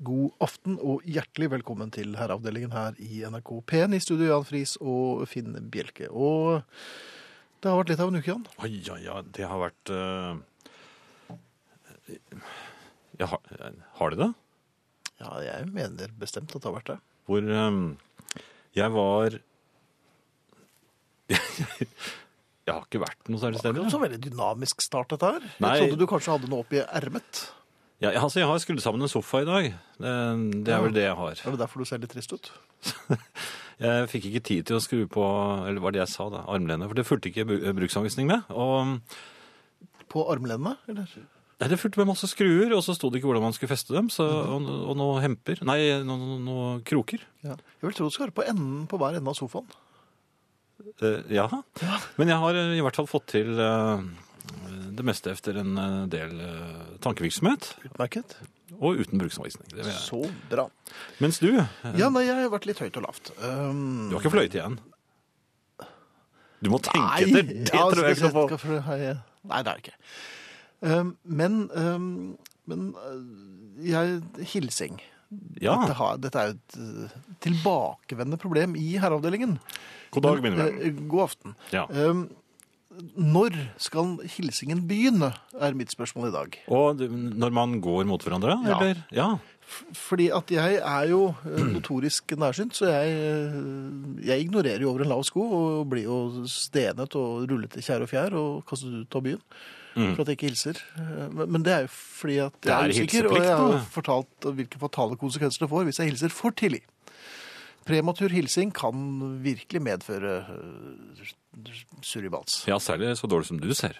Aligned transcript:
God 0.00 0.32
aften 0.40 0.78
og 0.80 1.02
hjertelig 1.04 1.50
velkommen 1.52 1.90
til 1.92 2.14
herreavdelingen 2.16 2.72
her 2.72 2.94
i 3.04 3.20
NRK 3.28 3.50
P1 3.68 3.92
i 3.92 4.00
studio 4.00 4.30
Jan 4.30 4.46
Friis 4.48 4.78
og 4.80 5.26
Finn 5.28 5.52
Bjelke. 5.72 6.08
Og 6.08 6.62
det 7.60 7.68
har 7.68 7.76
vært 7.82 7.92
litt 7.92 8.00
av 8.00 8.08
en 8.08 8.16
uke, 8.16 8.30
Jan. 8.30 8.46
Oi, 8.64 8.70
ja, 8.86 8.96
ja, 9.04 9.18
det 9.20 9.44
har 9.50 9.60
vært 9.60 9.92
uh... 9.92 10.40
ja, 13.20 13.28
har, 13.28 13.76
har 14.00 14.16
det 14.16 14.22
det? 14.22 14.30
Ja, 15.20 15.36
jeg 15.44 15.68
mener 15.76 16.16
bestemt 16.16 16.56
at 16.56 16.64
det 16.64 16.70
har 16.70 16.78
vært 16.78 16.94
det. 16.94 16.98
Hvor 17.28 17.44
um, 17.44 17.84
jeg 18.80 18.96
var 18.96 19.36
Jeg 22.70 22.72
har 22.72 22.84
ikke 22.86 23.04
vært 23.04 23.28
noe 23.28 23.40
særlig 23.42 23.60
Det 23.60 23.68
var 23.68 23.84
ikke 23.84 23.98
så 23.98 24.04
veldig 24.08 24.24
dynamisk 24.30 24.80
start, 24.80 25.12
dette 25.12 25.36
her. 25.36 25.48
Nei. 25.60 25.76
Jeg 25.76 25.90
trodde 25.90 26.00
du 26.00 26.08
kanskje 26.08 26.38
hadde 26.38 26.48
noe 26.48 26.64
oppi 26.64 26.80
ermet. 26.88 27.50
Ja, 28.00 28.14
altså, 28.16 28.40
jeg 28.40 28.48
har 28.48 28.60
skrudd 28.62 28.80
sammen 28.80 29.04
en 29.04 29.10
sofa 29.12 29.42
i 29.42 29.48
dag. 29.48 29.66
Det, 30.00 30.12
det 30.64 30.72
er 30.72 30.84
vel 30.86 30.94
det 30.96 31.02
jeg 31.04 31.16
har. 31.18 31.34
Er 31.44 31.52
det 31.56 31.60
derfor 31.60 31.82
du 31.82 31.88
ser 31.88 32.00
litt 32.00 32.12
trist 32.14 32.32
ut? 32.32 32.48
Jeg 33.80 34.08
fikk 34.12 34.26
ikke 34.28 34.40
tid 34.44 34.66
til 34.68 34.76
å 34.76 34.80
skru 34.84 35.06
på 35.08 35.22
eller 35.64 35.80
var 35.80 35.94
det 35.96 36.02
jeg 36.02 36.10
sa 36.12 36.26
da, 36.28 36.42
armlenet, 36.52 36.84
for 36.90 36.98
det 36.98 37.04
fulgte 37.08 37.30
ikke 37.30 37.46
bru- 37.48 37.62
bruksanvisning 37.78 38.26
med. 38.28 38.42
Og 38.52 38.98
På 40.12 40.26
armlenet, 40.28 40.82
eller? 40.92 41.08
nei, 41.62 41.68
det 41.72 41.78
fulgte 41.80 42.02
med 42.02 42.10
masse 42.10 42.28
skruer, 42.28 42.74
og 42.76 42.82
så 42.84 42.92
sto 42.92 43.08
det 43.08 43.22
ikke 43.22 43.30
hvordan 43.30 43.46
man 43.46 43.56
skulle 43.56 43.72
feste 43.72 43.96
dem, 43.96 44.10
så, 44.12 44.26
og, 44.52 44.68
og 44.68 44.98
noe 45.00 45.22
hemper. 45.24 45.62
Nei, 45.64 45.78
noe, 46.04 46.36
noe 46.44 46.66
kroker. 46.84 47.24
Ja. 47.40 47.56
Jeg 47.80 47.86
vil 47.88 47.96
tro 47.96 48.10
du 48.10 48.12
skal 48.12 48.26
være 48.28 48.36
på 48.42 48.44
enden 48.52 48.84
på 48.90 49.00
hver 49.00 49.16
ende 49.16 49.32
av 49.32 49.38
sofaen. 49.40 49.72
Uh, 51.00 51.24
ja. 51.32 51.48
Men 52.20 52.34
jeg 52.34 52.40
har 52.44 52.60
eh, 52.60 52.76
i 52.76 52.84
hvert 52.84 53.00
fall 53.00 53.08
fått 53.08 53.30
til 53.32 53.56
eh, 53.64 54.04
det 55.00 55.04
meste 55.06 55.32
efter 55.32 55.56
en 55.60 55.78
eh, 55.78 56.06
del 56.12 56.40
eh, 56.44 56.80
tankevirksomhet, 57.04 57.70
Utmerket. 57.88 58.36
og 58.78 59.00
uten 59.00 59.20
bruksanvisning. 59.22 59.70
Så 59.96 60.22
bra. 60.50 60.66
Mens 61.22 61.40
du, 61.42 61.48
eh, 61.56 61.94
Ja, 61.98 62.10
nei, 62.12 62.26
jeg 62.26 62.36
har 62.36 62.50
vært 62.52 62.68
litt 62.68 62.82
høyt 62.82 62.98
og 63.00 63.06
lavt. 63.08 63.32
Um, 63.40 64.10
du 64.10 64.16
har 64.16 64.24
ikke 64.24 64.34
fløyet 64.36 64.58
igjen. 64.58 64.78
Du 66.60 66.68
må 66.72 66.80
tenke 66.84 67.24
etter. 67.24 67.48
Det 67.48 67.72
ja, 67.72 67.86
tror 67.88 68.04
jeg 68.04 68.18
ikke 68.18 68.32
noe 68.34 68.58
på. 68.60 68.74
Nei, 69.50 69.62
det 69.64 69.72
er 69.72 69.80
ikke. 69.80 69.96
Um, 70.80 71.14
men 71.24 71.62
um, 71.76 72.10
men 72.68 72.90
jeg 73.82 74.20
Hilsing. 74.52 75.00
Ja, 75.62 75.76
Dette, 75.78 75.94
har, 75.94 76.16
dette 76.18 76.42
er 76.42 76.52
et 76.56 76.76
uh, 76.76 77.12
tilbakevendende 77.44 78.38
problem 78.42 78.74
i 78.74 78.96
herreavdelingen. 78.98 79.58
god 80.10 80.24
dag, 80.26 80.40
mine 80.42 80.58
venner. 80.58 80.96
God 81.12 81.22
aften. 81.28 81.54
Ja. 81.72 81.84
Um, 81.86 82.24
når 83.14 83.54
skal 83.78 84.16
hilsingen 84.36 84.82
begynne, 84.88 85.30
er 85.60 85.76
mitt 85.78 85.92
spørsmål 85.94 86.28
i 86.28 86.34
dag. 86.34 86.58
Og 86.74 87.00
når 87.06 87.52
man 87.54 87.78
går 87.80 88.04
mot 88.08 88.22
hverandre, 88.22 88.56
Ja. 88.66 88.78
eller? 88.80 89.02
Ja. 89.14 89.28
Fordi 89.94 90.26
at 90.34 90.50
jeg 90.50 90.80
er 90.82 91.04
jo 91.12 91.28
uh, 91.30 91.60
notorisk 91.76 92.32
nærsynt, 92.36 92.74
så 92.74 92.90
jeg, 92.90 93.52
uh, 93.54 94.24
jeg 94.26 94.40
ignorerer 94.46 94.82
jo 94.82 94.90
over 94.90 95.04
en 95.04 95.12
lav 95.12 95.22
sko 95.28 95.44
og 95.46 95.84
blir 95.92 96.08
jo 96.08 96.44
stenet 96.50 97.14
og 97.14 97.46
rullet 97.50 97.76
i 97.78 97.84
kjær 97.86 98.02
og 98.02 98.10
fjær 98.10 98.34
og 98.34 98.64
kastet 98.66 99.04
ut 99.04 99.14
av 99.20 99.22
byen. 99.28 99.44
Mm. 99.94 100.12
For 100.14 100.22
at 100.22 100.28
jeg 100.30 100.36
ikke 100.38 100.50
hilser. 100.50 100.78
Men 101.34 101.50
men 101.50 101.62
det 101.66 101.72
er 101.74 101.80
jo 101.86 101.88
fordi 101.90 102.36
at 102.42 102.58
jeg 102.66 102.74
er 102.74 102.84
er 102.84 102.92
usikker, 102.94 103.26
og 103.26 103.40
jeg 103.42 103.56
har 103.58 103.80
fortalt 103.90 104.46
hvilke 104.54 104.78
fatale 104.78 105.16
konsekvenser 105.18 105.64
det 105.64 105.70
får 105.72 105.88
hvis 105.88 105.98
jeg 105.98 106.12
hilser 106.12 106.30
for 106.34 106.50
tidlig. 106.54 106.82
Prematur 107.88 108.32
hilsing 108.32 108.72
kan 108.76 108.96
virkelig 109.42 109.80
medføre 109.82 110.34
surribats. 111.16 111.86
surribals. 112.06 112.58
ja, 112.68 112.78
særlig 112.78 113.14
så 113.18 113.26
dårlig 113.30 113.48
som 113.48 113.60
du 113.60 113.72
ser. 113.74 113.96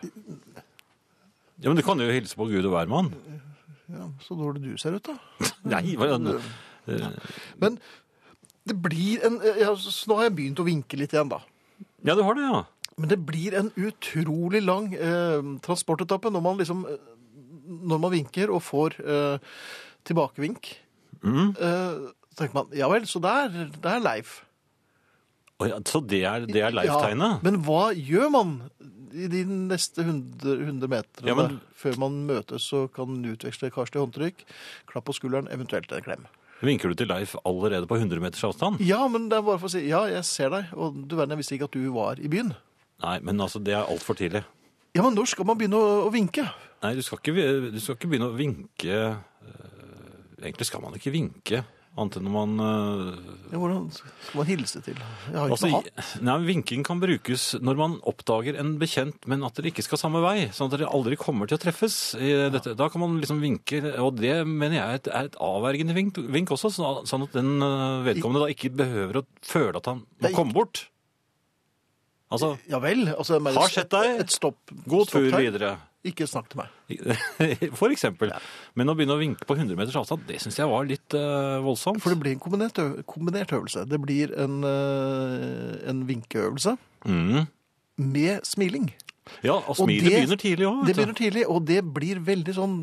Ja, 1.60 1.68
men 1.68 1.76
du 1.76 1.82
kan 1.84 2.00
jo 2.00 2.10
hilse 2.10 2.36
på 2.36 2.48
Gud 2.48 2.64
og 2.64 2.74
hvermann. 2.74 3.12
Ja, 3.90 4.06
så 4.22 4.36
dårlig 4.38 4.62
du 4.62 4.76
ser 4.78 4.96
ut, 4.96 5.08
da. 5.08 5.16
Nei, 5.74 5.96
hva 5.98 6.12
er 6.14 6.20
det? 6.24 7.00
Men 7.60 7.78
det 8.68 8.76
blir 8.82 9.24
en 9.26 9.40
ja, 9.58 9.72
så 9.76 10.10
Nå 10.10 10.18
har 10.18 10.28
jeg 10.28 10.36
begynt 10.38 10.60
å 10.62 10.66
vinke 10.68 10.98
litt 11.00 11.14
igjen, 11.16 11.32
da. 11.32 11.40
Ja, 12.06 12.14
du 12.14 12.22
har 12.24 12.36
det, 12.38 12.46
ja. 12.46 12.62
Men 13.00 13.12
det 13.12 13.20
blir 13.24 13.56
en 13.56 13.70
utrolig 13.80 14.60
lang 14.64 14.92
eh, 14.94 15.40
transportetappe 15.64 16.32
når 16.32 16.44
man 16.44 16.58
liksom 16.60 16.84
eh, 16.88 16.98
Når 17.90 18.00
man 18.02 18.12
vinker 18.12 18.52
og 18.52 18.64
får 18.66 18.96
eh, 19.00 19.52
tilbakevink. 20.08 20.72
Mm. 21.22 21.52
Eh, 21.54 22.08
så 22.30 22.40
tenker 22.42 22.54
man 22.60 22.70
ja 22.76 22.88
vel, 22.92 23.06
så 23.10 23.20
det 23.22 23.30
er, 23.44 23.58
det 23.74 23.90
er 23.96 24.02
Leif. 24.04 24.40
Å 25.60 25.68
ja, 25.68 25.78
Så 25.84 26.00
det 26.08 26.22
er, 26.24 26.46
det 26.48 26.62
er 26.64 26.72
Leif-tegnet? 26.72 27.34
Ja, 27.36 27.44
men 27.44 27.58
hva 27.66 27.90
gjør 27.92 28.30
man 28.32 28.52
i 29.12 29.26
de 29.28 29.42
neste 29.44 30.04
100, 30.06 30.54
100 30.70 30.88
meterne 30.88 31.28
Ja, 31.28 31.34
men- 31.36 31.58
før 31.76 31.98
man 32.00 32.20
møtes 32.28 32.68
og 32.78 32.92
kan 32.96 33.18
utveksle 33.26 33.68
karslig 33.74 34.00
håndtrykk, 34.00 34.44
klapp 34.88 35.04
på 35.08 35.16
skulderen, 35.18 35.50
eventuelt 35.52 35.90
en 35.92 36.06
klem? 36.06 36.24
Vinker 36.62 36.92
du 36.92 36.94
til 36.94 37.08
Leif 37.08 37.34
allerede 37.44 37.88
på 37.88 37.96
100 37.98 38.20
meters 38.20 38.44
avstand? 38.44 38.80
Ja, 38.84 39.06
men 39.08 39.28
det 39.28 39.38
er 39.38 39.42
bare 39.46 39.58
for 39.58 39.68
å 39.68 39.72
si 39.72 39.82
ja, 39.88 40.04
jeg 40.12 40.24
ser 40.28 40.50
deg, 40.52 40.72
og 40.76 40.96
du 41.08 41.16
verden, 41.16 41.32
jeg 41.34 41.40
visste 41.42 41.56
ikke 41.56 41.68
at 41.70 41.76
du 41.76 41.86
var 41.92 42.20
i 42.20 42.28
byen. 42.28 42.54
Nei, 43.00 43.18
men 43.24 43.40
altså, 43.40 43.62
det 43.64 43.72
er 43.74 43.88
altfor 43.88 44.14
tidlig. 44.16 44.44
Ja, 44.94 45.02
men 45.02 45.14
når 45.16 45.30
skal 45.32 45.46
man 45.48 45.56
begynne 45.60 45.80
å, 45.80 45.92
å 46.06 46.12
vinke? 46.12 46.44
Nei, 46.82 46.94
du 46.98 47.02
skal 47.04 47.20
ikke, 47.20 47.70
du 47.72 47.80
skal 47.80 47.96
ikke 47.96 48.08
begynne 48.12 48.28
å 48.32 48.36
vinke 48.36 48.96
eh, 49.00 50.40
Egentlig 50.40 50.66
skal 50.68 50.80
man 50.84 50.94
ikke 50.96 51.12
vinke, 51.12 51.64
annet 52.02 52.16
enn 52.18 52.26
når 52.28 52.34
man 52.34 52.62
eh, 52.64 53.32
Ja, 53.52 53.58
hvordan 53.62 53.86
skal 53.94 54.38
man 54.40 54.48
hilse 54.48 54.80
til? 54.84 54.98
Jeg 54.98 55.36
har 55.38 55.48
jo 55.50 55.56
Altså, 55.56 55.70
ikke 55.70 55.92
hatt. 56.00 56.22
nei, 56.26 56.36
vinking 56.48 56.84
kan 56.86 57.00
brukes 57.02 57.44
når 57.60 57.78
man 57.80 57.96
oppdager 58.10 58.58
en 58.62 58.74
bekjent, 58.80 59.26
men 59.30 59.44
at 59.46 59.54
dere 59.58 59.70
ikke 59.72 59.84
skal 59.86 60.00
samme 60.02 60.22
vei, 60.24 60.48
sånn 60.56 60.70
at 60.70 60.78
dere 60.78 60.90
aldri 60.90 61.18
kommer 61.20 61.50
til 61.50 61.58
å 61.58 61.62
treffes. 61.64 61.98
Dette. 62.56 62.74
Da 62.78 62.88
kan 62.92 63.02
man 63.04 63.18
liksom 63.22 63.40
vinke, 63.44 63.82
og 64.00 64.16
det 64.20 64.34
mener 64.46 64.78
jeg 64.80 64.86
er 64.86 65.00
et, 65.02 65.10
er 65.22 65.28
et 65.30 65.40
avvergende 65.40 65.96
vink, 65.96 66.18
vink 66.30 66.50
også, 66.56 66.72
sånn 66.76 67.26
at 67.28 67.36
den 67.36 67.56
øh, 67.62 68.00
vedkommende 68.08 68.46
da 68.46 68.52
ikke 68.54 68.72
behøver 68.80 69.20
å 69.20 69.26
føle 69.46 69.76
at 69.80 69.90
han 69.92 70.04
må 70.20 70.32
komme 70.36 70.56
bort. 70.56 70.86
Altså, 72.30 72.52
Ja 72.70 72.78
vel. 72.78 73.08
Altså, 73.10 73.40
Har 73.42 73.72
sett 73.72 73.90
deg. 73.90 74.20
Et 74.22 74.30
stopp. 74.30 74.58
god 74.86 75.08
tur 75.10 75.24
videre. 75.26 75.40
videre. 75.42 75.70
Ikke 76.08 76.24
snakk 76.24 76.46
til 76.48 76.62
meg. 76.62 76.70
For 77.80 77.92
eksempel. 77.92 78.30
Men 78.78 78.88
å 78.88 78.94
begynne 78.96 79.18
å 79.18 79.20
vinke 79.20 79.44
på 79.44 79.52
100 79.58 79.76
meters 79.76 79.98
avstand, 80.00 80.22
det 80.30 80.38
synes 80.40 80.56
jeg 80.56 80.70
var 80.70 80.86
litt 80.88 81.12
uh, 81.12 81.58
voldsomt. 81.60 82.00
For 82.00 82.14
det 82.14 82.20
blir 82.22 82.32
en 82.36 82.40
kombinert, 82.40 82.80
kombinert 83.10 83.52
øvelse. 83.52 83.82
Det 83.90 83.98
blir 84.00 84.32
en, 84.40 84.62
uh, 84.64 85.76
en 85.90 86.04
vinkeøvelse 86.08 86.76
Mm. 87.08 87.46
med 87.96 88.44
smiling. 88.44 88.90
Ja, 89.42 89.54
og 89.56 89.70
Og 89.70 89.76
smilet 89.80 90.04
det- 90.04 90.12
begynner 90.12 90.40
tidlig 90.40 90.66
også, 90.68 90.86
Det 90.86 90.96
begynner 90.96 91.16
tidlig, 91.20 91.44
og 91.48 91.64
det 91.66 91.80
blir 91.94 92.20
veldig 92.26 92.54
sånn 92.54 92.74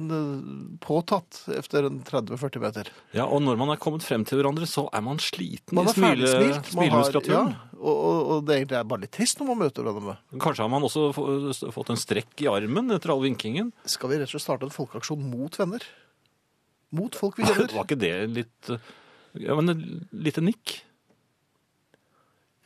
påtatt 0.79 1.41
etter 1.57 1.85
en 1.85 1.99
30-40 2.03 2.61
meter. 2.63 2.89
Ja, 3.13 3.25
og 3.25 3.41
når 3.41 3.57
man 3.57 3.69
er 3.69 3.77
kommet 3.77 4.03
frem 4.03 4.25
til 4.25 4.39
hverandre, 4.41 4.65
så 4.65 4.87
er 4.93 5.01
man 5.01 5.17
sliten 5.17 5.73
Man 5.77 5.87
er 5.87 5.91
i 5.91 5.93
smile, 5.93 6.63
smilemuskulaturen. 6.71 7.53
Ja, 7.53 7.77
og, 7.77 8.31
og, 8.31 8.45
det 8.47 8.55
egentlig 8.61 8.79
er 8.79 8.83
bare 8.89 9.01
litt 9.05 9.11
trist 9.11 9.39
når 9.39 9.47
man 9.51 9.61
møter 9.65 9.83
hverandre. 9.85 10.17
Kanskje 10.39 10.65
har 10.65 10.69
man 10.73 10.81
også 10.87 11.71
fått 11.73 11.89
en 11.93 12.01
strekk 12.01 12.41
i 12.41 12.49
armen 12.49 12.89
etter 12.91 13.13
all 13.13 13.21
vinkingen. 13.21 13.71
Skal 13.85 14.09
vi 14.09 14.17
rett 14.17 14.29
og 14.31 14.35
slett 14.35 14.47
starte 14.47 14.63
en 14.69 14.73
folkeaksjon 14.73 15.21
mot 15.29 15.53
venner? 15.59 15.83
Mot 16.91 17.13
folk 17.15 17.37
vi 17.37 17.43
kjenner? 17.49 17.73
Var 17.75 17.85
ikke 17.85 17.99
det 17.99 18.13
litt 18.33 18.69
eh, 18.73 18.79
Ja, 19.43 19.53
men 19.59 19.69
et 19.75 20.13
lite 20.15 20.41
nikk? 20.41 20.81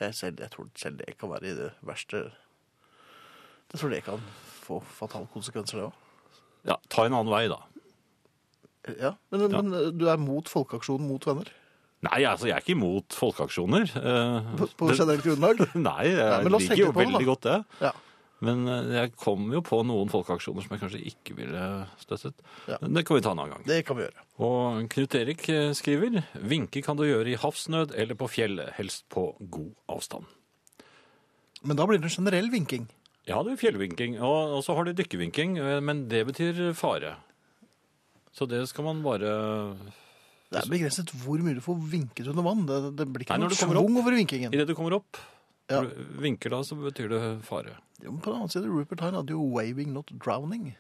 Jeg, 0.01 0.15
selv, 0.17 0.39
jeg 0.41 0.49
tror 0.53 0.69
selv 0.81 0.97
det 1.01 1.17
kan 1.19 1.29
være 1.29 1.49
i 1.51 1.57
det 1.57 1.71
verste 1.85 2.31
Jeg 3.71 3.79
tror 3.79 3.93
det 3.93 4.01
kan 4.05 4.23
få 4.61 4.81
fatale 4.99 5.27
konsekvenser, 5.33 5.79
det 5.81 5.87
òg. 5.89 5.93
Ja, 6.69 6.75
ta 6.93 7.05
en 7.07 7.15
annen 7.17 7.31
vei, 7.33 7.45
da. 7.49 7.57
Ja, 8.99 9.11
men, 9.31 9.47
men 9.53 9.97
du 9.97 10.07
er 10.09 10.17
mot 10.21 10.47
folkeaksjonen 10.49 11.07
mot 11.09 11.25
venner? 11.29 11.49
Nei, 12.01 12.23
altså, 12.25 12.47
jeg 12.49 12.55
er 12.57 12.63
ikke 12.63 12.73
imot 12.73 13.13
folkeaksjoner. 13.13 13.83
eh, 13.97 14.47
På, 14.57 14.67
på 14.79 14.87
det- 14.89 14.97
generelt 14.97 15.25
grunnlag? 15.25 15.59
Nei, 15.89 16.07
jeg 16.09 16.17
Nei, 16.17 16.39
men 16.47 16.51
la 16.55 16.57
oss 16.57 16.65
liker 16.69 16.81
jo 16.81 16.87
tenke 16.87 16.95
på 16.95 17.03
det, 17.03 17.11
veldig 17.11 17.27
godt 17.29 17.45
det. 17.47 17.57
Ja. 17.85 17.91
Men 18.41 18.63
eh, 18.73 18.87
jeg 18.95 19.11
kom 19.21 19.51
jo 19.53 19.61
på 19.61 19.83
noen 19.85 20.09
folkeaksjoner 20.09 20.65
som 20.65 20.73
jeg 20.73 20.81
kanskje 20.81 21.01
ikke 21.11 21.35
ville 21.37 21.65
støttet. 22.01 22.41
Ja. 22.65 22.79
Men 22.81 22.97
det 22.97 23.03
kan 23.05 23.19
vi 23.19 23.21
ta 23.27 23.35
en 23.35 23.43
annen 23.43 23.53
gang. 23.53 23.67
Det 23.69 23.77
kan 23.85 23.99
vi 23.99 24.07
gjøre. 24.07 24.25
Og 24.47 24.79
Knut 24.95 25.17
Erik 25.19 25.45
eh, 25.53 25.67
skriver 25.77 26.23
Vinke 26.41 26.81
kan 26.85 26.97
du 26.97 27.05
gjøre 27.05 27.35
i 27.35 27.37
havsnød 27.37 27.93
eller 27.93 28.17
på 28.17 28.31
fjellet, 28.33 28.73
helst 28.79 29.05
på 29.13 29.27
god 29.53 29.69
avstand. 29.93 30.25
Men 31.61 31.77
da 31.77 31.85
blir 31.85 32.01
det 32.01 32.09
en 32.09 32.17
generell 32.17 32.49
vinking. 32.49 32.89
Ja, 33.31 33.41
det 33.47 33.55
er 33.55 33.59
fjellvinking, 33.61 34.17
og, 34.19 34.57
og 34.57 34.63
så 34.65 34.75
har 34.77 34.87
du 34.87 34.93
dykkevinking, 34.97 35.57
eh, 35.61 35.79
men 35.83 36.05
det 36.11 36.25
betyr 36.27 36.61
fare. 36.77 37.15
Så 38.35 38.47
det 38.47 38.61
skal 38.69 38.85
man 38.87 39.01
bare 39.03 39.31
Det 40.51 40.61
er 40.61 40.69
begrenset 40.71 41.11
hvor 41.23 41.39
mye 41.43 41.55
du 41.57 41.63
får 41.63 41.79
vinket 41.91 42.27
under 42.31 42.45
vann. 42.45 42.65
Det, 42.67 42.79
det 42.99 43.07
blir 43.07 43.25
ikke 43.25 43.35
Nei, 43.35 43.41
når 43.43 43.51
noe 43.51 43.55
du 43.55 43.63
kommer 43.63 43.81
over 43.81 44.15
vinkingen. 44.19 44.53
Idet 44.55 44.67
du 44.69 44.75
kommer 44.77 44.97
opp, 44.99 45.19
Ja. 45.71 45.81
når 45.81 45.91
du 45.95 46.21
vinker 46.27 46.51
da, 46.51 46.61
så 46.67 46.75
betyr 46.79 47.11
det 47.11 47.21
fare. 47.47 47.77
Jo, 48.03 48.11
men 48.11 48.19
på 48.23 48.31
den 48.31 48.41
annen 48.41 48.51
side, 48.51 48.67
Rupert 48.67 49.03
Hine 49.03 49.19
hadde 49.21 49.35
jo 49.35 49.43
'waving, 49.51 49.93
not 49.95 50.11
drowning'. 50.11 50.73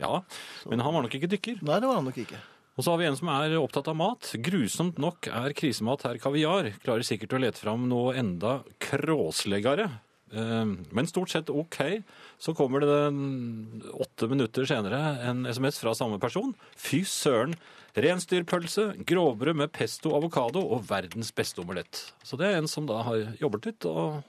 Ja, 0.00 0.22
men 0.66 0.80
han 0.80 0.94
var 0.94 1.02
nok 1.04 1.14
ikke 1.14 1.30
dykker. 1.30 1.62
Nei, 1.62 1.78
det 1.80 1.86
var 1.86 2.00
han 2.00 2.08
nok 2.08 2.18
ikke. 2.18 2.40
Og 2.74 2.82
så 2.82 2.90
har 2.90 2.98
vi 2.98 3.06
en 3.06 3.16
som 3.16 3.28
er 3.30 3.52
opptatt 3.60 3.86
av 3.88 3.94
mat. 3.94 4.32
Grusomt 4.42 4.98
nok 4.98 5.28
er 5.30 5.52
krisemat 5.54 6.02
her 6.02 6.18
kaviar. 6.18 6.72
Klarer 6.82 7.06
sikkert 7.06 7.36
å 7.36 7.38
lete 7.38 7.62
fram 7.62 7.86
noe 7.88 8.16
enda 8.18 8.64
kråsleggere. 8.82 9.86
Eh, 10.32 10.64
Men 10.92 11.06
stort 11.06 11.30
sett 11.30 11.50
ok. 11.50 12.02
Så 12.38 12.54
kommer 12.54 12.80
det 12.80 13.92
åtte 13.92 14.28
minutter 14.28 14.64
senere 14.66 15.00
en 15.28 15.44
SMS 15.46 15.78
fra 15.78 15.94
samme 15.94 16.18
person. 16.20 16.54
Fy 16.76 17.04
søren, 17.04 17.54
Reinsdyrpølse, 17.94 18.88
grovbrød 19.06 19.54
med 19.56 19.70
pesto 19.72 20.10
avokado 20.16 20.58
og 20.74 20.82
verdens 20.88 21.30
beste 21.32 21.62
omelett. 21.62 22.12
Så 22.26 22.36
det 22.40 22.48
er 22.50 22.56
en 22.58 22.66
som 22.68 22.86
da 22.90 23.02
har 23.06 23.36
jobbet 23.38 23.68
litt 23.70 23.86
og 23.86 24.22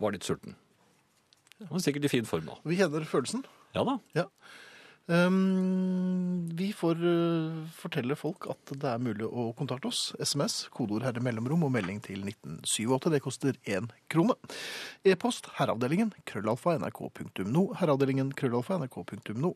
var 0.00 0.12
litt 0.12 0.26
sulten. 0.26 0.56
Han 1.68 1.78
er 1.78 1.84
sikkert 1.84 2.04
i 2.08 2.12
fin 2.12 2.26
form 2.28 2.48
nå. 2.50 2.56
Vi 2.66 2.76
kjenner 2.80 3.06
følelsen. 3.08 3.44
Ja 3.76 3.84
da. 3.86 3.94
Ja. 4.18 4.26
Ehm, 5.06 6.48
vi 6.58 6.72
får 6.74 6.98
uh, 6.98 7.66
fortelle 7.78 8.16
folk 8.18 8.48
at 8.50 8.72
det 8.74 8.88
er 8.90 9.02
mulig 9.02 9.28
å 9.28 9.52
kontakte 9.54 9.90
oss. 9.90 10.00
SMS, 10.18 10.64
kodeord 10.74 11.06
herre 11.06 11.22
mellomrom 11.22 11.62
og 11.68 11.72
melding 11.76 12.00
til 12.02 12.24
1978. 12.26 13.12
Det 13.14 13.22
koster 13.22 13.60
én 13.70 13.86
krone. 14.10 14.34
E-post 15.06 15.52
herreavdelingen 15.60 16.10
krøllalfa 16.26 16.74
nrk.no. 16.80 17.64
Herreavdelingen 17.78 18.34
krøllalfa 18.34 18.80
nrk.no. 18.82 19.54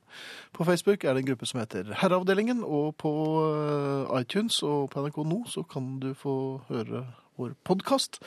På 0.55 0.69
Facebook 0.69 1.02
er 1.02 1.19
det 1.19 1.25
en 1.25 1.31
gruppe 1.32 1.50
som 1.50 1.62
heter 1.64 1.94
Herreavdelingen, 1.99 2.62
og 2.62 2.94
på 3.02 3.12
uh, 3.43 4.19
iTunes 4.20 4.62
og 4.67 4.93
på 4.94 5.02
NRK 5.02 5.23
nå 5.26 5.44
så 5.50 5.67
kan 5.67 5.97
du 6.02 6.12
få 6.14 6.35
høre 6.70 7.08
vår 7.41 7.56
podkast 7.67 8.23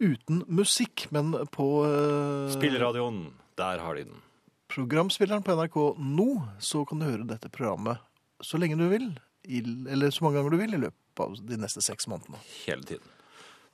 uten 0.00 0.44
musikk, 0.48 1.08
men 1.14 1.32
på 1.54 1.70
uh, 1.88 2.50
Spilleradioen, 2.52 3.30
der 3.60 3.80
har 3.80 3.96
de 3.96 4.10
den. 4.10 4.26
Programspilleren 4.70 5.44
på 5.44 5.54
NRK 5.58 5.78
nå, 5.98 6.28
så 6.62 6.84
kan 6.88 7.02
du 7.02 7.08
høre 7.08 7.26
dette 7.28 7.50
programmet 7.52 8.00
så 8.40 8.56
lenge 8.60 8.78
du 8.80 8.86
vil, 8.88 9.10
i, 9.44 9.60
eller 9.90 10.12
så 10.14 10.24
mange 10.24 10.38
ganger 10.38 10.54
du 10.54 10.60
vil, 10.62 10.76
i 10.76 10.82
løpet 10.86 11.24
av 11.24 11.34
de 11.44 11.58
neste 11.60 11.82
seks 11.84 12.08
månedene. 12.08 12.40
Hele 12.64 12.86
tiden. 12.88 13.16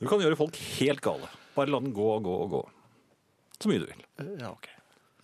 Du 0.02 0.08
kan 0.10 0.20
gjøre 0.20 0.38
folk 0.38 0.56
helt 0.81 1.02
gale. 1.04 1.28
Bare 1.56 1.70
la 1.72 1.81
den 1.81 1.94
gå 1.96 2.06
og 2.16 2.25
gå 2.26 2.34
og 2.44 2.50
gå. 2.56 2.62
Så 3.56 3.70
mye 3.70 3.84
du 3.84 3.87
vil. 3.88 4.02
Eh, 4.22 4.32
Ja, 4.43 4.52
ok. 4.52 4.72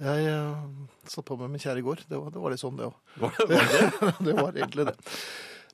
Jeg 0.02 0.30
uh, 0.34 0.86
satt 1.06 1.26
på 1.28 1.36
med 1.38 1.52
min 1.52 1.62
kjære 1.62 1.78
i 1.78 1.84
går. 1.86 2.00
Det 2.10 2.19
var, 2.19 2.30
det 2.34 2.40
var 2.42 2.50
litt 2.50 2.62
sånn, 2.62 2.78
det 2.80 2.88
òg. 2.88 2.96
Det 3.50 3.58
det? 3.70 3.82
det 4.26 4.34
var 4.34 4.56
egentlig 4.56 4.86
det. 4.88 4.94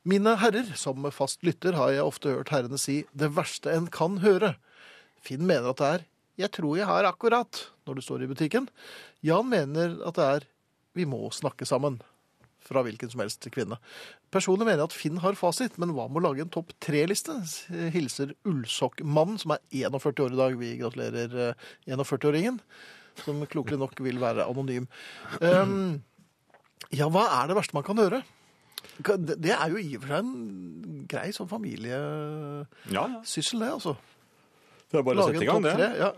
Mine 0.08 0.34
herrer, 0.40 0.68
som 0.76 1.06
fast 1.14 1.44
lytter 1.46 1.76
har 1.78 1.94
jeg 1.94 2.04
ofte 2.04 2.34
hørt 2.34 2.52
herrene 2.52 2.78
si 2.80 3.02
'det 3.16 3.30
verste 3.36 3.72
en 3.72 3.88
kan 3.92 4.20
høre'. 4.24 4.56
Finn 5.24 5.46
mener 5.46 5.70
at 5.72 5.80
det 5.80 5.88
er 5.94 6.04
'jeg 6.38 6.50
tror 6.54 6.76
jeg 6.78 6.86
har 6.86 7.04
akkurat' 7.04 7.66
når 7.86 7.94
du 7.94 8.00
står 8.00 8.22
i 8.22 8.30
butikken. 8.30 8.68
Jan 9.22 9.48
mener 9.48 9.98
at 10.06 10.14
det 10.14 10.24
er 10.24 10.40
'vi 10.94 11.04
må 11.04 11.30
snakke 11.32 11.66
sammen' 11.66 12.00
fra 12.68 12.82
hvilken 12.84 13.10
som 13.10 13.20
helst 13.20 13.46
kvinne. 13.50 13.78
Personlig 14.30 14.66
mener 14.66 14.82
jeg 14.82 14.90
at 14.90 14.96
Finn 14.96 15.18
har 15.22 15.32
fasit, 15.38 15.78
men 15.80 15.94
hva 15.96 16.08
med 16.08 16.20
å 16.20 16.26
lage 16.28 16.40
en 16.44 16.50
topp 16.52 16.72
tre-liste? 16.84 17.32
Hilser 17.94 18.34
Ullsokkmannen, 18.44 19.38
som 19.40 19.54
er 19.54 19.58
41 19.72 20.20
år 20.20 20.32
i 20.34 20.40
dag. 20.40 20.58
Vi 20.58 20.76
gratulerer 20.76 21.36
eh, 21.48 21.54
41-åringen, 21.88 22.60
som 23.24 23.40
klokelig 23.46 23.78
nok 23.80 23.98
vil 24.04 24.20
være 24.20 24.44
anonym. 24.44 24.86
Um, 25.40 26.02
ja, 26.92 27.08
hva 27.08 27.24
er 27.40 27.48
det 27.48 27.56
verste 27.56 27.74
man 27.78 27.86
kan 27.86 27.98
høre? 27.98 28.22
Det 28.98 29.38
det 29.42 29.54
er 29.56 29.72
jo 29.72 29.80
i 29.80 29.96
og 29.96 30.02
for 30.04 30.12
seg 30.12 30.18
en 30.22 31.06
grei 31.10 31.32
sånn 31.34 31.48
familiesyssel, 31.50 32.66
Ja, 32.94 33.06
ja. 33.08 33.22
det, 33.24 33.72
altså. 33.72 33.96
Det 34.88 34.98
er 35.00 35.02
bare 35.08 35.24
å 35.24 35.26
sette 35.28 35.42
i 35.42 35.48
gang, 35.48 35.62
det. 35.64 35.74
tre, 35.74 35.88
Ja. 35.98 36.12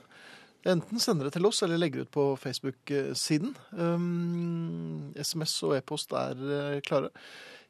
Enten 0.69 1.01
sender 1.01 1.29
det 1.29 1.39
til 1.39 1.49
oss, 1.49 1.63
eller 1.65 1.81
legger 1.81 2.05
ut 2.05 2.13
på 2.13 2.25
Facebook-siden. 2.37 3.55
Um, 3.73 5.13
SMS 5.17 5.55
og 5.65 5.79
e-post 5.79 6.13
er 6.13 6.37
eh, 6.37 6.81
klare. 6.85 7.09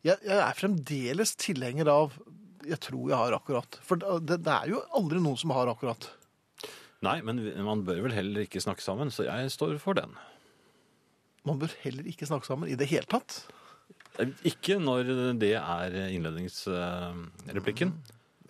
Jeg, 0.03 0.19
jeg 0.27 0.41
er 0.41 0.59
fremdeles 0.59 1.37
tilhenger 1.39 1.91
av 1.93 2.17
'jeg 2.67 2.81
tror 2.81 3.09
jeg 3.09 3.17
har 3.17 3.33
akkurat'. 3.33 3.79
For 3.87 3.97
det, 3.97 4.43
det 4.45 4.53
er 4.53 4.73
jo 4.75 4.83
aldri 4.97 5.21
noen 5.23 5.39
som 5.39 5.55
har 5.55 5.71
akkurat. 5.71 6.11
Nei, 7.01 7.21
men 7.25 7.41
man 7.65 7.85
bør 7.87 8.03
vel 8.05 8.13
heller 8.13 8.45
ikke 8.45 8.61
snakke 8.61 8.85
sammen, 8.85 9.09
så 9.09 9.25
jeg 9.25 9.51
står 9.55 9.79
for 9.81 9.97
den. 9.97 10.13
Man 11.49 11.59
bør 11.63 11.73
heller 11.81 12.05
ikke 12.05 12.29
snakke 12.29 12.47
sammen 12.49 12.69
i 12.69 12.77
det 12.77 12.91
hele 12.91 13.09
tatt. 13.09 13.47
Ikke 14.45 14.77
når 14.83 15.09
det 15.41 15.55
er 15.57 15.97
innledningsreplikken. 16.11 17.95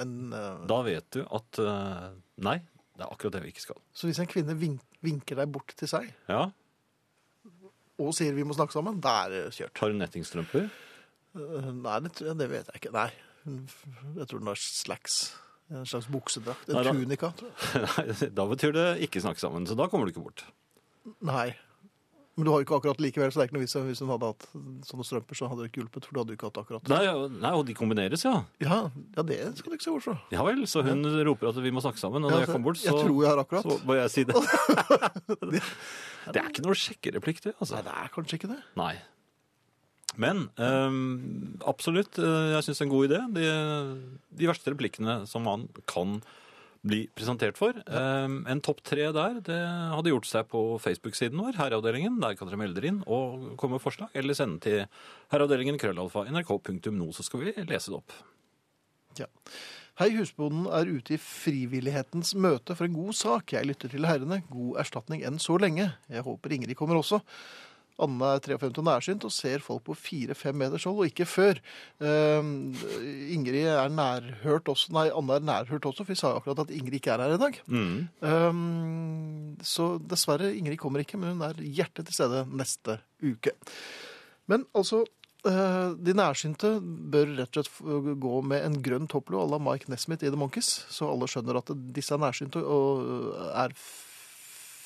Men, 0.01 0.33
uh... 0.33 0.67
Da 0.67 0.81
vet 0.83 1.07
du 1.15 1.23
at 1.29 1.61
uh, 1.63 2.11
nei, 2.43 2.59
det 3.01 3.07
er 3.09 3.15
akkurat 3.17 3.33
det 3.39 3.43
vi 3.47 3.53
ikke 3.55 3.65
skal. 3.65 3.81
så 3.97 4.07
hvis 4.11 4.21
en 4.23 4.29
kvinne 4.31 4.55
vink, 4.61 4.81
vinker 5.03 5.41
deg 5.41 5.51
bort 5.53 5.73
til 5.81 5.89
seg 5.91 6.11
Ja, 6.29 6.51
og 8.01 8.15
sier 8.17 8.33
'vi 8.33 8.45
må 8.49 8.55
snakke 8.57 8.73
sammen', 8.73 9.01
da 9.01 9.25
er 9.27 9.29
det 9.31 9.53
kjørt. 9.53 9.77
Har 9.79 9.89
du 9.93 9.99
nettingstrømper? 9.99 10.71
Eh, 11.37 11.71
Nei, 11.73 11.99
det, 12.01 12.13
tror 12.17 12.27
jeg- 12.29 12.39
det 12.39 12.49
vet 12.51 12.67
jeg 12.73 12.81
ikke. 12.81 12.93
Nei. 12.93 13.11
Jeg 14.17 14.27
tror 14.29 14.39
den 14.39 14.47
har 14.49 14.57
slacks. 14.57 15.35
En 15.71 15.85
slags 15.87 16.07
buksedrakt. 16.11 16.69
En 16.69 16.75
Nei, 16.77 16.83
da- 16.83 16.93
tunika. 16.93 17.33
tror 17.37 17.51
jeg. 17.51 18.17
Nei, 18.21 18.29
da 18.35 18.47
betyr 18.47 18.73
det 18.73 18.87
ikke 19.09 19.21
snakke 19.21 19.39
sammen, 19.41 19.67
så 19.67 19.77
da 19.77 19.87
kommer 19.87 20.07
du 20.07 20.13
ikke 20.13 20.25
bort. 20.25 20.45
Nei. 21.23 21.55
Men 22.41 22.47
du 22.49 22.51
har 22.55 22.63
jo 22.63 22.65
ikke 22.65 22.77
akkurat 22.81 23.01
likevel, 23.05 23.29
så 23.29 23.37
det 23.37 23.43
er 23.45 23.49
ikke 23.51 23.57
noe 23.59 23.65
vits 23.67 23.77
i- 23.77 23.83
hvis 23.85 24.01
hun 24.01 24.09
hadde 24.15 24.29
hatt 24.31 24.47
sånne 24.89 25.05
strømper, 25.05 25.37
så 25.37 25.49
hadde 25.51 25.61
det 25.61 25.69
ikke 25.69 25.83
hjulpet, 25.83 26.07
for 26.09 26.17
du 26.17 26.21
hadde 26.23 26.33
jo 26.33 26.39
ikke 26.41 26.49
hatt 26.49 26.61
akkurat. 26.63 26.89
Nei, 26.89 27.03
nei, 27.45 27.51
og 27.53 27.67
de 27.69 27.75
kombineres, 27.77 28.25
ja. 28.25 28.33
Ja, 28.65 28.79
ja, 29.19 29.23
det 29.29 29.39
skal 29.61 29.75
du 29.75 29.77
ikke 29.77 29.85
se 29.85 29.93
bort 29.93 30.07
fra. 30.09 30.17
Ja 30.33 30.43
vel, 30.47 30.65
så 30.71 30.81
hun 30.87 31.05
roper 31.29 31.51
at 31.53 31.61
vi 31.61 31.71
må 31.77 31.85
snakke 31.85 32.01
sammen, 32.01 32.25
og 32.25 32.31
når 32.33 32.41
Ja, 32.41 32.47
jeg 32.47 32.53
kommer 32.55 32.71
bort, 32.71 32.81
så, 32.81 32.89
Jeg 32.89 33.05
tror 33.05 33.21
jeg 33.21 33.31
har 33.31 33.45
akkurat. 33.45 33.69
så 33.69 33.77
må 33.85 33.99
jeg 34.01 34.11
si 34.17 34.25
det. 34.25 35.61
det 36.33 36.41
er 36.41 36.49
ikke 36.51 36.65
noe 36.65 36.77
sjekkereplikk, 36.79 37.43
det. 37.45 37.55
altså. 37.61 37.77
Nei, 37.79 37.85
det 37.87 37.95
er 38.01 38.13
kanskje 38.17 38.39
ikke 38.41 38.51
det. 38.55 38.61
Nei. 38.81 38.95
Men 40.21 40.49
ehm, 40.59 41.59
absolutt, 41.71 42.19
eh, 42.19 42.49
jeg 42.57 42.65
syns 42.67 42.81
det 42.81 42.83
er 42.83 42.89
en 42.89 42.95
god 42.97 43.09
idé. 43.11 43.21
De, 43.37 43.45
de 44.41 44.49
verste 44.51 44.73
replikkene 44.75 45.21
som 45.31 45.45
man 45.47 45.69
kan 45.91 46.17
bli 46.87 47.03
presentert 47.13 47.59
for. 47.61 47.77
Ehm, 47.87 48.41
en 48.49 48.63
topp 48.65 48.81
tre 48.87 49.11
der, 49.13 49.41
det 49.45 49.59
hadde 49.93 50.13
gjort 50.13 50.29
seg 50.29 50.49
på 50.49 50.63
Facebook-siden 50.81 51.41
vår, 51.41 51.59
Herreavdelingen. 51.61 52.17
Der 52.23 52.39
kan 52.39 52.49
dere 52.49 52.61
melde 52.61 52.81
dere 52.81 52.93
inn 52.95 53.03
og 53.07 53.53
komme 53.61 53.77
med 53.77 53.85
forslag, 53.85 54.09
eller 54.17 54.37
sende 54.37 54.61
til 54.65 54.87
herreavdelingen 55.33 55.81
krøllalfa 55.81 56.25
nrk.no, 56.31 57.11
så 57.13 57.27
skal 57.27 57.45
vi 57.45 57.55
lese 57.69 57.93
det 57.93 58.01
opp. 58.01 58.17
Ja. 59.21 59.29
Hei, 60.01 60.09
husbonden 60.17 60.65
er 60.73 60.89
ute 60.89 61.19
i 61.19 61.21
frivillighetens 61.21 62.33
møte 62.33 62.73
for 62.73 62.89
en 62.89 62.95
god 62.97 63.17
sak. 63.19 63.53
Jeg 63.53 63.69
lytter 63.69 63.91
til 63.93 64.07
herrene. 64.09 64.39
God 64.49 64.79
erstatning 64.81 65.27
enn 65.29 65.37
så 65.43 65.59
lenge. 65.61 65.91
Jeg 66.09 66.25
håper 66.25 66.55
Ingrid 66.57 66.79
kommer 66.79 66.97
også. 66.97 67.21
Anne 68.05 68.33
er 68.37 68.43
53 68.45 68.81
og 68.81 68.87
nærsynt 68.87 69.27
og 69.29 69.35
ser 69.35 69.63
folk 69.65 69.85
på 69.87 69.97
4-5 69.99 70.57
meters 70.57 70.87
hold, 70.89 71.03
og 71.03 71.11
ikke 71.11 71.27
før. 71.29 71.61
Ehm, 72.01 72.73
Ingrid 73.35 73.69
er 73.71 73.93
nærhørt 73.93 74.71
også, 74.73 74.93
nei, 74.97 75.07
Anne 75.15 75.39
er 75.39 75.47
nærhørt 75.47 75.89
også, 75.91 76.05
for 76.05 76.15
vi 76.15 76.19
sa 76.21 76.33
jo 76.33 76.41
akkurat 76.41 76.65
at 76.65 76.75
Ingrid 76.75 77.01
ikke 77.01 77.15
er 77.15 77.25
her 77.25 77.37
i 77.37 77.41
dag. 77.45 77.61
Mm. 77.67 77.95
Um, 78.25 79.57
så 79.63 79.93
dessverre, 80.01 80.53
Ingrid 80.57 80.81
kommer 80.81 81.05
ikke, 81.05 81.21
men 81.21 81.37
hun 81.37 81.47
er 81.49 81.61
hjertet 81.61 82.09
til 82.09 82.17
stede 82.17 82.45
neste 82.49 83.01
uke. 83.23 83.55
Men 84.51 84.65
altså, 84.75 85.05
eh, 85.47 85.93
de 85.95 86.17
nærsynte 86.17 86.73
bør 86.83 87.37
rett 87.39 87.61
og 87.61 87.69
slett 87.69 88.19
gå 88.25 88.41
med 88.43 88.67
en 88.67 88.81
grønn 88.83 89.07
topplue 89.11 89.45
à 89.45 89.51
la 89.51 89.61
Mike 89.63 89.93
Nesmith 89.93 90.25
i 90.25 90.33
The 90.33 90.41
Monkees, 90.41 90.73
så 90.91 91.13
alle 91.13 91.29
skjønner 91.31 91.61
at 91.61 91.71
disse 91.95 92.17
er 92.17 92.25
nærsynte 92.25 92.65
og 92.65 93.37
er 93.53 93.77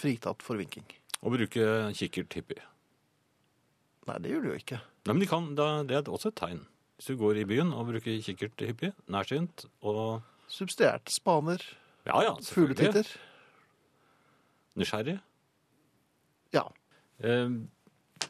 fritatt 0.04 0.44
for 0.44 0.60
vinking. 0.60 0.86
Og 1.24 1.38
bruke 1.38 1.66
kikkert 1.96 2.36
hyppig. 2.36 2.60
Nei, 4.08 4.18
det 4.20 4.30
gjør 4.34 4.42
de 4.44 4.48
jo 4.52 4.58
ikke. 4.60 4.78
Nei, 5.06 5.12
men 5.14 5.20
de 5.24 5.28
kan, 5.30 5.50
da, 5.58 5.68
Det 5.88 5.96
er 5.96 6.10
også 6.12 6.28
et 6.32 6.36
tegn. 6.40 6.64
Hvis 6.98 7.06
du 7.10 7.16
går 7.18 7.40
i 7.42 7.44
byen 7.48 7.72
og 7.74 7.88
bruker 7.88 8.20
kikkert 8.22 8.60
hyppig, 8.62 8.92
nærsynt 9.10 9.64
og 9.82 10.22
Substituert. 10.48 11.08
spaner, 11.10 11.62
Ja 12.06 12.20
ja, 12.22 12.34
selvfølgelig. 12.40 12.76
fugletitter. 12.76 13.14
Nysgjerrig. 14.76 15.18
Ja. 16.54 16.62
Eh, 17.22 17.48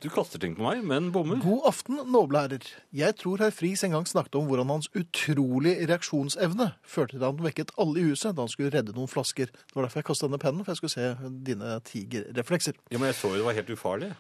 du 0.02 0.08
kaster 0.12 0.40
ting 0.42 0.54
på 0.56 0.64
meg, 0.64 0.82
men 0.84 1.10
bommer. 1.14 1.38
God 1.42 1.66
aften, 1.70 1.96
noble 2.12 2.40
herrer. 2.44 2.66
Jeg 2.92 3.16
tror 3.20 3.40
herr 3.40 3.52
Friis 3.54 3.84
en 3.86 3.94
gang 3.94 4.06
snakket 4.08 4.36
om 4.36 4.48
hvordan 4.48 4.68
hans 4.72 4.88
utrolige 4.96 5.86
reaksjonsevne 5.88 6.70
førte 6.84 7.16
til 7.16 7.22
at 7.22 7.30
han 7.30 7.44
vekket 7.46 7.72
alle 7.80 8.00
i 8.02 8.06
huset 8.10 8.34
da 8.36 8.44
han 8.44 8.52
skulle 8.52 8.72
redde 8.74 8.92
noen 8.96 9.08
flasker. 9.10 9.52
Det 9.52 9.76
var 9.76 9.86
derfor 9.86 10.02
jeg 10.02 10.08
kastet 10.10 10.28
denne 10.30 10.40
pennen, 10.42 10.64
for 10.64 10.72
jeg 10.74 10.82
skulle 10.82 10.96
se 10.96 11.32
dine 11.46 11.76
tigerreflekser. 11.88 12.76
Ja, 12.92 12.98
men 13.00 13.10
jeg 13.12 13.18
så 13.20 13.32
jo 13.32 13.40
det 13.40 13.46
var 13.48 13.56
helt 13.60 13.72
ufarlig. 13.76 14.12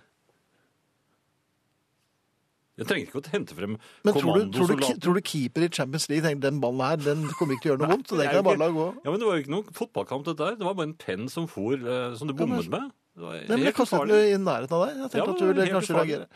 Jeg 2.74 2.88
trenger 2.90 3.06
ikke 3.06 3.20
å 3.20 3.30
hente 3.30 3.54
frem 3.54 3.76
Men 3.78 4.16
tror 4.16 4.40
du, 4.40 4.48
tror, 4.56 4.72
du, 4.74 4.86
tror 5.02 5.18
du 5.18 5.22
keeper 5.22 5.66
i 5.66 5.70
Champions 5.70 6.08
League 6.10 6.26
tenker 6.26 6.42
den 6.48 6.58
ballen 6.62 6.82
her, 6.82 6.98
den 6.98 7.22
kommer 7.38 7.54
ikke 7.54 7.68
til 7.68 7.70
å 7.70 7.74
gjøre 7.74 7.84
noe 7.84 7.92
vondt, 7.96 8.10
så 8.10 8.18
det 8.18 8.24
det 8.24 8.32
kan 8.32 8.40
jeg 8.40 8.48
bare 8.48 8.62
la 8.64 8.70
gå. 8.74 8.88
Ja, 9.04 9.08
men 9.12 9.22
Det 9.22 9.28
var 9.28 9.38
jo 9.38 9.44
ikke 9.44 9.54
noen 9.54 9.78
fotballkamp, 9.78 10.26
dette 10.26 10.42
der. 10.42 10.58
Det 10.58 10.66
var 10.66 10.76
bare 10.80 10.90
en 10.90 10.98
penn 11.06 11.30
som 11.30 11.48
for, 11.50 11.78
eh, 11.78 12.18
som 12.18 12.30
du 12.30 12.34
bommet 12.34 12.70
med. 12.72 12.92
Det 13.14 13.22
var 13.22 13.38
Nei, 13.38 13.46
men 13.54 13.66
jeg 13.68 13.76
kastet 13.78 14.10
den 14.10 14.28
i 14.32 14.38
nærheten 14.42 14.74
av 14.74 14.86
deg. 14.88 14.94
Jeg 15.04 15.10
tenkte 15.12 15.20
ja, 15.22 15.34
at 15.34 15.42
du 15.42 15.50
ville 15.52 15.66
kanskje 15.70 15.98
reagere. 16.00 16.30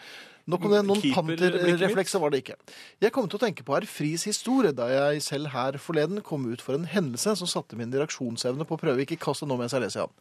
Nok 0.49 0.65
om 0.65 0.73
det. 0.73 0.79
Noen 0.89 1.03
panterreflekser 1.13 2.23
var 2.23 2.33
det 2.33 2.41
ikke. 2.41 2.55
Jeg 3.05 3.13
kom 3.13 3.27
til 3.29 3.37
å 3.37 3.43
tenke 3.43 3.65
på 3.67 3.75
herr 3.75 3.87
Friis 3.91 4.25
historie 4.29 4.73
da 4.73 4.87
jeg 4.89 5.21
selv 5.27 5.51
her 5.53 5.77
forleden 5.83 6.23
kom 6.25 6.47
ut 6.49 6.63
for 6.65 6.79
en 6.79 6.87
hendelse 6.89 7.35
som 7.41 7.51
satte 7.51 7.77
min 7.77 7.93
reaksjonsevne 7.93 8.65
på 8.69 8.79
prøve. 8.81 9.05
Ikke 9.05 9.21
kast 9.21 9.45
det 9.45 9.51
nå 9.51 9.59
mens 9.61 9.77
jeg 9.77 9.85
leser 9.85 10.07
Jan. 10.07 10.15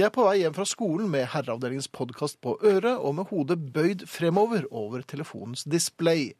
Jeg 0.00 0.06
er 0.08 0.12
på 0.14 0.22
vei 0.24 0.38
hjem 0.40 0.54
fra 0.56 0.64
skolen 0.64 1.10
med 1.12 1.26
Herreavdelingens 1.28 1.90
podkast 1.92 2.38
på 2.40 2.54
øret 2.64 3.02
og 3.04 3.18
med 3.18 3.26
hodet 3.28 3.58
bøyd 3.74 4.06
fremover 4.08 4.62
over 4.72 5.02
telefonens 5.04 5.66
display. 5.68 6.30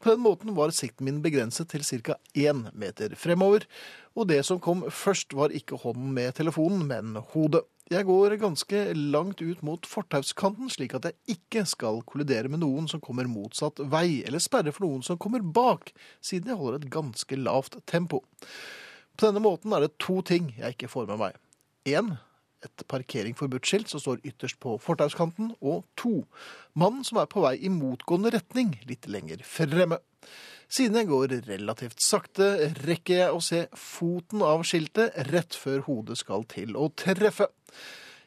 På 0.00 0.14
den 0.14 0.22
måten 0.24 0.54
var 0.56 0.72
sikten 0.72 1.04
min 1.04 1.18
begrenset 1.20 1.68
til 1.68 1.84
ca. 1.84 2.16
én 2.32 2.62
meter 2.72 3.12
fremover, 3.12 3.66
og 4.16 4.30
det 4.30 4.40
som 4.48 4.62
kom 4.64 4.86
først 4.88 5.36
var 5.36 5.52
ikke 5.52 5.82
hånden 5.82 6.14
med 6.16 6.38
telefonen, 6.40 6.86
men 6.88 7.20
hodet. 7.34 7.66
Jeg 7.92 8.08
går 8.08 8.38
ganske 8.40 8.86
langt 8.96 9.44
ut 9.44 9.60
mot 9.60 9.84
fortauskanten, 9.84 10.72
slik 10.72 10.96
at 10.96 11.10
jeg 11.10 11.36
ikke 11.36 11.66
skal 11.68 12.00
kollidere 12.08 12.48
med 12.48 12.64
noen 12.64 12.88
som 12.88 13.04
kommer 13.04 13.28
motsatt 13.28 13.84
vei, 13.92 14.22
eller 14.24 14.40
sperre 14.40 14.72
for 14.72 14.88
noen 14.88 15.04
som 15.04 15.20
kommer 15.20 15.44
bak, 15.44 15.92
siden 16.24 16.48
jeg 16.48 16.62
holder 16.64 16.80
et 16.80 16.90
ganske 16.96 17.36
lavt 17.36 17.82
tempo. 17.84 18.24
På 19.18 19.28
denne 19.28 19.44
måten 19.44 19.76
er 19.76 19.84
det 19.84 19.98
to 20.00 20.22
ting 20.24 20.54
jeg 20.56 20.78
ikke 20.78 20.94
får 20.96 21.12
med 21.12 21.26
meg. 21.26 21.42
Én, 21.84 22.14
et 22.66 22.84
parkering 22.90 23.36
forbudt-skilt 23.38 23.90
som 23.90 24.02
står 24.02 24.22
ytterst 24.28 24.60
på 24.62 24.76
fortauskanten, 24.82 25.52
og 25.60 25.84
to, 25.98 26.22
mannen 26.78 27.04
som 27.06 27.20
er 27.22 27.30
på 27.30 27.44
vei 27.44 27.56
i 27.60 27.72
motgående 27.72 28.32
retning, 28.34 28.76
litt 28.88 29.08
lenger 29.10 29.42
fremme. 29.46 30.00
Siden 30.72 30.96
jeg 30.96 31.10
går 31.10 31.34
relativt 31.50 32.00
sakte, 32.00 32.46
rekker 32.86 33.18
jeg 33.18 33.32
å 33.34 33.42
se 33.44 33.66
foten 33.76 34.40
av 34.46 34.62
skiltet 34.64 35.18
rett 35.28 35.52
før 35.58 35.84
hodet 35.88 36.16
skal 36.22 36.46
til 36.48 36.78
å 36.80 36.88
treffe. 36.96 37.50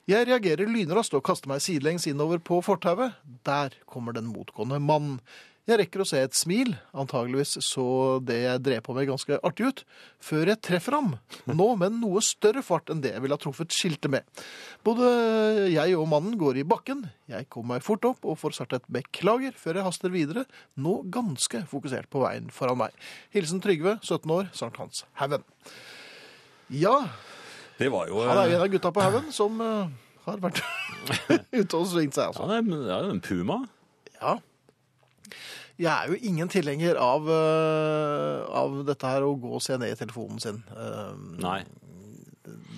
Jeg 0.05 0.27
reagerer 0.29 0.69
lynraskt 0.69 1.15
og 1.17 1.23
kaster 1.25 1.49
meg 1.49 1.63
sidelengs 1.65 2.05
innover 2.05 2.37
på 2.37 2.59
fortauet. 2.61 3.15
Der 3.47 3.73
kommer 3.89 4.13
den 4.13 4.29
motgående 4.29 4.77
mannen. 4.77 5.17
Jeg 5.65 5.79
rekker 5.81 6.03
å 6.03 6.05
se 6.05 6.19
et 6.21 6.35
smil, 6.37 6.75
antageligvis 6.93 7.55
så 7.65 7.83
det 8.21 8.35
jeg 8.43 8.61
drev 8.67 8.83
på 8.85 8.93
med 8.93 9.07
ganske 9.09 9.39
artig 9.47 9.65
ut, 9.65 9.79
før 10.21 10.51
jeg 10.51 10.61
treffer 10.67 10.93
ham, 10.93 11.15
nå 11.49 11.67
med 11.81 11.95
noe 12.03 12.21
større 12.21 12.61
fart 12.61 12.91
enn 12.93 13.01
det 13.01 13.15
jeg 13.15 13.23
ville 13.23 13.33
ha 13.33 13.41
truffet 13.41 13.73
skiltet 13.73 14.13
med. 14.13 14.43
Både 14.85 15.09
jeg 15.73 15.97
og 15.97 16.05
mannen 16.11 16.37
går 16.37 16.61
i 16.61 16.67
bakken, 16.69 17.07
jeg 17.33 17.49
kommer 17.49 17.79
meg 17.79 17.87
fort 17.87 18.05
opp 18.05 18.29
og 18.29 18.37
får 18.43 18.59
sagt 18.59 18.77
et 18.77 18.85
beklager 18.93 19.57
før 19.57 19.81
jeg 19.81 19.87
haster 19.89 20.13
videre, 20.13 20.45
nå 20.77 20.99
ganske 21.09 21.63
fokusert 21.73 22.11
på 22.13 22.21
veien 22.21 22.53
foran 22.53 22.83
meg. 22.85 22.93
Hilsen 23.33 23.63
Trygve, 23.65 23.97
17 24.05 24.37
år, 24.37 24.53
Sankt 24.53 24.77
Hans 24.83 25.01
Haugen. 25.17 25.41
Ja, 26.69 26.99
Det 27.81 27.89
var 27.91 28.05
jo 28.07 28.21
han 28.21 28.37
er 28.37 28.51
jo 28.53 28.59
en 28.61 28.69
av 28.69 28.73
gutta 28.77 28.93
på 28.93 29.01
haugen 29.03 29.33
som 29.33 29.57
eh, 29.65 29.89
har 30.29 30.37
vært 30.45 30.61
ute 31.59 31.73
og 31.73 31.89
svingt 31.89 32.13
seg, 32.13 32.29
altså. 32.29 32.45
Ja, 32.45 32.53
det 32.53 32.61
er, 32.61 32.85
det 32.85 32.99
er 33.01 33.15
en 33.17 33.25
puma. 33.25 33.63
Ja. 34.21 34.37
Jeg 35.81 35.91
er 35.91 36.11
jo 36.13 36.19
ingen 36.29 36.47
tilhenger 36.51 36.95
av, 37.01 37.25
eh, 37.27 38.43
av 38.55 38.77
dette 38.87 39.09
her 39.11 39.25
å 39.27 39.33
gå 39.39 39.55
og 39.57 39.63
se 39.63 39.75
ned 39.77 39.91
i 39.91 39.97
telefonen 39.99 40.39
sin. 40.39 40.63
Eh, 40.71 41.15
Nei. 41.43 41.63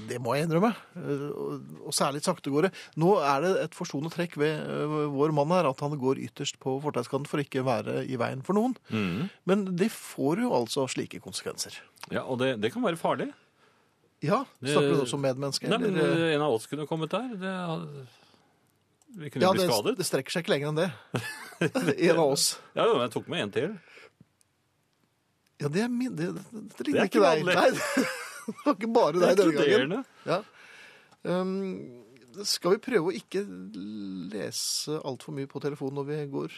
Det 0.07 0.17
må 0.23 0.33
jeg 0.37 0.47
innrømme. 0.47 0.71
Eh, 0.95 1.23
Og, 1.83 1.91
særlig 1.93 2.21
saktegåere. 2.23 2.71
Nå 2.95 3.17
er 3.21 3.41
det 3.43 3.51
et 3.65 3.75
forstående 3.75 4.09
trekk 4.13 4.37
ved 4.39 4.63
vår 5.13 5.33
mann 5.35 5.51
her, 5.51 5.67
at 5.69 5.79
han 5.83 5.97
går 5.99 6.21
ytterst 6.25 6.57
på 6.63 6.77
fortauskanten 6.81 7.27
for 7.27 7.43
ikke 7.43 7.61
å 7.61 7.67
være 7.67 8.05
i 8.07 8.15
veien 8.19 8.41
for 8.43 8.53
noen. 8.57 8.75
Mm. 8.89 9.29
Men 9.45 9.65
det 9.75 9.91
får 9.91 10.41
jo 10.45 10.53
altså 10.55 10.87
slike 10.89 11.19
konsekvenser. 11.21 11.77
Ja, 12.09 12.23
og 12.23 12.39
det, 12.39 12.55
det 12.61 12.71
kan 12.73 12.83
være 12.83 12.97
farlig. 12.97 13.33
Ja, 14.23 14.45
snakker 14.63 14.95
du 14.95 15.01
nå 15.03 15.07
som 15.07 15.21
medmenneske? 15.21 15.69
Nei, 15.69 15.77
men 15.77 15.93
eller? 15.93 16.31
En 16.33 16.41
av 16.47 16.55
oss 16.55 16.65
kunne 16.65 16.87
kommet 16.89 17.11
der. 17.13 17.27
Det, 17.37 17.51
vi 19.17 19.29
kunne 19.29 19.45
ja, 19.45 19.51
blitt 19.53 19.69
skadet. 19.69 19.97
det 19.99 20.07
strekker 20.07 20.33
seg 20.33 20.43
ikke 20.45 20.55
lenger 20.55 20.71
enn 20.71 20.79
det. 20.81 20.89
en 22.09 22.17
av 22.19 22.23
oss. 22.25 22.47
Ja, 22.77 22.85
men 22.91 23.03
jeg 23.05 23.13
tok 23.15 23.29
med 23.33 23.45
en 23.45 23.53
til. 23.55 23.75
Ja, 25.57 25.69
det 25.73 25.81
er 25.81 25.89
min 25.89 26.13
Det, 26.15 26.27
det, 26.35 26.43
det 26.53 26.63
Det 26.77 26.87
ikke 26.93 27.05
ikke 27.09 27.21
deg. 27.23 27.45
vanlig. 27.45 27.55
Nei, 27.57 27.69
det 28.47 28.57
var 28.63 28.75
ikke 28.77 28.91
bare 28.93 29.21
deg 29.23 29.39
denne 29.41 29.67
gangen. 29.71 30.03
Ja. 30.27 30.41
Um, 31.27 32.43
skal 32.45 32.75
vi 32.75 32.81
prøve 32.85 33.09
å 33.09 33.15
ikke 33.17 33.41
lese 34.31 34.99
altfor 35.01 35.33
mye 35.33 35.49
på 35.49 35.61
telefonen 35.63 35.97
når 35.97 36.09
vi 36.11 36.19
går? 36.35 36.57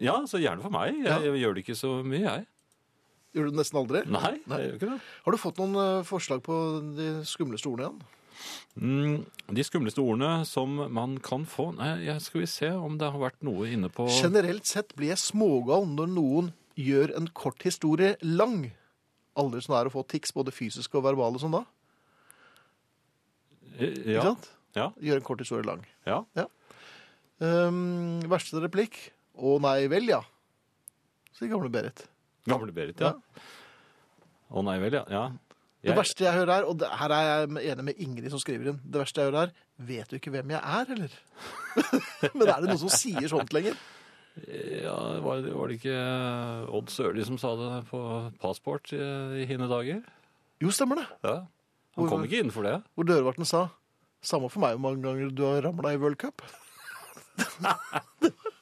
Ja, 0.00 0.14
så 0.28 0.40
gjerne 0.40 0.64
for 0.64 0.72
meg. 0.72 0.96
Jeg, 1.04 1.26
jeg 1.28 1.42
gjør 1.42 1.56
det 1.56 1.64
ikke 1.66 1.76
så 1.78 1.90
mye, 2.04 2.22
jeg. 2.24 2.46
Gjør 3.36 3.48
du 3.48 3.52
det 3.52 3.60
nesten 3.60 3.78
aldri? 3.82 4.00
Nei, 4.08 4.30
jeg 4.40 4.64
gjør 4.64 4.78
ikke 4.78 4.90
det. 4.94 5.00
Har 5.26 5.34
du 5.36 5.40
fått 5.40 5.60
noen 5.60 5.76
eh, 5.82 6.06
forslag 6.08 6.40
på 6.44 6.56
de 6.96 7.08
skumleste 7.28 7.68
ordene 7.68 7.90
igjen? 7.92 8.14
Mm, 8.78 9.24
de 9.56 9.64
skumleste 9.66 9.98
ordene 10.02 10.44
som 10.46 10.76
man 10.94 11.16
kan 11.24 11.42
få 11.50 11.72
Nei, 11.74 12.04
jeg 12.06 12.20
skal 12.22 12.40
vi 12.44 12.46
se 12.46 12.68
om 12.78 12.94
det 13.00 13.08
har 13.10 13.18
vært 13.18 13.40
noe 13.42 13.66
inne 13.66 13.88
på 13.90 14.06
Generelt 14.20 14.68
sett 14.70 14.94
blir 14.94 15.08
jeg 15.10 15.18
smågal 15.18 15.88
når 15.90 16.12
noen 16.12 16.52
gjør 16.78 17.16
en 17.18 17.26
kort 17.34 17.64
historie 17.66 18.14
lang. 18.22 18.68
Aldri 19.38 19.60
sånn 19.64 19.74
er 19.80 19.88
å 19.90 19.94
få 19.96 20.04
tics, 20.06 20.30
både 20.36 20.52
fysiske 20.54 20.94
og 21.00 21.04
verbale 21.08 21.40
sånn 21.42 21.56
da. 21.56 21.64
Ja. 23.78 23.88
Ikke 23.88 24.14
Ja. 24.14 24.22
sant? 24.22 24.48
ja, 24.74 24.88
Gjør 25.02 25.16
en 25.16 25.26
kort 25.26 25.40
historie 25.42 25.66
lang. 25.66 25.84
ja. 26.06 26.24
Um, 27.40 28.20
verste 28.26 28.58
replikk? 28.62 28.96
Å 29.38 29.60
nei 29.62 29.86
vel, 29.86 30.08
ja. 30.10 30.22
Sier 31.38 31.48
gamle 31.52 31.70
Berit. 31.70 32.06
Gamle 32.46 32.72
Berit, 32.74 32.98
ja. 32.98 33.12
Å 34.50 34.62
nei 34.66 34.78
vel, 34.82 34.92
ja. 34.98 35.04
ja. 35.08 35.28
Det 35.84 35.94
verste 35.94 36.24
jeg 36.26 36.34
hører 36.34 36.52
er, 36.56 36.64
og 36.66 36.78
det, 36.80 36.88
her 37.00 37.12
er 37.14 37.26
jeg 37.28 37.72
enig 37.72 37.84
med 37.86 38.00
Ingrid 38.02 38.32
som 38.32 38.40
skriver 38.42 38.72
inn, 38.72 38.80
det 38.82 38.98
verste 38.98 39.22
jeg 39.22 39.30
hører 39.30 39.46
er, 39.46 39.52
vet 39.88 40.10
du 40.10 40.16
ikke 40.18 40.32
hvem 40.34 40.50
jeg 40.50 40.58
er, 40.58 40.90
eller? 40.96 41.14
Men 42.36 42.48
er 42.48 42.56
det 42.58 42.72
noen 42.72 42.80
som 42.82 42.90
sier 42.92 43.28
sånt 43.30 43.54
lenger? 43.54 43.78
Ja, 44.46 44.96
var 45.22 45.42
det, 45.42 45.52
var 45.54 45.70
det 45.70 45.78
ikke 45.78 45.98
Odd 46.78 46.90
Sørli 46.94 47.24
som 47.26 47.38
sa 47.40 47.54
det 47.58 47.70
på 47.90 48.00
Passport 48.42 48.92
i, 48.94 49.00
i 49.42 49.46
hine 49.50 49.70
dager? 49.70 50.02
Jo, 50.62 50.70
stemmer 50.74 51.00
det. 51.00 51.06
Ja. 51.26 51.36
Han 51.98 52.10
kom 52.10 52.26
ikke 52.26 52.42
inn 52.42 52.52
for 52.54 52.66
det. 52.66 52.76
Hvor 52.94 53.06
dørvarten 53.06 53.46
sa, 53.48 53.68
samme 54.22 54.50
for 54.50 54.62
meg 54.62 54.76
hvor 54.76 54.84
mange 54.90 55.02
ganger 55.06 55.34
du 55.34 55.44
har 55.46 55.62
ramlet 55.66 55.94
i 55.94 56.02
World 56.02 56.18
Cup. 56.22 56.42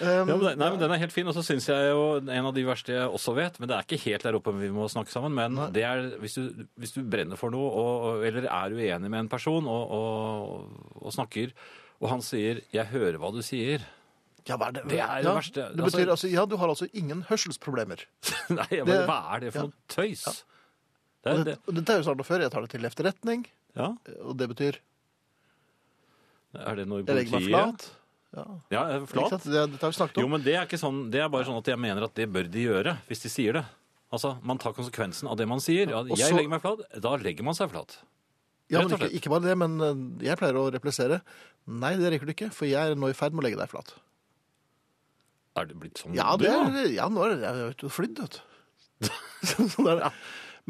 um, 0.00 0.06
Ja, 0.08 0.24
men, 0.24 0.40
det- 0.40 0.56
nei, 0.58 0.70
men 0.70 0.78
Den 0.80 0.92
er 0.94 1.00
helt 1.02 1.12
fin. 1.12 1.28
Og 1.30 1.34
så 1.36 1.42
syns 1.46 1.66
jeg 1.68 1.90
jo 1.90 2.16
en 2.20 2.46
av 2.46 2.54
de 2.56 2.64
verste 2.66 2.94
jeg 2.96 3.08
også 3.08 3.34
vet, 3.36 3.60
men 3.60 3.68
det 3.70 3.76
er 3.76 3.86
ikke 3.86 4.02
helt 4.06 4.26
der 4.26 4.38
oppe 4.38 4.54
vi 4.58 4.70
må 4.74 4.88
snakke 4.90 5.12
sammen, 5.12 5.34
men 5.36 5.54
Nei. 5.58 5.68
det 5.76 5.84
er 5.84 6.02
hvis 6.22 6.34
du, 6.38 6.66
hvis 6.80 6.92
du 6.96 7.02
brenner 7.02 7.36
for 7.40 7.50
noe, 7.54 7.70
og, 7.70 8.24
eller 8.26 8.48
er 8.48 8.74
uenig 8.76 9.10
med 9.10 9.20
en 9.26 9.30
person 9.32 9.68
og, 9.68 9.94
og, 9.96 11.00
og 11.04 11.12
snakker, 11.14 11.52
og 12.00 12.08
han 12.08 12.22
sier 12.24 12.62
'jeg 12.72 12.86
hører 12.92 13.18
hva 13.20 13.32
du 13.32 13.42
sier', 13.44 13.84
ja, 14.48 14.56
hva 14.56 14.68
er 14.68 14.72
det? 14.72 14.84
Det 14.88 14.98
er 14.98 15.16
det 15.20 15.24
ja, 15.28 15.34
verste. 15.36 15.64
Det 15.76 15.84
betyr 15.84 16.10
altså, 16.10 16.28
ja, 16.32 16.44
du 16.46 16.56
har 16.56 16.68
altså 16.72 16.88
ingen 16.94 17.22
hørselsproblemer. 17.28 18.06
Nei, 18.56 18.66
jeg 18.70 18.86
Det- 18.86 19.06
hva 19.06 19.34
er 19.36 19.40
det 19.40 19.52
for 19.52 19.60
ja. 19.60 19.66
noe 19.66 19.72
tøys? 19.88 20.24
Ja. 20.26 20.32
Det 21.22 21.44
det, 21.44 21.44
det, 21.44 21.58
og 21.68 21.90
er 21.92 21.98
jo 22.00 22.02
snart 22.08 22.20
og 22.20 22.26
før, 22.26 22.40
jeg 22.40 22.50
tar 22.50 22.62
det 22.64 22.70
til 22.70 22.84
efterretning, 22.88 23.46
ja, 23.76 23.90
og 24.24 24.38
det 24.40 24.48
betyr, 24.48 24.78
er 26.56 26.74
det 26.80 26.86
jeg 26.88 27.04
legger 27.04 27.34
meg 27.36 27.48
flat. 27.50 27.90
Ja, 28.36 28.44
Ja, 28.70 28.82
flat. 29.10 29.42
det? 29.42 29.52
Det, 29.52 29.80
har 29.80 29.90
vi 29.90 29.96
snakket 29.98 30.20
Jo, 30.22 30.28
men 30.30 30.42
det 30.44 30.54
er 30.54 30.66
ikke 30.68 30.78
sånn, 30.78 31.08
det 31.10 31.22
er 31.24 31.30
bare 31.32 31.48
sånn 31.48 31.58
at 31.58 31.66
jeg 31.72 31.80
mener 31.82 32.06
at 32.06 32.14
det 32.14 32.28
bør 32.30 32.46
de 32.46 32.66
gjøre, 32.68 32.94
hvis 33.08 33.24
de 33.24 33.32
sier 33.32 33.58
det. 33.58 33.64
Altså, 34.10 34.36
Man 34.46 34.58
tar 34.58 34.74
konsekvensen 34.74 35.30
av 35.30 35.38
det 35.38 35.46
man 35.50 35.62
sier. 35.62 35.90
Ja, 35.90 36.04
jeg 36.06 36.34
legger 36.34 36.50
meg 36.50 36.62
flat. 36.62 36.82
Da 37.02 37.16
legger 37.18 37.46
man 37.46 37.58
seg 37.58 37.70
flat. 37.72 37.98
Ja, 38.70 38.84
men 38.84 38.94
ikke, 38.94 39.10
ikke 39.18 39.32
bare 39.32 39.48
det, 39.48 39.56
men 39.58 39.80
eh, 39.82 40.28
jeg 40.28 40.38
pleier 40.38 40.58
å 40.60 40.68
replisere. 40.70 41.20
Nei, 41.66 41.96
det 41.98 42.12
rekker 42.14 42.28
du 42.28 42.34
ikke, 42.36 42.50
for 42.54 42.70
jeg 42.70 42.92
er 42.92 42.98
nå 42.98 43.10
i 43.10 43.16
ferd 43.18 43.34
med 43.34 43.42
å 43.42 43.46
legge 43.48 43.58
deg 43.58 43.70
flat. 43.72 43.96
Er 45.58 45.66
det 45.66 45.78
blitt 45.82 45.98
sånn? 45.98 46.14
Ja, 46.14 46.36
det 46.38 46.52
er, 46.52 46.86
ja 46.94 47.08
nå 47.10 47.24
er 47.26 47.34
det 47.34 47.48
jeg 47.48 47.66
er 47.66 47.92
flydd, 47.96 48.22
vet 48.22 48.38
du. 48.38 49.10
sånn 49.74 49.90
er 49.90 50.04
det. 50.04 50.12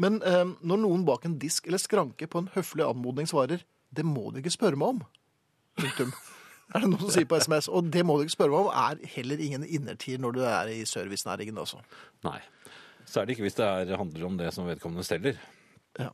Men 0.01 0.17
eh, 0.25 0.43
når 0.65 0.81
noen 0.81 1.05
bak 1.05 1.27
en 1.29 1.37
disk 1.41 1.69
eller 1.69 1.81
skranke 1.81 2.25
på 2.25 2.41
en 2.41 2.49
høflig 2.55 2.87
anmodning 2.87 3.29
svarer 3.29 3.61
'det 3.91 4.05
må 4.07 4.31
du 4.31 4.39
ikke 4.39 4.53
spørre 4.53 4.79
meg 4.79 4.95
om', 4.95 5.01
punktum. 5.77 6.13
Er 6.75 6.85
det 6.85 6.87
noen 6.87 7.03
som 7.03 7.11
sier 7.11 7.27
på 7.27 7.39
SMS, 7.41 7.67
og 7.67 7.91
det 7.91 8.05
må 8.07 8.15
du 8.15 8.25
ikke 8.25 8.37
spørre 8.37 8.55
meg 8.55 8.65
om, 8.65 8.71
er 8.71 9.13
heller 9.17 9.43
ingen 9.43 9.67
innertier 9.67 10.21
når 10.23 10.37
du 10.37 10.41
er 10.47 10.71
i 10.71 10.81
servicenæringen 10.87 11.57
også. 11.59 11.81
Nei. 12.23 12.39
Særlig 13.11 13.35
ikke 13.35 13.49
hvis 13.49 13.57
det 13.57 13.67
er, 13.67 13.97
handler 13.99 14.27
om 14.29 14.37
det 14.39 14.53
som 14.55 14.67
vedkommende 14.69 15.03
steller. 15.03 15.39
Ja. 15.99 16.13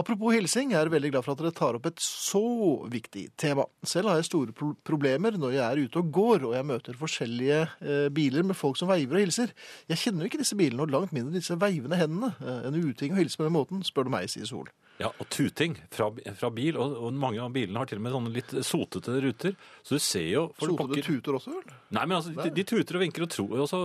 Apropos 0.00 0.32
hilsing, 0.32 0.70
jeg 0.72 0.80
er 0.80 0.88
veldig 0.88 1.10
glad 1.12 1.24
for 1.26 1.34
at 1.34 1.40
dere 1.42 1.52
tar 1.52 1.76
opp 1.76 1.84
et 1.90 1.98
så 2.00 2.40
viktig 2.88 3.26
tema. 3.36 3.66
Selv 3.84 4.08
har 4.08 4.20
jeg 4.20 4.30
store 4.30 4.54
pro 4.56 4.70
problemer 4.88 5.36
når 5.36 5.56
jeg 5.58 5.64
er 5.66 5.82
ute 5.84 6.00
og 6.00 6.12
går, 6.16 6.46
og 6.48 6.54
jeg 6.56 6.68
møter 6.70 6.96
forskjellige 6.96 7.58
eh, 7.84 8.06
biler 8.14 8.46
med 8.48 8.56
folk 8.56 8.80
som 8.80 8.88
veiver 8.88 9.18
og 9.18 9.26
hilser. 9.26 9.52
Jeg 9.92 10.00
kjenner 10.00 10.24
jo 10.24 10.30
ikke 10.30 10.40
disse 10.40 10.56
bilene, 10.56 10.86
og 10.86 10.94
langt 10.94 11.12
mindre 11.12 11.36
disse 11.36 11.58
veivende 11.60 11.98
hendene. 12.00 12.32
Eh, 12.40 12.70
en 12.70 12.80
uting 12.80 13.12
å 13.12 13.20
hilse 13.20 13.36
på 13.36 13.44
den 13.44 13.56
måten, 13.58 13.84
spør 13.84 14.08
du 14.08 14.14
meg, 14.14 14.30
sier 14.32 14.48
Sol. 14.48 14.72
Ja, 15.02 15.08
og 15.18 15.26
tuting 15.34 15.74
fra, 15.92 16.06
fra 16.38 16.50
bil, 16.54 16.76
og, 16.80 16.94
og 17.08 17.16
mange 17.18 17.40
av 17.42 17.50
bilene 17.54 17.80
har 17.82 17.88
til 17.90 17.98
og 17.98 18.04
med 18.06 18.14
sånne 18.14 18.32
litt 18.36 18.52
sotete 18.66 19.16
ruter. 19.24 19.56
Så 19.82 19.98
du 19.98 20.02
ser 20.04 20.28
jo 20.30 20.44
Sotete 20.60 20.78
pakker... 20.78 21.08
tuter 21.08 21.38
også, 21.40 21.56
vel? 21.58 21.74
Nei, 21.96 22.04
men 22.06 22.18
altså, 22.20 22.34
de, 22.38 22.52
de 22.60 22.64
tuter 22.70 22.98
og 22.98 23.04
vinker 23.04 23.26
og 23.26 23.32
tror 23.34 23.64
og 23.64 23.68
så, 23.70 23.80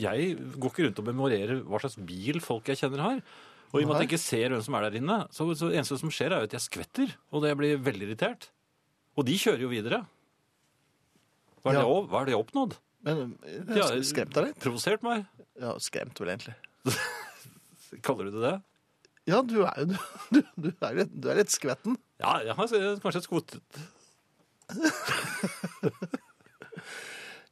Jeg 0.00 0.34
går 0.56 0.72
ikke 0.72 0.86
rundt 0.88 1.02
og 1.02 1.08
memorerer 1.10 1.62
hva 1.66 1.80
slags 1.82 1.98
bil 2.08 2.40
folk 2.44 2.70
jeg 2.72 2.80
kjenner 2.82 3.04
har. 3.04 3.22
Og 3.68 3.82
i 3.82 3.84
og 3.84 3.90
med 3.90 3.98
at 3.98 4.04
jeg 4.06 4.08
ikke 4.14 4.22
ser 4.22 4.54
hvem 4.54 4.62
som 4.64 4.76
er 4.78 4.86
der 4.86 4.94
inne, 5.02 5.16
så, 5.34 5.44
så 5.58 5.68
eneste 5.68 5.98
som 6.00 6.12
skjer, 6.14 6.32
er 6.32 6.44
jo 6.44 6.48
at 6.48 6.54
jeg 6.56 6.64
skvetter. 6.64 7.10
Og 7.34 7.42
det 7.44 7.50
blir 7.60 7.82
veldig 7.84 8.06
irritert. 8.08 8.48
Og 9.18 9.26
de 9.28 9.34
kjører 9.36 9.66
jo 9.66 9.72
videre. 9.74 10.04
Hva 11.60 11.74
er, 11.74 11.80
Ja. 11.80 11.82
det, 11.84 12.06
hva 12.08 12.22
er 12.22 12.30
det 12.30 12.38
oppnådd? 12.38 12.78
Men 13.04 13.20
jeg, 13.44 13.66
De 13.68 13.82
har 13.82 14.00
skremt 14.06 14.32
deg 14.38 14.46
litt? 14.48 14.56
Provosert 14.62 15.04
meg? 15.04 15.26
Ja, 15.60 15.74
skremt 15.82 16.16
vel 16.22 16.32
egentlig. 16.32 16.54
Kaller 18.06 18.30
du 18.30 18.38
det 18.38 18.44
det? 18.46 18.54
Ja, 19.28 19.42
du 19.44 19.58
er 19.66 19.74
jo 19.82 19.86
du, 20.34 20.40
du 20.56 20.68
er, 20.80 20.94
litt, 21.02 21.10
du 21.20 21.26
er 21.28 21.36
litt 21.42 21.52
skvetten. 21.52 21.98
Ja, 22.22 22.38
jeg 22.46 22.54
har 22.56 22.68
kanskje 23.02 23.20
skvottet 23.26 23.60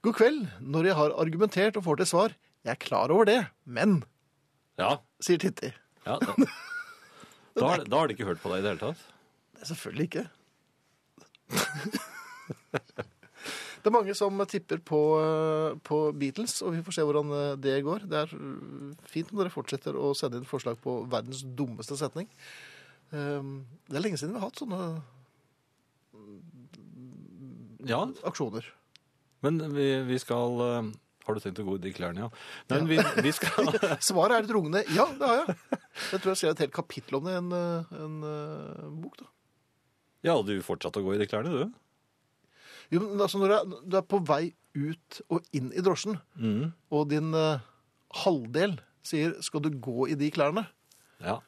God 0.05 0.15
kveld. 0.19 0.43
Når 0.63 0.89
jeg 0.91 0.97
har 0.99 1.15
argumentert 1.21 1.77
og 1.81 1.85
får 1.87 1.97
til 2.03 2.09
svar, 2.13 2.35
jeg 2.67 2.73
er 2.75 2.81
klar 2.83 3.13
over 3.15 3.25
det, 3.29 3.41
men, 3.65 4.01
Ja. 4.81 4.97
sier 5.23 5.39
Titti. 5.43 5.71
ja 6.07 6.17
da, 6.23 6.35
Da 7.57 7.65
har, 7.71 7.85
da 7.89 7.97
har 8.03 8.07
de 8.11 8.15
ikke 8.17 8.27
hørt 8.29 8.43
på 8.43 8.51
deg 8.53 8.59
i 8.61 8.65
det 8.67 8.73
hele 8.75 8.83
tatt? 8.93 9.01
Nei, 9.57 9.65
selvfølgelig 9.71 10.07
ikke. 10.11 10.25
Det 13.87 13.93
er 13.93 13.95
mange 13.95 14.15
som 14.19 14.41
tipper 14.51 14.81
på, 14.83 14.99
eh, 15.23 15.77
på 15.87 15.97
Beatles, 16.19 16.57
og 16.67 16.73
vi 16.75 16.81
får 16.83 16.95
se 16.97 17.03
hvordan 17.07 17.29
eh, 17.37 17.53
det 17.63 17.75
går. 17.87 18.09
Det 18.11 18.19
er 18.19 18.33
eh, 18.35 18.97
fint 19.07 19.31
om 19.31 19.39
dere 19.39 19.53
fortsetter 19.55 19.95
å 19.95 20.09
sende 20.19 20.41
inn 20.41 20.49
forslag 20.49 20.81
på 20.83 20.97
verdens 21.13 21.45
dummeste 21.47 21.95
setning. 22.01 22.27
Um, 23.15 23.61
Det 23.87 24.01
er 24.01 24.03
lenge 24.03 24.19
siden 24.19 24.35
vi 24.35 24.41
har 24.43 24.49
hatt 24.49 24.59
sånne 24.59 24.81
Ja, 27.87 28.01
aksjoner. 28.27 28.67
men 29.47 29.63
vi, 29.77 29.87
vi 30.09 30.19
skal 30.19 30.59
Har 30.59 31.39
du 31.39 31.39
tenkt 31.45 31.63
å 31.63 31.69
gå 31.69 31.77
i 31.79 31.85
de 31.87 31.95
klærne, 31.95 32.27
ja? 32.27 32.31
Nei, 32.73 32.81
ja. 32.81 33.07
vi, 33.15 33.23
vi 33.29 33.35
skal 33.39 33.71
Svaret 34.09 34.35
er 34.35 34.43
litt 34.49 34.55
rungende 34.59 34.83
ja, 34.91 35.07
det 35.15 35.31
har 35.31 35.39
jeg. 35.45 35.59
Jeg 36.11 36.19
tror 36.19 36.33
jeg 36.33 36.43
skrev 36.43 36.57
et 36.57 36.67
helt 36.67 36.75
kapittel 36.83 37.21
om 37.21 37.31
det 37.31 37.37
i 37.37 37.41
en, 37.45 37.55
en, 37.55 38.19
en 38.27 39.01
bok. 39.05 39.23
da. 39.23 39.31
Ja, 40.27 40.41
du 40.43 40.57
fortsatte 40.67 40.99
å 40.99 41.07
gå 41.07 41.15
i 41.15 41.23
de 41.23 41.31
klærne, 41.31 41.55
du? 41.55 41.86
Jo, 42.93 43.01
men 43.03 43.21
altså 43.21 43.39
Når 43.41 43.49
du 43.49 43.55
er, 43.57 43.81
du 43.91 43.97
er 43.99 44.03
på 44.07 44.21
vei 44.29 44.55
ut 44.77 45.21
og 45.33 45.43
inn 45.57 45.73
i 45.73 45.81
drosjen, 45.83 46.19
Mm. 46.39 46.73
og 46.93 47.09
din 47.11 47.33
eh, 47.35 47.59
halvdel 48.25 48.79
sier 49.03 49.35
'skal 49.43 49.61
du 49.63 49.71
gå 49.71 50.09
i 50.11 50.15
de 50.15 50.31
klærne'? 50.31 50.67
Ja. 51.21 51.39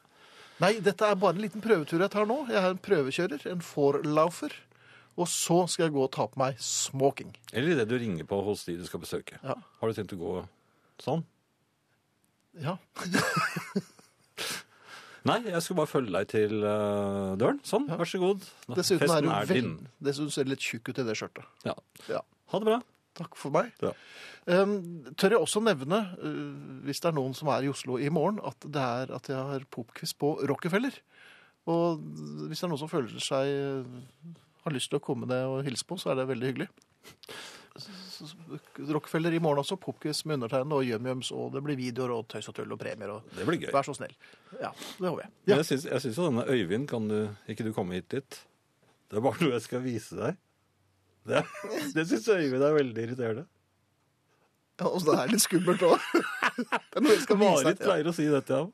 Nei, 0.59 0.79
dette 0.79 1.05
er 1.05 1.15
bare 1.15 1.35
en 1.35 1.41
liten 1.41 1.61
prøvetur 1.61 1.99
jeg 2.01 2.11
tar 2.11 2.25
nå. 2.25 2.47
Jeg 2.49 2.57
er 2.63 2.71
en 2.71 2.77
prøvekjører, 2.77 3.45
en 3.51 3.61
forlaufer. 3.61 4.51
Og 5.17 5.27
så 5.27 5.67
skal 5.69 5.85
jeg 5.85 5.93
gå 5.93 6.03
og 6.03 6.11
ta 6.11 6.25
på 6.27 6.37
meg 6.37 6.55
smoking. 6.59 7.33
Eller 7.53 7.71
idet 7.75 7.87
du 7.89 7.97
ringer 7.97 8.23
på 8.25 8.43
hos 8.43 8.65
de 8.65 8.75
du 8.77 8.85
skal 8.85 8.99
besøke. 8.99 9.39
Ja. 9.43 9.53
Har 9.79 9.87
du 9.87 9.93
tenkt 9.93 10.13
å 10.13 10.17
gå 10.19 10.47
sånn? 10.99 11.23
Ja. 12.59 12.77
Nei, 15.29 15.39
jeg 15.53 15.61
skulle 15.63 15.81
bare 15.81 15.91
følge 15.91 16.13
deg 16.15 16.29
til 16.31 16.63
eh, 16.65 17.33
døren. 17.39 17.59
Sånn, 17.67 17.87
vær 17.89 18.09
så 18.09 18.21
god. 18.21 18.47
Dessuten 18.73 19.03
er 19.03 19.05
Festen 19.05 19.27
du 19.27 19.33
er 19.35 19.51
din. 19.51 19.75
Dessuten 20.09 20.33
ser 20.33 20.47
du 20.47 20.53
litt 20.53 20.65
tjukk 20.65 20.91
ut 20.91 21.01
i 21.01 21.05
det 21.07 21.15
skjørtet. 21.19 21.47
Ja. 21.67 21.75
Ja. 22.09 22.23
Ha 22.53 22.61
det 22.61 22.69
bra. 22.71 22.79
Takk 23.19 23.37
for 23.39 23.53
meg. 23.53 23.71
Ja. 23.83 23.93
Um, 24.49 24.75
tør 25.19 25.35
jeg 25.35 25.43
også 25.43 25.61
nevne, 25.61 25.99
uh, 26.21 26.83
hvis 26.87 27.01
det 27.03 27.11
er 27.11 27.17
noen 27.17 27.35
som 27.37 27.51
er 27.53 27.67
i 27.67 27.71
Oslo 27.71 27.99
i 28.01 28.09
morgen, 28.13 28.39
at 28.45 28.65
det 28.65 28.83
er 28.83 29.13
at 29.17 29.29
jeg 29.29 29.49
har 29.51 29.65
popquiz 29.73 30.15
på 30.17 30.35
Rockefeller. 30.49 30.95
Og 31.69 31.99
hvis 32.47 32.61
det 32.61 32.65
er 32.65 32.71
noen 32.71 32.81
som 32.81 32.91
føler 32.91 33.21
seg 33.23 33.51
uh, 33.85 34.35
har 34.65 34.75
lyst 34.75 34.91
til 34.91 34.99
å 35.01 35.03
komme 35.03 35.29
ned 35.29 35.45
og 35.49 35.63
hilse 35.67 35.87
på, 35.87 35.99
så 35.99 36.13
er 36.13 36.21
det 36.21 36.29
veldig 36.31 36.53
hyggelig. 36.53 36.69
Rockefeller 38.89 39.35
i 39.35 39.39
morgen 39.43 39.61
også, 39.63 39.77
popquiz 39.81 40.23
med 40.25 40.39
undertegnede 40.39 40.79
og 40.79 40.87
yum-yums, 40.87 41.31
og 41.35 41.53
det 41.53 41.61
blir 41.65 41.79
videoer 41.79 42.13
og 42.17 42.27
tøys 42.31 42.49
og 42.51 42.55
tull 42.57 42.71
og 42.75 42.79
premier. 42.81 43.13
Og 43.13 43.29
Det 43.35 43.45
blir 43.47 43.59
gøy. 43.63 43.71
vær 43.75 43.87
så 43.87 43.95
snill. 43.97 44.15
Ja, 44.59 44.71
det 44.71 45.05
håper 45.07 45.23
jeg. 45.25 45.31
Ja. 45.51 45.59
Jeg 45.61 45.65
syns, 45.71 46.17
jo 46.17 46.27
denne 46.29 46.45
Øyvind, 46.49 46.87
kan 46.89 47.07
du 47.09 47.17
ikke 47.47 47.67
du 47.67 47.73
komme 47.75 47.97
hit 47.99 48.09
dit? 48.13 48.41
Det 49.09 49.17
er 49.17 49.25
bare 49.25 49.41
noe 49.43 49.55
jeg 49.57 49.65
skal 49.65 49.83
vise 49.85 50.17
deg. 50.19 50.37
Det, 51.29 51.43
det 51.95 52.07
syns 52.09 52.27
Øyvind 52.35 52.63
er 52.63 52.75
veldig 52.77 53.07
irriterende. 53.07 53.45
Ja, 54.79 54.87
og 54.87 55.03
det 55.03 55.15
er 55.19 55.31
litt 55.33 55.43
skummelt 55.43 55.81
òg. 55.83 55.99
Marit 57.39 57.81
pleier 57.81 58.07
å 58.07 58.13
si 58.15 58.27
det 58.31 58.45
til 58.47 58.61
ham. 58.61 58.69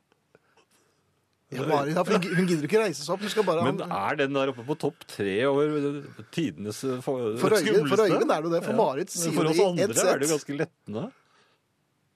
Ja, 1.53 1.61
for 2.03 2.17
hun 2.17 2.47
gidder 2.49 2.65
ikke 2.65 2.79
reise 2.81 3.03
seg 3.05 3.13
opp. 3.13 3.21
Hun 3.21 3.29
skal 3.29 3.43
bare 3.45 3.63
Men 3.67 3.81
er 3.85 4.15
den 4.17 4.33
der 4.33 4.49
oppe 4.49 4.63
på 4.65 4.75
topp 4.81 5.03
tre 5.07 5.35
over 5.45 6.01
tidenes 6.33 6.79
eh, 6.83 6.97
for, 7.05 7.35
For 7.37 7.53
Øyvind, 7.53 7.67
skumleste? 7.85 7.91
for 7.95 8.05
Øyvind 8.09 8.31
er 8.33 8.41
det 8.47 8.51
det. 8.55 8.63
For 8.65 8.71
Ja. 8.73 8.77
Marit 8.79 9.09
sier 9.13 9.31
For 9.35 9.43
det 9.45 9.51
oss 9.53 9.61
andre 9.65 9.83
ett 9.85 9.97
er 10.01 10.19
det 10.19 10.27
jo 10.29 10.33
ganske 10.35 10.57
lettende. 10.57 11.03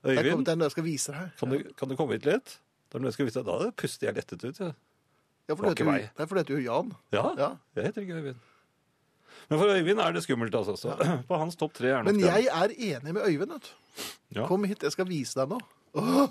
Øyvind, 0.04 0.18
det 0.18 0.32
Øyvind, 0.34 0.48
noe 0.48 0.66
jeg 0.66 0.72
skal 0.72 0.84
vise 0.88 1.12
deg. 1.14 1.32
kan 1.40 1.50
du, 1.54 1.58
kan 1.78 1.90
du 1.90 1.96
komme 1.96 2.14
hit 2.18 2.26
litt? 2.26 2.58
Er 2.90 3.00
skal 3.14 3.26
vise 3.30 3.44
deg. 3.44 3.46
Da 3.66 3.72
puster 3.84 4.08
jeg 4.10 4.16
lettet 4.16 4.44
ut. 4.50 4.60
Ja, 4.60 4.72
Ja, 5.50 5.56
for 5.56 5.64
det 5.66 5.72
vei. 5.92 6.00
jo- 6.02 6.10
for 6.28 6.36
heter 6.42 6.54
jo 6.58 6.62
Jan. 6.66 6.92
ja 7.14 7.26
Ja. 7.38 7.50
jeg 7.76 7.86
heter 7.86 8.02
ikke 8.02 8.18
Øyvind. 8.22 8.36
Men 9.50 9.60
for 9.60 9.66
Øyvind 9.68 10.00
er 10.00 10.12
det 10.14 10.24
skummelt, 10.24 10.54
altså. 10.56 10.76
Så 10.78 11.24
på 11.30 11.38
hans 11.38 11.56
topp 11.56 11.74
tre 11.74 11.88
er 11.90 12.04
nok 12.04 12.06
Men 12.14 12.20
jeg 12.20 12.48
er 12.50 12.70
enig 12.70 13.14
med 13.14 13.22
Øyvind. 13.30 13.52
vet 13.54 13.62
du. 13.62 14.40
Ja. 14.40 14.48
Kom 14.48 14.64
hit, 14.64 14.82
jeg 14.82 14.92
skal 14.92 15.06
vise 15.06 15.36
deg 15.40 15.50
noe. 15.50 15.60
Åh, 15.96 16.30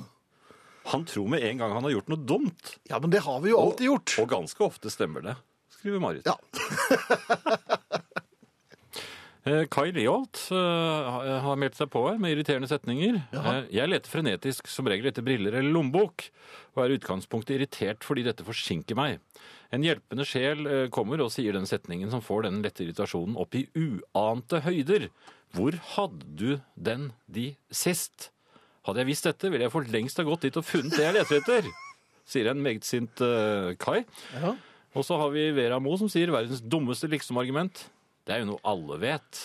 Han 0.92 1.04
tror 1.09 1.28
med 1.28 1.45
en 1.45 1.61
gang 1.61 1.75
han 1.76 1.85
har 1.85 1.92
gjort 1.97 2.12
noe 2.12 2.25
dumt. 2.25 2.75
Ja, 2.88 3.00
men 3.02 3.13
det 3.13 3.23
har 3.26 3.43
vi 3.45 3.52
jo 3.52 3.60
alltid 3.60 3.91
gjort. 3.91 4.15
Og 4.23 4.30
ganske 4.30 4.65
ofte 4.65 4.93
stemmer 4.93 5.25
det, 5.25 5.36
skriver 5.78 6.02
Marit. 6.02 6.28
Ja. 6.28 6.39
Eh, 9.49 9.65
Kai 9.71 9.93
Leholt 9.95 10.41
eh, 10.52 11.36
har 11.45 11.58
meldt 11.60 11.78
seg 11.78 11.91
på 11.93 12.02
her 12.08 12.19
med 12.21 12.34
irriterende 12.34 12.69
setninger. 12.69 13.21
Jaha. 13.32 13.54
Eh, 13.63 13.69
jeg 13.78 13.91
leter 13.91 14.13
frenetisk 14.13 14.69
som 14.69 14.89
regel 14.91 15.08
etter 15.08 15.25
briller 15.25 15.56
eller 15.56 15.73
lommebok, 15.73 16.26
og 16.75 16.82
er 16.82 16.93
i 16.93 16.99
utgangspunktet 16.99 17.54
irritert 17.56 18.04
fordi 18.04 18.26
dette 18.26 18.45
forsinker 18.47 18.99
meg. 18.99 19.23
En 19.73 19.84
hjelpende 19.84 20.26
sjel 20.28 20.65
kommer 20.95 21.21
og 21.21 21.32
sier 21.32 21.56
den 21.56 21.69
setningen 21.69 22.13
som 22.13 22.25
får 22.25 22.47
denne 22.47 22.65
lette 22.65 22.84
irritasjonen 22.84 23.36
opp 23.41 23.56
i 23.58 23.67
uante 23.78 24.63
høyder. 24.65 25.08
Hvor 25.56 25.76
hadde 25.95 26.28
du 26.28 26.50
den 26.75 27.10
de 27.28 27.50
sist? 27.73 28.30
Hadde 28.89 29.03
jeg 29.05 29.11
visst 29.11 29.29
dette, 29.29 29.51
ville 29.53 29.67
jeg 29.67 29.75
for 29.75 29.85
lengst 29.93 30.17
ha 30.21 30.25
gått 30.25 30.47
dit 30.47 30.57
og 30.57 30.65
funnet 30.65 30.97
det 30.97 31.05
jeg 31.05 31.17
leter 31.19 31.43
etter, 31.43 31.69
sier 32.29 32.49
en 32.49 32.65
meget 32.65 32.89
sint 32.89 33.21
eh, 33.25 33.75
Kai. 33.81 34.01
Ja. 34.33 34.55
Og 34.97 35.05
så 35.05 35.19
har 35.21 35.29
vi 35.35 35.51
Vera 35.57 35.77
Mo 35.83 35.93
som 36.01 36.09
sier 36.09 36.33
verdens 36.33 36.65
dummeste 36.65 37.11
liksom-argument. 37.13 37.85
Det 38.25 38.35
er 38.35 38.43
jo 38.43 38.55
noe 38.55 38.65
alle 38.69 38.97
vet. 39.03 39.43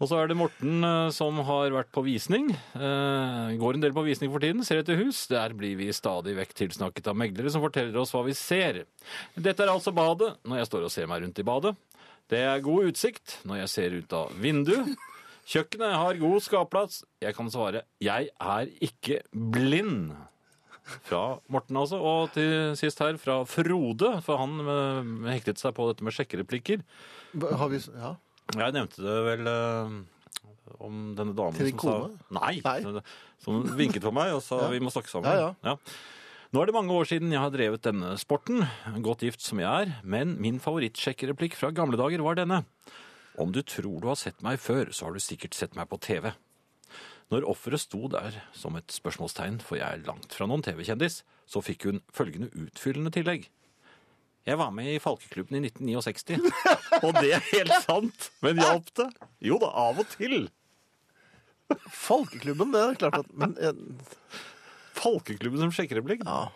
Og 0.00 0.08
så 0.08 0.16
er 0.16 0.30
det 0.30 0.36
Morten 0.40 0.84
eh, 0.86 1.12
som 1.12 1.36
har 1.44 1.74
vært 1.74 1.90
på 1.92 2.02
visning. 2.06 2.46
Eh, 2.56 3.50
går 3.60 3.76
en 3.76 3.82
del 3.84 3.92
på 3.92 4.04
visning 4.06 4.30
for 4.32 4.40
tiden, 4.40 4.64
ser 4.64 4.80
etter 4.80 4.96
hus. 4.96 5.26
Der 5.28 5.52
blir 5.56 5.76
vi 5.76 5.90
stadig 5.92 6.32
vekk 6.38 6.54
tilsnakket 6.56 7.10
av 7.12 7.18
meglere 7.20 7.52
som 7.52 7.60
forteller 7.64 8.00
oss 8.00 8.14
hva 8.16 8.24
vi 8.24 8.34
ser. 8.38 8.86
Dette 9.36 9.60
er 9.60 9.72
altså 9.72 9.92
badet, 9.92 10.32
når 10.48 10.62
jeg 10.62 10.70
står 10.70 10.86
og 10.88 10.94
ser 10.94 11.10
meg 11.10 11.20
rundt 11.26 11.42
i 11.42 11.46
badet. 11.46 11.74
Det 12.30 12.38
er 12.46 12.60
god 12.62 12.90
utsikt 12.92 13.38
når 13.48 13.62
jeg 13.64 13.70
ser 13.72 13.96
ut 13.98 14.12
av 14.16 14.34
vinduet. 14.38 14.92
Kjøkkenet 15.50 15.96
har 15.98 16.18
god 16.20 16.42
skapplass. 16.44 17.00
Jeg 17.22 17.34
kan 17.34 17.48
svare 17.50 17.82
'jeg 18.00 18.28
er 18.40 18.66
ikke 18.80 19.22
blind'. 19.34 20.12
Fra 21.06 21.38
Morten, 21.48 21.76
altså. 21.76 22.00
Og 22.02 22.32
til 22.34 22.74
sist 22.76 22.98
her 22.98 23.16
fra 23.16 23.44
Frode, 23.44 24.22
for 24.22 24.36
han 24.38 24.56
eh, 24.60 25.30
hektet 25.36 25.58
seg 25.58 25.74
på 25.74 25.86
dette 25.90 26.02
med 26.02 26.12
sjekkereplikker. 26.12 26.82
Har 27.56 27.68
vi 27.68 27.78
Ja. 27.94 28.16
Jeg 28.56 28.72
nevnte 28.74 28.96
det 28.98 29.18
vel 29.26 29.46
eh, 29.46 29.90
om 30.80 31.14
denne 31.14 31.34
damen 31.36 31.54
Til 31.54 31.66
din 31.70 31.78
som 31.78 32.10
sa 32.10 32.40
Nei, 32.40 32.60
Nei. 32.64 33.00
som 33.38 33.62
vinket 33.78 34.02
for 34.02 34.10
meg 34.10 34.32
og 34.34 34.42
sa 34.42 34.58
Ja. 34.62 34.68
vi 34.68 34.80
må 34.80 34.90
snakke 34.90 35.06
sammen. 35.08 35.30
Ja, 35.30 35.54
ja. 35.62 35.76
Nå 36.50 36.58
er 36.58 36.66
det 36.66 36.74
mange 36.74 36.90
år 36.90 37.06
siden 37.06 37.30
jeg 37.30 37.38
har 37.38 37.52
drevet 37.54 37.84
denne 37.84 38.16
sporten, 38.18 38.64
godt 39.06 39.20
gift 39.22 39.44
som 39.44 39.60
jeg 39.62 39.70
er, 39.84 39.92
men 40.02 40.32
min 40.42 40.56
favorittsjekkereplikk 40.58 41.54
fra 41.54 41.70
gamle 41.70 41.94
dager 42.00 42.24
var 42.26 42.40
denne. 42.40 42.64
Om 43.38 43.52
du 43.54 43.60
tror 43.62 44.00
du 44.02 44.08
har 44.10 44.18
sett 44.18 44.42
meg 44.42 44.58
før, 44.58 44.90
så 44.90 45.06
har 45.06 45.14
du 45.14 45.22
sikkert 45.22 45.54
sett 45.54 45.78
meg 45.78 45.86
på 45.92 46.00
TV. 46.02 46.32
Når 47.30 47.46
offeret 47.46 47.84
sto 47.84 48.10
der 48.10 48.40
som 48.50 48.74
et 48.74 48.90
spørsmålstegn, 48.90 49.60
for 49.62 49.78
jeg 49.78 49.86
er 49.86 50.02
langt 50.08 50.34
fra 50.34 50.50
noen 50.50 50.66
TV-kjendis, 50.66 51.20
så 51.46 51.62
fikk 51.62 51.86
hun 51.86 52.02
følgende 52.10 52.50
utfyllende 52.66 53.14
tillegg. 53.14 53.46
Jeg 54.50 54.58
var 54.58 54.74
med 54.74 54.90
i 54.90 54.98
Falkeklubben 54.98 55.60
i 55.60 55.70
1969, 55.70 56.50
og 57.06 57.14
det 57.20 57.36
er 57.38 57.48
helt 57.52 57.78
sant, 57.86 58.32
men 58.42 58.58
hjalp 58.58 58.90
det? 58.98 59.12
Jo 59.52 59.62
da, 59.62 59.70
av 59.86 60.02
og 60.02 60.10
til. 60.18 60.48
Falkeklubben, 61.94 62.74
det 62.74 62.86
er 62.88 63.02
klart 63.06 63.22
at 63.22 63.36
Men, 63.38 63.54
eh, 63.62 63.76
Falkeklubben 65.00 65.64
som 65.64 65.74
sjekkereplikk? 65.74 66.24
ja. 66.26 66.48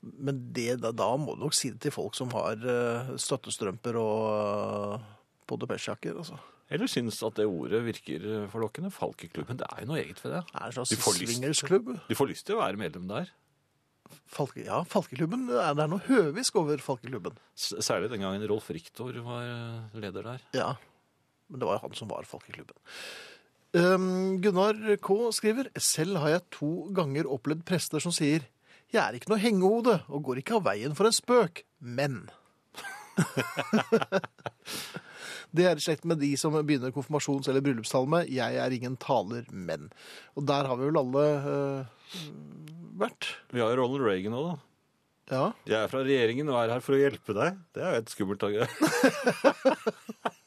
men 0.00 0.42
det, 0.54 0.76
da, 0.82 0.92
da 0.94 1.08
må 1.18 1.34
du 1.36 1.44
nok 1.44 1.56
si 1.56 1.72
det 1.74 1.80
til 1.86 1.94
folk 1.94 2.14
som 2.18 2.30
har 2.36 2.60
uh, 2.62 3.14
støttestrømper 3.20 3.98
og 4.00 5.00
uh, 5.00 5.08
podepesjakker. 5.50 6.20
Altså. 6.22 6.38
Eller 6.70 6.90
syns 6.90 7.18
at 7.26 7.38
det 7.38 7.46
ordet 7.46 7.82
virker 7.86 8.46
forlokkende? 8.52 8.92
Falkeklubben, 8.94 9.58
det 9.58 9.66
er 9.70 9.82
jo 9.82 9.90
noe 9.92 10.02
eget 10.02 10.22
ved 10.22 10.38
det. 10.38 10.44
Det 10.52 10.60
er 10.60 10.68
en 10.68 10.78
slags 10.78 10.94
Du 10.94 11.02
får 11.02 11.18
lyst. 11.22 11.66
Du 12.06 12.16
får 12.18 12.32
lyst 12.32 12.48
til 12.48 12.58
å 12.58 12.62
være 12.64 12.80
medlem 12.80 13.10
der. 13.10 13.34
Falke, 14.30 14.62
ja, 14.66 14.82
Falkeklubben. 14.88 15.46
Det 15.48 15.58
er 15.60 15.78
er 15.78 15.90
noe 15.90 16.02
høvisk 16.06 16.58
over 16.60 16.82
Falkeklubben. 16.82 17.38
Særlig 17.56 18.10
den 18.12 18.24
gangen 18.24 18.44
Rolf 18.50 18.68
Riktor 18.74 19.16
var 19.24 19.46
eh, 19.46 19.98
leder 20.02 20.26
der. 20.26 20.44
Ja, 20.56 20.74
men 21.48 21.62
det 21.62 21.68
var 21.68 21.78
jo 21.78 21.86
han 21.86 21.96
som 21.98 22.10
var 22.10 22.26
Falkeklubben. 22.28 22.76
Um, 23.76 24.38
Gunnar 24.40 24.78
K. 25.04 25.14
skriver 25.36 25.68
Selv 25.76 26.16
har 26.22 26.30
jeg 26.32 26.44
to 26.54 26.68
ganger 26.96 27.28
opplevd 27.28 27.64
prester 27.68 28.00
som 28.00 28.14
sier 28.14 28.46
Jeg 28.88 29.02
er 29.02 29.18
ikke 29.18 29.28
noe 29.28 29.42
hengehode 29.42 29.98
og 30.06 30.22
går 30.24 30.40
ikke 30.40 30.56
av 30.56 30.64
veien 30.70 30.94
for 30.96 31.08
en 31.08 31.16
spøk, 31.16 31.64
men 31.84 32.22
Det 35.56 35.64
er 35.64 35.78
i 35.78 35.84
slekt 35.84 36.04
med 36.08 36.20
de 36.20 36.32
som 36.40 36.52
begynner 36.56 36.92
konfirmasjons- 36.92 37.48
eller 37.48 37.62
bryllupstalme. 37.64 38.24
Jeg 38.28 38.58
er 38.60 38.74
ingen 38.76 38.96
taler, 39.00 39.46
men. 39.48 39.88
Og 40.36 40.44
der 40.48 40.68
har 40.68 40.76
vi 40.76 40.88
vel 40.90 41.00
alle 41.00 41.22
uh, 41.46 41.86
vært. 43.00 43.30
Vi 43.54 43.62
har 43.62 43.72
Ronald 43.78 44.04
Reagan 44.04 44.36
òg, 44.36 44.50
da. 44.50 44.56
Ja. 45.32 45.46
Jeg 45.66 45.78
er 45.80 45.88
fra 45.90 46.02
regjeringen 46.06 46.50
og 46.52 46.58
er 46.60 46.74
her 46.76 46.84
for 46.84 46.94
å 46.94 47.00
hjelpe 47.00 47.34
deg. 47.38 47.56
Det 47.74 47.82
er 47.82 47.94
jo 47.94 48.02
et 48.02 48.12
skummelt 48.12 48.44
dag. 48.44 48.52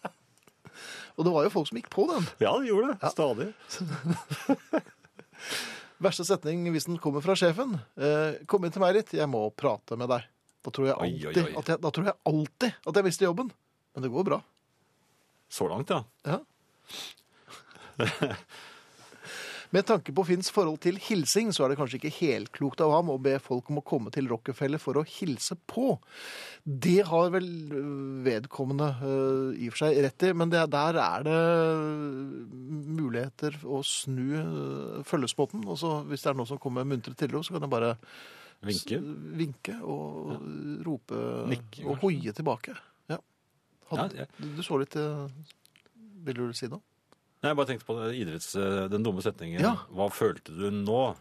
Og 1.19 1.25
det 1.27 1.33
var 1.35 1.43
jo 1.43 1.51
folk 1.51 1.67
som 1.67 1.75
gikk 1.75 1.89
på 1.91 2.05
den. 2.07 2.27
Ja, 2.39 2.53
de 2.55 2.69
gjorde 2.69 2.93
det. 2.93 3.09
Stadig. 3.11 3.49
Verste 6.05 6.23
setning 6.23 6.63
hvis 6.71 6.87
den 6.87 6.99
kommer 7.03 7.23
fra 7.25 7.35
sjefen. 7.35 7.75
Eh, 7.99 8.39
kom 8.47 8.63
inn 8.63 8.71
til 8.71 8.79
meg 8.79 8.95
litt, 8.95 9.11
jeg 9.11 9.27
må 9.27 9.41
prate 9.51 9.99
med 9.99 10.07
deg. 10.13 10.23
Da 10.63 10.71
tror 10.75 10.87
jeg 10.87 10.95
Oi, 10.95 11.09
oi, 11.11 11.27
alltid, 11.27 11.43
oi. 11.43 11.57
At, 11.59 11.73
jeg, 11.73 11.81
da 11.83 11.91
tror 11.95 12.07
jeg 12.07 12.17
alltid 12.31 12.87
at 12.91 12.99
jeg 12.99 13.07
mister 13.09 13.27
jobben. 13.27 13.51
Men 13.95 14.05
det 14.05 14.13
går 14.13 14.27
bra. 14.31 14.39
Så 15.51 15.67
langt, 15.67 15.91
ja. 15.91 16.03
Ja. 16.23 16.39
Med 19.69 19.85
tanke 19.85 20.13
på 20.17 20.23
Finns 20.25 20.49
forhold 20.49 20.79
til 20.81 20.97
hilsing, 20.97 21.51
så 21.53 21.65
er 21.65 21.71
det 21.71 21.77
kanskje 21.77 21.99
ikke 21.99 22.13
helt 22.15 22.49
klokt 22.55 22.81
av 22.81 22.89
ham 22.95 23.11
å 23.13 23.19
be 23.21 23.35
folk 23.43 23.67
om 23.69 23.77
å 23.81 23.85
komme 23.85 24.09
til 24.13 24.25
Rockefeller 24.31 24.81
for 24.81 24.97
å 24.97 25.03
hilse 25.05 25.59
på. 25.69 25.91
Det 26.65 27.03
har 27.05 27.29
vel 27.35 27.45
øh, 27.77 28.23
vedkommende 28.25 28.87
uh, 29.03 29.53
i 29.53 29.69
og 29.69 29.75
for 29.75 29.83
seg 29.83 30.01
rett 30.07 30.25
i, 30.25 30.33
men 30.41 30.49
det, 30.49 30.63
der 30.73 30.97
er 31.03 31.27
det 31.27 31.37
muligheter 32.97 33.59
å 33.69 33.83
snu 33.85 34.25
uh, 34.39 34.99
følgespotten. 35.05 35.61
Og 35.69 35.77
så 35.81 35.99
hvis 36.09 36.25
det 36.25 36.33
er 36.33 36.41
noen 36.41 36.49
som 36.49 36.61
kommer 36.61 36.87
muntre 36.89 37.13
til 37.13 37.29
henne, 37.29 37.45
så 37.45 37.53
kan 37.53 37.67
jeg 37.67 37.75
bare 37.77 37.93
Vinke. 38.65 38.97
vinke 39.39 39.77
og 39.87 40.33
rope 40.83 41.19
Nikke, 41.47 41.85
og 41.85 42.01
hoie 42.01 42.33
tilbake. 42.35 42.73
Ja. 43.07 43.21
Hadde, 43.93 44.25
Ja, 44.25 44.31
du, 44.41 44.63
så 44.65 44.81
litt 44.81 44.97
øh, 44.99 45.29
Vil 46.25 46.41
du 46.41 46.57
si 46.57 46.67
noe? 46.67 46.83
Nei, 47.39 47.49
Jeg 47.53 47.55
bare 47.55 47.69
tenkte 47.69 47.87
på 47.87 47.95
det, 48.01 48.13
idretts, 48.19 48.51
den 48.91 49.03
dumme 49.05 49.23
setningen. 49.23 49.61
Ja. 49.63 49.75
Hva 49.95 50.09
følte 50.11 50.51
du 50.57 50.69
nå? 50.75 51.15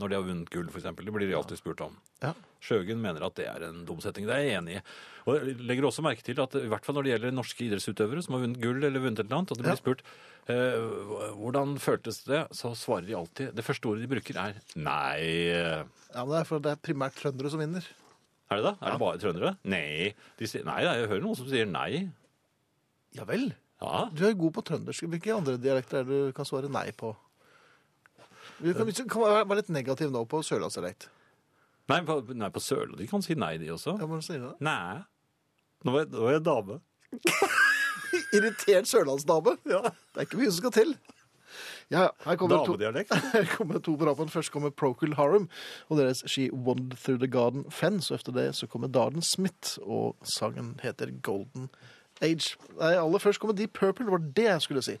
Når 0.00 0.08
de 0.08 0.16
har 0.16 0.24
vunnet 0.24 0.48
gull, 0.52 0.68
f.eks. 0.72 0.84
Det 0.96 1.12
blir 1.12 1.28
de 1.28 1.34
alltid 1.36 1.58
spurt 1.60 1.80
om. 1.84 1.96
Ja. 2.24 2.30
Sjøgen 2.64 3.00
mener 3.02 3.24
at 3.26 3.34
det 3.36 3.46
er 3.50 3.64
en 3.66 3.82
dum 3.88 3.98
setning. 4.00 4.24
Det 4.28 4.32
er 4.36 4.44
jeg 4.46 4.58
enig 4.60 4.74
i. 4.78 4.82
Og 5.28 5.36
jeg 5.36 5.56
legger 5.68 5.88
også 5.88 6.04
merke 6.04 6.24
til 6.24 6.40
at 6.40 6.54
i 6.56 6.68
hvert 6.70 6.84
fall 6.86 6.96
når 6.96 7.04
det 7.06 7.12
gjelder 7.14 7.34
norske 7.36 7.64
idrettsutøvere 7.66 8.22
som 8.24 8.36
har 8.36 8.44
vunnet 8.46 8.60
gull 8.62 8.80
eller 8.84 9.02
vunnet 9.04 9.20
et 9.20 9.26
eller 9.26 9.40
annet, 9.42 9.52
og 9.52 9.60
det 9.60 9.66
blir 9.66 9.74
Ja. 9.74 9.80
spurt 9.80 10.04
eh, 10.48 11.34
hvordan 11.40 11.74
føltes 11.84 12.22
det, 12.28 12.40
så 12.56 12.72
svarer 12.76 13.06
de 13.10 13.16
alltid 13.18 13.52
Det 13.56 13.64
første 13.66 13.88
ordet 13.92 14.06
de 14.06 14.12
bruker, 14.14 14.36
er 14.40 14.56
nei. 14.76 15.20
Ja, 15.52 16.24
men 16.24 16.32
det 16.32 16.40
er 16.40 16.48
for 16.48 16.64
det 16.64 16.72
er 16.76 16.80
primært 16.84 17.16
trøndere 17.20 17.52
som 17.52 17.60
vinner. 17.60 17.84
Er 18.50 18.56
det 18.60 18.64
det? 18.70 18.74
Er 18.80 18.90
det 18.96 19.00
bare 19.04 19.20
trøndere? 19.22 19.52
Nei. 19.68 20.14
De 20.40 20.48
sier, 20.48 20.64
nei, 20.64 20.80
jeg 20.86 21.08
hører 21.12 21.22
noen 21.26 21.36
som 21.38 21.48
sier 21.50 21.68
nei. 21.68 22.08
Ja 23.16 23.24
vel. 23.28 23.50
Ja. 23.80 24.08
Du 24.12 24.26
er 24.28 24.36
god 24.36 24.52
på 24.58 24.64
trøndersk. 24.68 25.06
Hvilke 25.08 25.34
andre 25.34 25.56
dialekter 25.60 26.02
er 26.02 26.08
det 26.08 26.20
du 26.28 26.34
kan 26.36 26.48
svare 26.48 26.68
nei 26.72 26.90
på? 26.92 27.14
Du 28.60 28.74
kan, 28.76 28.84
vi 28.84 28.92
kan 28.92 29.24
være 29.24 29.62
litt 29.62 29.72
negativ 29.72 30.12
nå 30.12 30.26
på 30.28 30.42
sørlandsdialekt. 30.44 31.08
Nei, 31.90 32.00
på, 32.06 32.20
nei, 32.38 32.50
på 32.54 32.62
Sørlandet. 32.62 33.00
De 33.02 33.08
kan 33.10 33.22
si 33.24 33.34
nei, 33.38 33.54
de 33.58 33.70
også. 33.74 33.96
Ja, 33.98 34.06
hvordan 34.06 34.22
sier 34.22 34.42
du 34.42 34.50
det? 34.50 34.56
Nei. 34.62 35.00
Nå 35.86 35.94
er, 35.98 36.10
nå 36.12 36.26
er 36.28 36.36
jeg 36.36 36.44
dame. 36.46 36.76
Irritert 38.36 38.90
sørlandsdame. 38.90 39.56
Ja. 39.70 39.80
Det 40.12 40.22
er 40.22 40.28
ikke 40.28 40.38
mye 40.42 40.52
som 40.52 40.60
skal 40.60 40.76
til. 40.76 40.94
Ja, 41.90 42.04
her 42.22 42.36
kommer 42.38 42.62
to, 42.62 42.76
her 43.34 43.48
kommer 43.56 43.80
to 43.82 43.96
på 43.98 44.06
rappen. 44.06 44.30
Først 44.30 44.52
kommer 44.54 44.70
Procol 44.70 45.16
Harum 45.18 45.48
og 45.88 45.98
deres 45.98 46.22
She 46.30 46.46
Wandered 46.52 47.00
Through 47.02 47.18
the 47.18 47.30
Garden 47.30 47.64
Fence. 47.70 48.12
Og 48.12 48.20
efter 48.20 48.36
det 48.36 48.52
så 48.60 48.68
kommer 48.70 48.88
Darden 48.88 49.22
Smith, 49.22 49.78
og 49.82 50.14
sangen 50.22 50.76
heter 50.84 51.10
Golden 51.22 51.72
Age. 52.20 52.56
Nei, 52.76 52.92
aller 53.00 53.22
først 53.22 53.40
kommer 53.40 53.56
Deep 53.56 53.72
Purple. 53.78 54.06
Det 54.06 54.12
var 54.12 54.24
det 54.36 54.46
jeg 54.46 54.64
skulle 54.66 54.82
si. 54.84 54.96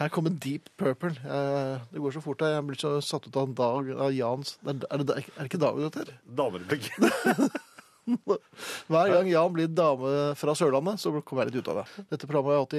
Her 0.00 0.10
kommer 0.12 0.34
Deep 0.42 0.68
Purple. 0.80 1.12
Eh, 1.22 1.84
det 1.92 2.02
går 2.02 2.16
så 2.16 2.22
fort. 2.24 2.42
Jeg 2.42 2.64
blir 2.66 2.80
så 2.80 2.96
satt 3.04 3.28
ut 3.28 3.38
av 3.38 3.48
en 3.48 3.56
dag 3.58 3.92
av 4.08 4.10
Jans 4.14 4.56
Er 4.66 4.80
det, 4.82 4.90
er 4.90 5.02
det, 5.04 5.16
er 5.22 5.40
det 5.40 5.48
ikke 5.50 5.62
David 5.62 5.86
dette 5.86 6.04
her? 6.04 6.18
Damereplikk. 6.42 6.90
Hver 8.90 9.10
gang 9.10 9.28
Jan 9.30 9.54
blir 9.54 9.70
dame 9.74 10.12
fra 10.38 10.54
Sørlandet, 10.58 11.02
så 11.02 11.10
kommer 11.26 11.46
jeg 11.46 11.56
litt 11.56 11.66
ut 11.66 11.72
av 11.72 11.82
det. 11.82 12.06
Dette 12.12 12.28
programmet 12.28 12.54
har 12.54 12.60
jeg 12.60 12.66
hatt 12.66 12.78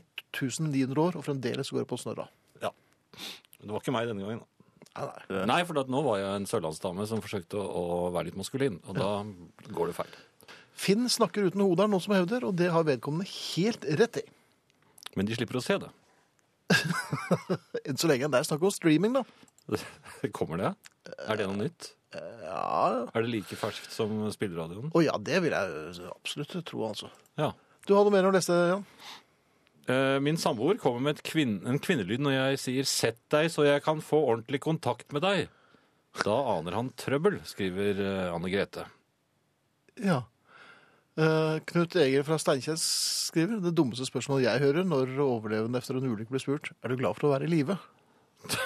i 0.00 0.02
1900 0.36 1.02
år, 1.04 1.18
og 1.18 1.26
fremdeles 1.26 1.70
går 1.70 1.84
det 1.84 1.90
på 1.90 1.98
snørra. 2.00 2.26
Ja. 2.62 2.72
Det 3.62 3.70
var 3.70 3.82
ikke 3.82 3.94
meg 3.94 4.10
denne 4.10 4.26
gangen. 4.26 4.42
Nei, 4.96 5.06
nei. 5.28 5.44
Nei, 5.50 5.58
for 5.68 5.78
at 5.82 5.90
nå 5.92 6.00
var 6.04 6.18
jeg 6.18 6.40
en 6.40 6.48
sørlandsdame 6.48 7.06
som 7.08 7.22
forsøkte 7.24 7.60
å 7.60 8.08
være 8.14 8.30
litt 8.30 8.38
maskulin, 8.40 8.80
og 8.88 8.98
da 8.98 9.10
går 9.76 9.92
det 9.92 9.96
feil. 9.98 10.16
Finn 10.76 11.06
snakker 11.08 11.46
uten 11.48 11.62
hode, 11.64 11.82
er 11.86 11.88
noen 11.92 12.02
som 12.04 12.14
hevder, 12.16 12.44
og 12.44 12.56
det 12.60 12.68
har 12.74 12.84
vedkommende 12.84 13.28
helt 13.30 13.84
rett 13.98 14.20
i. 14.20 14.24
Men 15.16 15.28
de 15.28 15.36
slipper 15.38 15.56
å 15.58 15.64
se 15.64 15.78
det. 15.80 15.88
Enn 17.86 17.96
så 18.00 18.08
lenge. 18.10 18.28
Det 18.32 18.40
er 18.42 18.48
snakk 18.48 18.64
om 18.66 18.74
streaming, 18.74 19.16
da. 19.16 19.22
Kommer 20.36 20.60
det? 20.60 20.72
Er 21.26 21.38
det 21.40 21.46
noe 21.48 21.60
nytt? 21.64 21.92
Ja, 22.16 23.06
Er 23.12 23.24
det 23.24 23.28
like 23.32 23.56
ferskt 23.58 23.90
som 23.92 24.12
spilleradioen? 24.32 24.92
Å 24.94 25.02
ja, 25.04 25.16
det 25.20 25.40
vil 25.44 25.52
jeg 25.56 26.06
absolutt 26.12 26.54
tro, 26.68 26.84
altså. 26.88 27.10
Ja. 27.40 27.50
Du 27.86 27.94
har 27.96 28.06
noe 28.06 28.14
mer 28.14 28.28
å 28.28 28.32
lese, 28.34 28.54
Jan? 28.70 28.84
Eh, 29.90 30.16
Min 30.24 30.38
samboer 30.40 30.78
kommer 30.82 31.02
med 31.04 31.18
et 31.18 31.24
kvinn, 31.26 31.58
en 31.68 31.80
kvinnelyd 31.82 32.22
når 32.24 32.34
jeg 32.36 32.60
sier 32.62 32.88
'sett 32.88 33.20
deg 33.30 33.50
så 33.52 33.66
jeg 33.66 33.84
kan 33.84 34.00
få 34.02 34.18
ordentlig 34.32 34.60
kontakt 34.64 35.12
med 35.14 35.22
deg'. 35.22 35.48
Da 36.24 36.36
aner 36.56 36.72
han 36.78 36.88
trøbbel, 36.96 37.40
skriver 37.44 38.00
eh, 38.00 38.32
Anne 38.34 38.50
Grete. 38.50 38.86
Ja. 40.02 40.22
Eh, 41.16 41.58
Knut 41.70 41.94
Eger 41.96 42.24
fra 42.26 42.36
Steinkjer 42.36 42.76
skriver 42.76 43.60
det 43.64 43.72
dummeste 43.76 44.04
spørsmålet 44.04 44.50
jeg 44.50 44.62
hører 44.66 44.84
når 44.84 45.14
overlevende 45.24 45.80
etter 45.80 45.96
en 45.96 46.10
ulykke 46.10 46.28
blir 46.34 46.42
spurt 46.42 46.68
er 46.76 46.92
du 46.92 46.98
glad 47.00 47.16
for 47.16 47.28
å 47.28 47.32
være 47.32 47.48
i 47.48 47.52
live. 47.54 47.78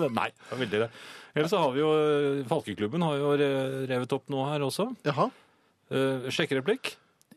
Nei, 0.00 0.30
det 0.32 0.54
er 0.54 0.60
veldig 0.62 0.80
det. 0.86 0.88
Ellers 1.34 1.52
så 1.52 1.60
har 1.60 1.74
vi 1.74 1.82
jo 1.82 1.90
eh, 1.92 2.44
Falkeklubben 2.48 3.04
har 3.04 3.18
jo 3.20 3.34
revet 3.36 4.14
opp 4.16 4.32
noe 4.32 4.46
her 4.52 4.64
også. 4.64 4.88
Jaha. 5.04 5.28
Uh, 5.92 6.30
Sjekkereplikk. 6.32 6.94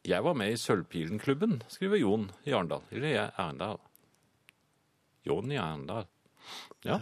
Jeg 0.08 0.24
var 0.24 0.38
med 0.40 0.54
i 0.54 0.60
Sølvpilenklubben, 0.62 1.58
skriver 1.68 2.00
Jon 2.00 2.30
i 2.48 2.54
Arendal. 2.56 2.86
Eller 2.96 3.12
jeg 3.12 3.34
Arendal. 3.36 3.82
Jon 5.28 5.52
i 5.52 5.60
Arendal. 5.60 6.08
Ja. 6.88 7.02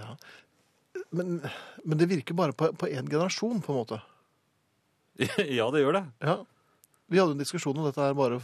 Men, 1.14 1.38
men 1.86 2.02
det 2.02 2.10
virker 2.10 2.38
bare 2.38 2.56
på 2.58 2.90
én 2.90 3.06
generasjon, 3.06 3.62
på 3.62 3.76
en 3.76 3.80
måte. 3.84 4.02
ja, 5.60 5.70
det 5.70 5.86
gjør 5.86 6.00
det. 6.00 6.06
Ja. 6.26 6.40
Vi 7.12 7.20
hadde 7.22 7.36
en 7.36 7.41
diskusjon 7.41 7.78
om 7.78 7.86
dette 7.88 8.02
her 8.02 8.15
bare 8.18 8.39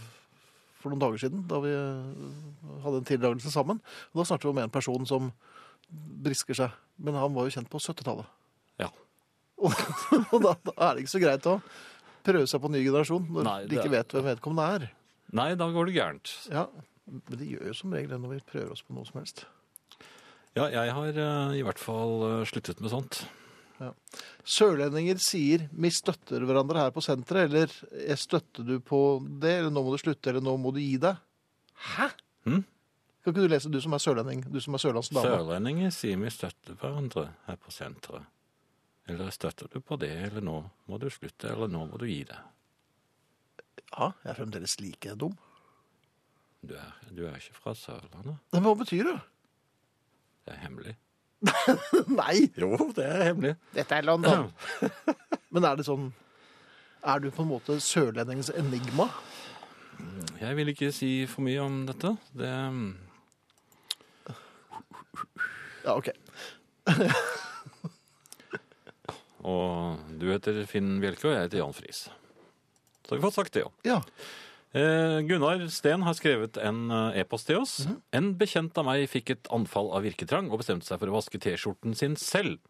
for 0.82 0.91
noen 0.91 1.02
dager 1.02 1.21
siden, 1.21 1.43
da 1.50 1.60
vi 1.62 1.71
eh, 1.76 2.82
hadde 2.84 3.02
en 3.02 3.08
tildragelse 3.08 3.54
sammen. 3.54 3.82
Og 4.12 4.21
da 4.21 4.28
snakket 4.28 4.47
vi 4.50 4.54
om 4.54 4.62
en 4.63 4.74
person 4.74 5.08
som 5.10 5.32
brisker 6.26 6.58
seg, 6.58 6.76
men 7.02 7.17
han 7.19 7.34
var 7.36 7.47
jo 7.47 7.56
kjent 7.58 7.69
på 7.71 7.82
70-tallet. 7.82 8.30
Ja. 8.82 8.89
Og, 9.62 9.74
og 10.34 10.38
da, 10.43 10.56
da 10.65 10.76
er 10.88 10.95
det 10.95 11.06
ikke 11.06 11.15
så 11.15 11.24
greit 11.24 11.50
å 11.50 11.60
prøve 12.26 12.47
seg 12.50 12.62
på 12.62 12.69
en 12.69 12.78
ny 12.78 12.84
generasjon 12.86 13.28
når 13.30 13.47
Nei, 13.47 13.60
de 13.69 13.78
ikke 13.78 13.93
vet 13.93 14.15
hvem 14.15 14.28
vedkommende 14.30 14.69
er. 14.78 14.88
Nei, 15.38 15.52
da 15.60 15.67
går 15.74 15.89
det 15.89 15.97
gærent. 15.97 16.34
Ja, 16.52 16.67
Men 17.08 17.39
de 17.39 17.50
gjør 17.54 17.71
jo 17.71 17.76
som 17.78 17.93
regel 17.95 18.13
det 18.13 18.21
når 18.24 18.36
vi 18.36 18.45
prøver 18.52 18.74
oss 18.76 18.84
på 18.86 18.95
noe 18.95 19.08
som 19.08 19.21
helst. 19.21 19.45
Ja, 20.58 20.67
jeg 20.67 20.91
har 20.91 21.15
uh, 21.15 21.54
i 21.56 21.63
hvert 21.63 21.80
fall 21.80 22.17
uh, 22.26 22.47
sluttet 22.47 22.82
med 22.84 22.91
sånt. 22.91 23.21
Sørlendinger 24.44 25.20
sier 25.22 25.67
'vi 25.72 25.89
støtter 25.89 26.46
hverandre 26.46 26.84
her 26.86 26.91
på 26.91 27.02
senteret', 27.02 27.50
eller 27.50 27.67
'jeg 27.91 28.17
støtter 28.17 28.63
du 28.63 28.80
på 28.80 29.20
det', 29.22 29.60
eller 29.60 29.70
'nå 29.72 29.84
må 29.84 29.91
du 29.91 29.98
slutte', 29.98 30.30
eller 30.30 30.41
'nå 30.41 30.58
må 30.58 30.74
du 30.74 30.80
gi 30.80 30.98
deg'. 30.98 31.17
Hæ? 31.96 32.10
Hm? 32.46 32.63
Kan 33.24 33.34
ikke 33.34 33.41
du 33.41 33.48
lese, 33.48 33.70
du 33.70 33.82
som 33.82 33.94
er 33.94 34.02
sørlending, 34.02 34.46
du 34.52 34.60
som 34.60 34.74
er 34.74 34.82
sørlandsdame? 34.82 35.30
Sørlendinger 35.30 35.91
sier 35.94 36.17
vi 36.17 36.30
støtter 36.30 36.74
hverandre 36.74 37.28
her 37.46 37.56
på 37.56 37.72
senteret. 37.72 38.26
Eller 39.08 39.30
støtter 39.30 39.67
du 39.67 39.80
på 39.80 39.98
det, 40.00 40.10
eller 40.10 40.41
nå 40.41 40.58
må 40.88 40.98
du 40.98 41.10
slutte, 41.10 41.50
eller 41.50 41.67
nå 41.67 41.86
må 41.89 41.98
du 41.98 42.06
gi 42.06 42.24
det. 42.24 42.39
Ja, 43.91 44.12
jeg 44.24 44.32
er 44.32 44.34
fremdeles 44.34 44.80
like 44.80 45.15
dum. 45.15 45.38
Du 46.62 46.76
er, 46.78 46.91
du 47.10 47.26
er 47.26 47.38
ikke 47.38 47.58
fra 47.58 47.74
Sørlandet. 47.74 48.38
Men 48.54 48.65
hva 48.65 48.74
betyr 48.78 49.04
det? 49.10 49.20
Det 50.46 50.54
er 50.54 50.62
hemmelig. 50.62 50.96
Nei, 52.21 52.51
Jo, 52.60 52.75
det 52.95 53.06
er 53.08 53.23
hemmelig. 53.32 53.56
dette 53.73 53.97
er 53.97 54.06
London. 54.06 54.49
Men 55.54 55.65
er 55.67 55.80
det 55.80 55.86
sånn 55.88 56.12
Er 57.01 57.19
du 57.23 57.32
på 57.34 57.41
en 57.43 57.49
måte 57.49 57.80
sørlendingens 57.82 58.51
enigma? 58.54 59.08
Jeg 60.41 60.56
vil 60.58 60.69
ikke 60.73 60.91
si 60.93 61.12
for 61.30 61.41
mye 61.45 61.62
om 61.63 61.82
dette. 61.89 62.13
Det 62.38 62.51
Ja, 65.82 65.95
OK. 65.97 66.10
Og 69.41 69.97
du 70.21 70.27
heter 70.30 70.60
Finn 70.69 70.99
Bjelke, 71.01 71.25
og 71.27 71.34
jeg 71.34 71.47
heter 71.47 71.62
Jan 71.63 71.73
Friis. 71.73 72.04
Så 73.01 73.10
har 73.15 73.17
vi 73.17 73.23
fått 73.25 73.38
sagt 73.39 73.56
det 73.58 73.63
jo. 73.63 73.71
Ja. 73.88 73.97
Eh, 74.71 75.19
Gunnar 75.27 75.65
Steen 75.67 76.05
har 76.07 76.15
skrevet 76.15 76.55
en 76.63 76.86
eh, 76.91 77.19
e-post 77.21 77.49
til 77.49 77.60
oss. 77.60 77.73
En 78.15 78.31
bekjent 78.39 78.77
av 78.79 78.88
meg 78.88 79.03
fikk 79.12 79.34
et 79.34 79.49
anfall 79.51 79.89
av 79.91 80.05
virketrang 80.07 80.47
og 80.47 80.62
bestemte 80.62 80.88
seg 80.88 81.01
for 81.01 81.12
å 81.12 81.17
vaske 81.17 81.41
T-skjorten 81.43 81.97
sin 81.97 82.15
selv. 82.19 82.62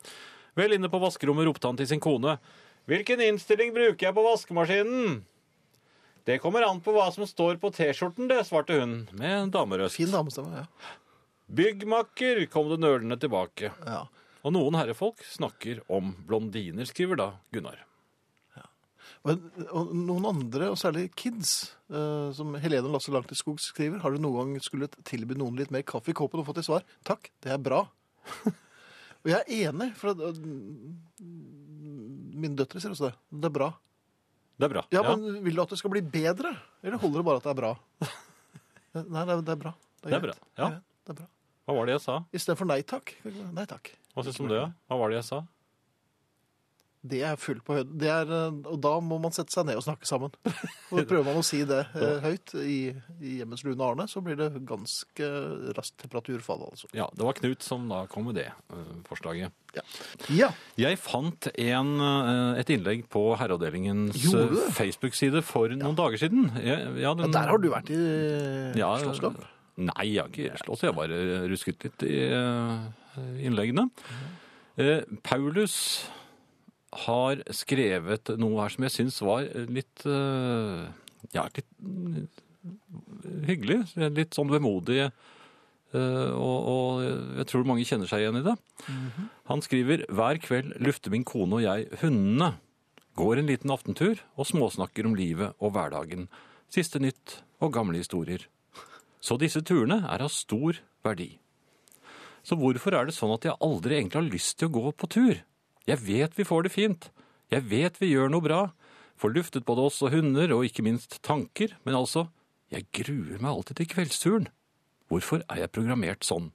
Vel 0.57 0.73
inne 0.75 0.89
på 0.91 1.01
vaskerommet 1.01 1.45
ropte 1.47 1.69
han 1.69 1.77
til 1.77 1.89
sin 1.91 2.01
kone. 2.01 2.39
Hvilken 2.89 3.21
innstilling 3.21 3.69
bruker 3.75 4.07
jeg 4.07 4.17
på 4.17 4.23
vaskemaskinen? 4.25 5.21
Det 6.25 6.39
kommer 6.41 6.65
an 6.65 6.81
på 6.81 6.93
hva 6.95 7.07
som 7.13 7.25
står 7.29 7.61
på 7.61 7.69
T-skjorten, 7.73 8.27
det, 8.29 8.41
svarte 8.49 8.79
hun 8.81 9.03
med 9.17 9.53
damerøst. 9.53 10.01
Fin 10.01 10.11
damestemme. 10.13 10.65
Ja. 10.65 10.97
Byggmakker, 11.51 12.41
kom 12.49 12.69
det 12.73 12.81
nølende 12.81 13.19
tilbake. 13.21 13.73
ja. 13.85 14.07
Og 14.41 14.55
noen 14.55 14.73
herrefolk 14.73 15.19
snakker 15.29 15.83
om 15.85 16.15
blondiner, 16.25 16.87
skriver 16.89 17.19
da 17.19 17.27
Gunnar. 17.53 17.83
Og 19.21 19.91
noen 19.93 20.25
andre, 20.25 20.71
og 20.73 20.79
særlig 20.81 21.11
kids, 21.13 21.75
eh, 21.93 22.31
som 22.33 22.55
Helene 22.63 22.89
Lasse 22.89 23.13
Langtidsskog 23.13 23.59
skriver, 23.61 23.99
har 24.01 24.15
du 24.15 24.21
noen 24.23 24.55
gang 24.55 24.65
skulle 24.65 24.89
tilby 25.05 25.37
noen 25.37 25.59
litt 25.59 25.73
mer 25.73 25.85
kaffe 25.85 26.09
i 26.09 26.17
kåpen 26.17 26.41
og 26.41 26.47
fått 26.47 26.57
til 26.63 26.71
svar? 26.71 26.87
Takk, 27.05 27.29
det 27.45 27.53
er 27.53 27.61
bra. 27.61 27.83
Og 29.21 29.29
jeg 29.29 29.37
er 29.37 29.69
enig, 29.69 29.91
for 29.99 30.17
øh, 30.17 30.39
mine 31.21 32.57
døtre 32.57 32.81
sier 32.81 32.95
også 32.95 33.11
det. 33.11 33.13
Det 33.43 33.51
er 33.51 33.53
bra. 33.59 33.69
Det 34.57 34.65
er 34.65 34.73
bra. 34.73 34.83
Ja, 34.89 35.03
ja. 35.05 35.13
men 35.13 35.43
vil 35.45 35.57
du 35.57 35.61
at 35.61 35.75
det 35.75 35.77
skal 35.77 35.93
bli 35.93 36.01
bedre? 36.01 36.55
Eller 36.81 36.97
holder 37.01 37.21
det 37.21 37.27
bare 37.29 37.41
at 37.41 37.45
det 37.45 37.53
er 37.53 37.59
bra? 37.61 37.71
Nei, 39.13 39.21
det 39.21 39.35
er, 39.35 39.45
det 39.45 39.53
er 39.53 39.61
bra. 39.61 39.75
Det 40.01 40.09
er 40.09 40.17
greit. 40.17 40.25
bra, 40.25 40.49
ja. 40.57 40.71
Det 41.05 41.13
er 41.13 41.21
bra. 41.21 41.29
Hva 41.69 41.77
var 41.77 41.87
det 41.87 41.93
jeg 41.99 42.03
sa? 42.03 42.17
Istedenfor 42.33 42.67
nei 42.67 42.81
takk. 42.89 43.13
Nei 43.53 43.65
takk. 43.69 43.93
Hva 44.15 44.25
syns 44.25 44.41
du 44.41 44.47
om 44.47 44.49
det? 44.49 44.63
Hva 44.89 44.97
var 44.97 45.13
det 45.13 45.21
jeg 45.21 45.27
sa? 45.29 45.43
Det 47.01 47.23
er 47.25 47.37
fullt 47.41 47.63
på 47.65 47.79
høyde. 47.79 48.05
Er, 48.05 48.29
øh, 48.29 48.57
og 48.69 48.77
da 48.83 48.91
må 49.01 49.17
man 49.21 49.33
sette 49.33 49.53
seg 49.55 49.65
ned 49.65 49.79
og 49.79 49.85
snakke 49.85 50.05
sammen. 50.05 50.33
Og 50.93 50.99
prøver 51.09 51.23
man 51.25 51.39
å 51.39 51.45
si 51.45 51.63
det 51.65 51.79
øh, 51.97 52.19
høyt 52.21 52.53
i, 52.61 52.91
i 53.23 53.37
hjemmets 53.39 53.63
lune 53.65 53.81
Arne, 53.85 54.05
så 54.11 54.21
blir 54.21 54.37
det 54.37 54.49
ganske 54.69 55.29
raskt 55.77 55.97
temperaturfall, 56.03 56.67
altså. 56.67 56.89
Ja, 56.97 57.07
det 57.15 57.25
var 57.25 57.37
Knut 57.39 57.65
som 57.65 57.87
da 57.89 58.03
kom 58.11 58.27
med 58.29 58.37
det 58.37 58.49
eh, 58.51 58.91
forslaget. 59.07 59.55
Ja. 60.29 60.49
Jeg 60.77 60.99
fant 60.99 61.47
en, 61.55 61.91
eh, 62.03 62.59
et 62.61 62.73
innlegg 62.75 63.07
på 63.09 63.23
Herreavdelingens 63.39 64.27
eh? 64.35 64.53
Facebook-side 64.75 65.41
for 65.47 65.73
noen 65.73 65.97
dager 65.97 66.21
siden. 66.21 66.51
Jeg, 66.61 66.91
ja, 67.01 67.15
den, 67.17 67.33
Der 67.33 67.49
har 67.53 67.63
du 67.63 67.69
vært 67.71 67.89
i 67.95 68.01
Ja, 68.77 68.93
slåsskamp. 69.01 69.41
Nei, 69.81 70.11
jeg 70.11 70.21
har 70.21 70.29
ikke 70.29 70.59
slåss. 70.61 70.85
Jeg 70.85 70.97
bare 70.99 71.21
rusket 71.49 71.87
litt 71.87 72.05
i 72.05 72.15
innleggene. 72.29 73.41
innleggene. 73.47 73.89
Eh, 74.79 75.01
Paulus 75.23 76.09
har 77.05 77.41
skrevet 77.55 78.33
noe 78.41 78.61
her 78.61 78.73
som 78.73 78.85
jeg 78.87 78.93
syns 78.95 79.19
var 79.23 79.45
litt 79.71 80.03
eh, 80.05 80.87
Ja, 81.31 81.45
litt 81.55 81.69
mm, 81.79 82.25
hyggelig. 83.47 83.79
Litt 84.17 84.35
sånn 84.35 84.51
vemodig. 84.51 84.99
eh, 85.05 86.31
og, 86.35 86.57
og 86.73 87.05
jeg 87.39 87.47
tror 87.51 87.67
mange 87.69 87.85
kjenner 87.87 88.09
seg 88.11 88.25
igjen 88.25 88.41
i 88.41 88.45
det. 88.45 88.55
Han 89.51 89.63
skriver 89.63 90.05
hver 90.11 90.41
kveld 90.43 90.75
lufter 90.83 91.13
min 91.13 91.23
kone 91.27 91.59
og 91.59 91.65
jeg 91.65 91.87
hundene. 92.03 92.57
Går 93.19 93.41
en 93.41 93.49
liten 93.51 93.71
aftentur 93.73 94.21
og 94.39 94.47
småsnakker 94.47 95.07
om 95.07 95.15
livet 95.19 95.55
og 95.59 95.73
hverdagen. 95.75 96.29
Siste 96.71 96.99
nytt 97.03 97.41
og 97.61 97.73
gamle 97.75 97.99
historier. 97.99 98.47
Så 99.21 99.37
disse 99.37 99.61
turene 99.61 100.01
er 100.09 100.23
av 100.23 100.31
stor 100.33 100.79
verdi. 101.05 101.35
Så 102.41 102.57
hvorfor 102.57 102.95
er 102.97 103.05
det 103.05 103.13
sånn 103.13 103.35
at 103.35 103.45
jeg 103.45 103.59
aldri 103.61 103.99
egentlig 103.99 104.17
har 104.17 104.31
lyst 104.31 104.57
til 104.57 104.71
å 104.71 104.75
gå 104.79 104.93
på 104.97 105.09
tur? 105.11 105.41
Jeg 105.91 105.99
vet 106.05 106.37
vi 106.37 106.47
får 106.47 106.65
det 106.65 106.71
fint. 106.71 107.09
Jeg 107.51 107.67
vet 107.67 107.97
vi 107.99 108.13
gjør 108.13 108.31
noe 108.31 108.45
bra. 108.45 108.61
Får 109.19 109.33
luftet 109.35 109.67
både 109.67 109.89
oss 109.89 109.99
og 110.05 110.13
hunder, 110.15 110.53
og 110.55 110.63
ikke 110.65 110.85
minst 110.85 111.19
tanker. 111.25 111.75
Men 111.83 111.97
altså, 111.99 112.29
jeg 112.71 112.87
gruer 112.95 113.41
meg 113.41 113.51
alltid 113.51 113.81
til 113.81 113.89
kveldsturen. 113.91 114.49
Hvorfor 115.11 115.43
er 115.51 115.65
jeg 115.65 115.73
programmert 115.75 116.23
sånn? 116.23 116.53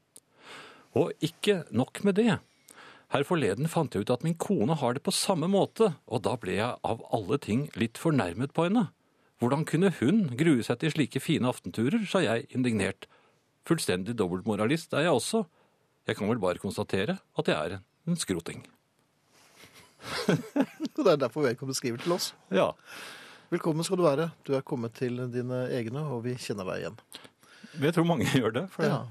Og 0.96 1.12
ikke 1.20 1.66
nok 1.68 2.00
med 2.08 2.16
det. 2.16 2.38
Her 3.12 3.26
forleden 3.28 3.68
fant 3.70 3.92
jeg 3.92 4.06
ut 4.06 4.12
at 4.14 4.24
min 4.24 4.38
kone 4.40 4.78
har 4.80 4.96
det 4.96 5.04
på 5.06 5.14
samme 5.14 5.46
måte, 5.52 5.92
og 6.08 6.24
da 6.24 6.32
ble 6.40 6.56
jeg 6.56 6.80
av 6.80 7.04
alle 7.14 7.38
ting 7.38 7.66
litt 7.78 8.00
fornærmet 8.00 8.54
på 8.56 8.66
henne. 8.66 8.88
Hvordan 9.38 9.66
kunne 9.68 9.92
hun 10.00 10.24
grue 10.40 10.64
seg 10.64 10.80
til 10.80 10.94
slike 10.94 11.20
fine 11.20 11.52
aftenturer, 11.52 12.00
sa 12.08 12.24
jeg 12.24 12.48
indignert. 12.56 13.04
Fullstendig 13.68 14.16
dobbeltmoralist 14.16 14.96
er 14.96 15.06
jeg 15.06 15.18
også. 15.20 15.44
Jeg 16.08 16.16
kan 16.16 16.32
vel 16.32 16.40
bare 16.40 16.62
konstatere 16.62 17.18
at 17.36 17.52
jeg 17.52 17.56
er 17.56 17.78
en, 17.78 18.18
skroting. 18.18 18.64
Og 20.96 21.02
Det 21.04 21.12
er 21.12 21.20
derfor 21.26 21.46
vedkommende 21.46 21.76
skriver 21.78 22.02
til 22.02 22.12
oss. 22.16 22.30
Ja. 22.54 22.70
Velkommen 23.52 23.84
skal 23.86 24.00
du 24.00 24.04
være. 24.06 24.30
Du 24.46 24.54
er 24.56 24.64
kommet 24.66 24.94
til 24.98 25.18
dine 25.32 25.64
egne, 25.70 26.02
og 26.12 26.24
vi 26.26 26.34
kjenner 26.40 26.66
deg 26.72 26.82
igjen. 26.84 26.96
Jeg 27.86 27.94
tror 27.96 28.08
mange 28.08 28.26
gjør 28.40 28.54
det. 28.60 28.64
For 28.74 28.86
Ja. 28.88 29.02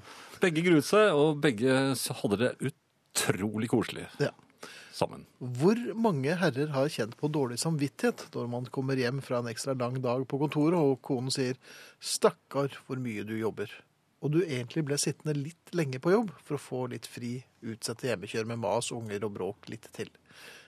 Begge 0.44 0.66
gruet 0.66 0.84
seg, 0.84 1.14
og 1.16 1.38
begge 1.42 1.72
hadde 1.96 2.38
det 2.42 2.50
utrolig 2.72 3.70
koselig 3.72 4.10
Ja. 4.20 4.34
sammen. 4.96 5.24
Hvor 5.40 5.80
mange 5.96 6.36
herrer 6.40 6.74
har 6.76 6.90
kjent 6.92 7.16
på 7.20 7.30
dårlig 7.32 7.58
samvittighet 7.62 8.26
når 8.36 8.50
man 8.52 8.66
kommer 8.76 9.00
hjem 9.00 9.22
fra 9.24 9.40
en 9.40 9.48
ekstra 9.52 9.74
lang 9.80 10.02
dag 10.04 10.26
på 10.28 10.40
kontoret, 10.42 10.76
og 10.76 11.00
konen 11.02 11.32
sier 11.32 11.56
'stakkar, 12.04 12.76
hvor 12.88 13.00
mye 13.00 13.24
du 13.24 13.34
jobber', 13.40 13.72
og 14.22 14.32
du 14.36 14.42
egentlig 14.44 14.84
ble 14.86 14.98
sittende 15.00 15.36
litt 15.40 15.72
lenge 15.74 16.00
på 16.04 16.12
jobb 16.12 16.32
for 16.44 16.56
å 16.58 16.64
få 16.68 16.84
litt 16.92 17.06
fri, 17.08 17.44
utsette 17.64 18.08
hjemmekjør 18.12 18.46
med 18.52 18.60
mas, 18.60 18.92
unger 18.92 19.24
og 19.24 19.34
bråk 19.40 19.70
litt 19.72 19.88
til. 19.94 20.10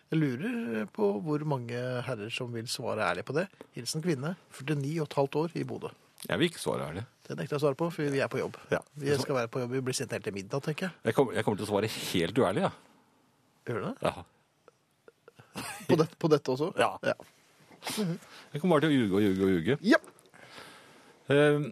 Jeg 0.07 0.19
lurer 0.21 0.85
på 0.95 1.07
hvor 1.23 1.43
mange 1.43 1.79
herrer 2.07 2.29
som 2.31 2.53
vil 2.55 2.67
svare 2.71 3.03
ærlig 3.03 3.25
på 3.27 3.35
det. 3.35 3.47
Hilsen 3.75 4.03
kvinne, 4.03 4.37
49 4.55 5.01
og 5.01 5.07
et 5.09 5.17
halvt 5.19 5.35
år 5.41 5.57
i 5.59 5.65
Bodø. 5.67 5.91
Jeg 6.23 6.39
vil 6.39 6.47
ikke 6.47 6.61
svare 6.61 6.87
ærlig. 6.87 7.03
Det 7.27 7.35
nekter 7.35 7.57
jeg 7.57 7.59
å 7.59 7.63
svare 7.65 7.77
på, 7.77 7.89
for 7.91 8.15
vi 8.15 8.21
er 8.23 8.29
på 8.31 8.39
jobb. 8.39 8.55
Ja. 8.71 8.79
Vi 8.95 9.17
skal 9.19 9.35
være 9.41 9.51
på 9.51 9.61
jobb, 9.61 9.73
vi 9.75 9.81
blir 9.83 9.97
sittende 9.97 10.17
helt 10.17 10.29
til 10.29 10.35
middag, 10.37 10.63
tenker 10.63 10.87
jeg. 10.87 10.95
Jeg 11.09 11.17
kommer, 11.17 11.35
jeg 11.35 11.45
kommer 11.45 11.59
til 11.59 11.67
å 11.67 11.71
svare 11.73 11.89
helt 11.91 12.39
uærlig, 12.39 12.63
ja. 12.63 12.71
Gjør 13.67 13.81
du 13.81 13.87
det? 13.89 13.95
ja. 14.07 14.15
På, 15.87 15.97
det, 15.97 16.05
på 16.21 16.29
dette 16.31 16.53
også? 16.53 16.69
Ja. 16.77 16.91
ja. 17.03 17.17
Jeg 18.53 18.61
kommer 18.61 18.77
bare 18.77 18.87
til 18.87 18.93
å 18.93 18.95
ljuge 18.95 19.17
og 19.17 19.25
ljuge 19.25 19.43
og 19.43 19.51
ljuge. 19.55 19.77
Ja. 19.83 19.99
Uh, 21.27 21.67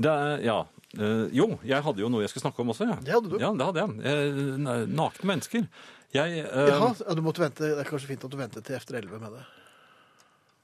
er, 0.00 0.44
ja. 0.46 0.56
Uh, 0.96 1.26
jo, 1.34 1.48
jeg 1.66 1.84
hadde 1.84 2.00
jo 2.00 2.10
noe 2.12 2.22
jeg 2.24 2.32
skulle 2.32 2.46
snakke 2.46 2.62
om 2.62 2.72
også. 2.72 2.88
Ja. 2.88 2.96
Det 3.02 3.16
hadde 3.16 3.32
du. 3.32 3.36
Ja, 3.42 3.52
det 3.58 3.68
hadde 3.68 3.84
jeg. 3.84 4.16
Uh, 4.56 4.86
nakne 4.88 5.30
mennesker. 5.32 5.66
Jeg, 6.16 6.42
eh, 6.46 6.70
Jaha, 6.72 6.90
ja, 7.02 7.14
du 7.18 7.22
måtte 7.24 7.42
vente. 7.44 7.62
Det 7.68 7.84
er 7.84 7.88
kanskje 7.88 8.10
fint 8.10 8.26
at 8.26 8.32
du 8.32 8.38
venter 8.40 8.64
til 8.64 8.76
efter 8.78 8.98
11 9.02 9.22
med 9.22 9.36
det. 9.38 9.44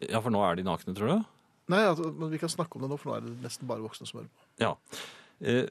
ja, 0.08 0.18
for 0.20 0.34
nå 0.34 0.42
er 0.46 0.58
de 0.58 0.66
nakne, 0.66 0.94
tror 0.98 1.12
du? 1.12 1.24
Nei, 1.72 1.82
altså, 1.86 2.10
men 2.10 2.32
vi 2.32 2.40
kan 2.42 2.50
snakke 2.50 2.76
om 2.76 2.84
det 2.84 2.90
nå, 2.90 2.98
for 3.00 3.12
nå 3.12 3.16
er 3.18 3.26
det 3.26 3.34
nesten 3.44 3.68
bare 3.70 3.84
voksne 3.84 4.08
som 4.08 4.20
hører 4.20 4.30
på. 4.32 4.46
Ja. 4.62 4.72
Eh, 5.40 5.66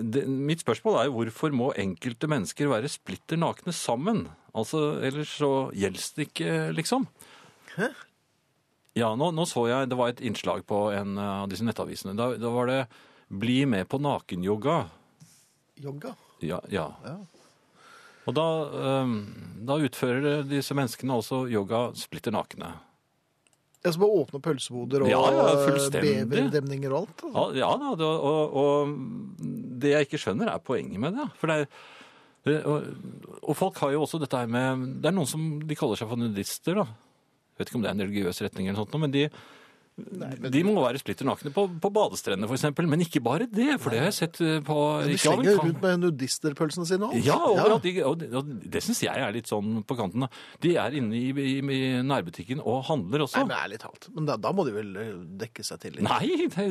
det, 0.00 0.24
mitt 0.28 0.62
spørsmål 0.62 1.00
er 1.00 1.12
hvorfor 1.12 1.54
må 1.56 1.72
enkelte 1.76 2.28
mennesker 2.30 2.70
være 2.70 2.90
splitter 2.92 3.40
nakne 3.40 3.74
sammen? 3.74 4.26
Altså, 4.56 5.00
ellers 5.04 5.34
så 5.36 5.70
gjelder 5.76 6.12
det 6.16 6.28
ikke, 6.30 6.52
liksom. 6.76 7.08
Hæ? 7.76 7.90
Ja, 8.96 9.10
nå, 9.18 9.28
nå 9.36 9.44
så 9.44 9.66
jeg, 9.68 9.90
det 9.90 9.98
var 9.98 10.14
et 10.14 10.22
innslag 10.24 10.62
på 10.68 10.86
en 10.96 11.18
av 11.20 11.50
disse 11.52 11.66
nettavisene. 11.66 12.14
Da, 12.16 12.30
da 12.40 12.52
var 12.54 12.70
det 12.70 12.80
'Bli 13.28 13.66
med 13.66 13.88
på 13.90 13.98
nakenyoga'. 13.98 14.86
Yoga. 15.82 16.14
Ja, 16.40 16.60
ja. 16.70 16.86
Ja. 17.04 17.16
Og 18.26 18.34
da, 18.34 18.46
eh, 18.82 19.14
da 19.68 19.78
utfører 19.86 20.44
disse 20.48 20.74
menneskene 20.76 21.16
også 21.20 21.44
yoga 21.50 21.88
splitter 21.98 22.34
nakne. 22.34 22.72
Ja, 23.84 23.92
så 23.94 24.02
bare 24.02 24.22
åpne 24.24 24.40
pølseboder 24.42 25.04
og 25.04 25.10
Ja, 25.12 25.20
ja, 25.30 25.42
eh, 25.62 26.26
beverdemninger 26.26 26.90
og 26.90 27.04
alt. 27.04 27.20
Altså. 27.28 27.44
Ja, 27.54 27.68
ja 27.70 27.92
det, 28.00 28.08
og, 28.30 28.56
og 28.58 28.96
det 29.82 29.92
jeg 29.92 30.08
ikke 30.08 30.22
skjønner 30.24 30.50
er 30.50 30.64
poenget 30.64 30.98
med 30.98 31.14
det. 31.14 31.28
For 31.38 31.52
det 31.52 31.60
er, 31.62 32.64
og, 32.66 32.88
og 33.42 33.58
folk 33.58 33.78
har 33.82 33.94
jo 33.94 34.02
også 34.04 34.20
dette 34.22 34.38
her 34.38 34.46
med 34.46 35.00
Det 35.02 35.10
er 35.10 35.14
noen 35.16 35.26
som 35.26 35.46
de 35.66 35.78
kaller 35.78 35.98
seg 35.98 36.10
for 36.10 36.18
nudister, 36.18 36.78
da. 36.78 36.86
Jeg 36.86 37.62
vet 37.62 37.70
ikke 37.70 37.78
om 37.78 37.86
det 37.86 37.90
er 37.90 37.96
en 37.96 38.04
religiøs 38.04 38.42
retning 38.44 38.66
eller 38.68 38.82
noe 38.82 38.84
sånt, 38.86 39.00
men 39.02 39.14
de, 39.14 39.22
men- 39.96 40.50
de 40.52 40.62
må 40.66 40.74
være 40.84 41.00
splitter 41.00 41.24
nakne 41.24 41.50
på, 41.54 41.62
på 41.80 41.90
badestrendene 41.94 42.48
f.eks. 42.50 42.66
Men 42.84 43.00
ikke 43.04 43.22
bare 43.24 43.46
det, 43.48 43.80
for 43.80 43.94
det 43.94 44.02
har 44.02 44.10
jeg 44.10 44.16
sett 44.18 44.40
på 44.66 44.76
ja, 45.00 45.06
De 45.08 45.18
slenger 45.18 45.56
kan- 45.56 45.70
rundt 45.70 45.82
med 45.82 46.02
nudisterpølsene 46.04 46.86
sine 46.88 47.08
og. 47.08 47.16
Ja, 47.24 47.38
overalt. 47.40 47.82
De, 47.86 47.94
og 48.04 48.18
det, 48.20 48.30
og 48.36 48.50
det 48.76 48.82
syns 48.84 49.00
jeg 49.06 49.16
er 49.24 49.32
litt 49.32 49.48
sånn 49.48 49.80
på 49.88 49.96
kanten. 49.98 50.28
De 50.60 50.74
er 50.76 50.96
inne 51.00 51.16
i, 51.16 51.30
i, 51.32 51.54
i 51.60 51.80
nærbutikken 52.04 52.60
og 52.60 52.84
handler 52.90 53.24
også. 53.24 53.40
Nei, 53.40 53.48
men 53.52 53.56
ærlig 53.62 53.80
talt. 53.86 54.10
Men 54.14 54.28
da, 54.28 54.36
da 54.36 54.52
må 54.52 54.66
de 54.68 54.74
vel 54.76 54.90
eh, 55.00 55.14
dekke 55.46 55.64
seg 55.64 55.80
til 55.86 55.96
litt. 55.96 56.04
Nei, 56.04 56.48
det, 56.52 56.68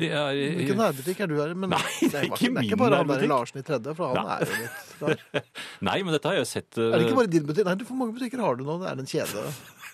det 0.00 0.08
er 0.16 0.36
Hvilken 0.58 0.80
nærbutikk 0.80 1.24
er 1.24 1.32
du 1.32 1.34
her? 1.40 1.54
Men 1.56 1.72
Nei, 1.72 1.80
det 2.00 2.12
er 2.20 2.28
ikke 2.28 2.48
det 2.52 2.52
er 2.52 2.68
ikke 2.68 2.80
bare 2.80 3.00
han 3.00 3.10
der. 3.14 3.26
Larsen 3.32 3.60
i 3.60 3.64
tredje, 3.66 3.96
for 3.96 4.12
han 4.16 4.28
er 4.36 4.44
jo 4.44 4.60
litt 4.60 5.02
rar. 5.04 5.44
Nei, 5.88 5.98
men 6.04 6.16
dette 6.16 6.28
har 6.28 6.36
jeg 6.36 6.44
jo 6.44 6.50
sett 6.52 6.80
uh... 6.80 6.90
Er 6.90 6.98
det 7.00 7.08
ikke 7.08 7.20
bare 7.22 7.32
din 7.32 7.48
butikk? 7.48 7.68
Nei, 7.68 7.78
du, 7.80 7.84
hvor 7.88 8.00
mange 8.00 8.16
butikker 8.16 8.44
har 8.44 8.60
du 8.60 8.64
nå? 8.68 8.76
Det 8.84 8.92
er 8.92 9.02
en 9.04 9.10
kjede. 9.16 9.48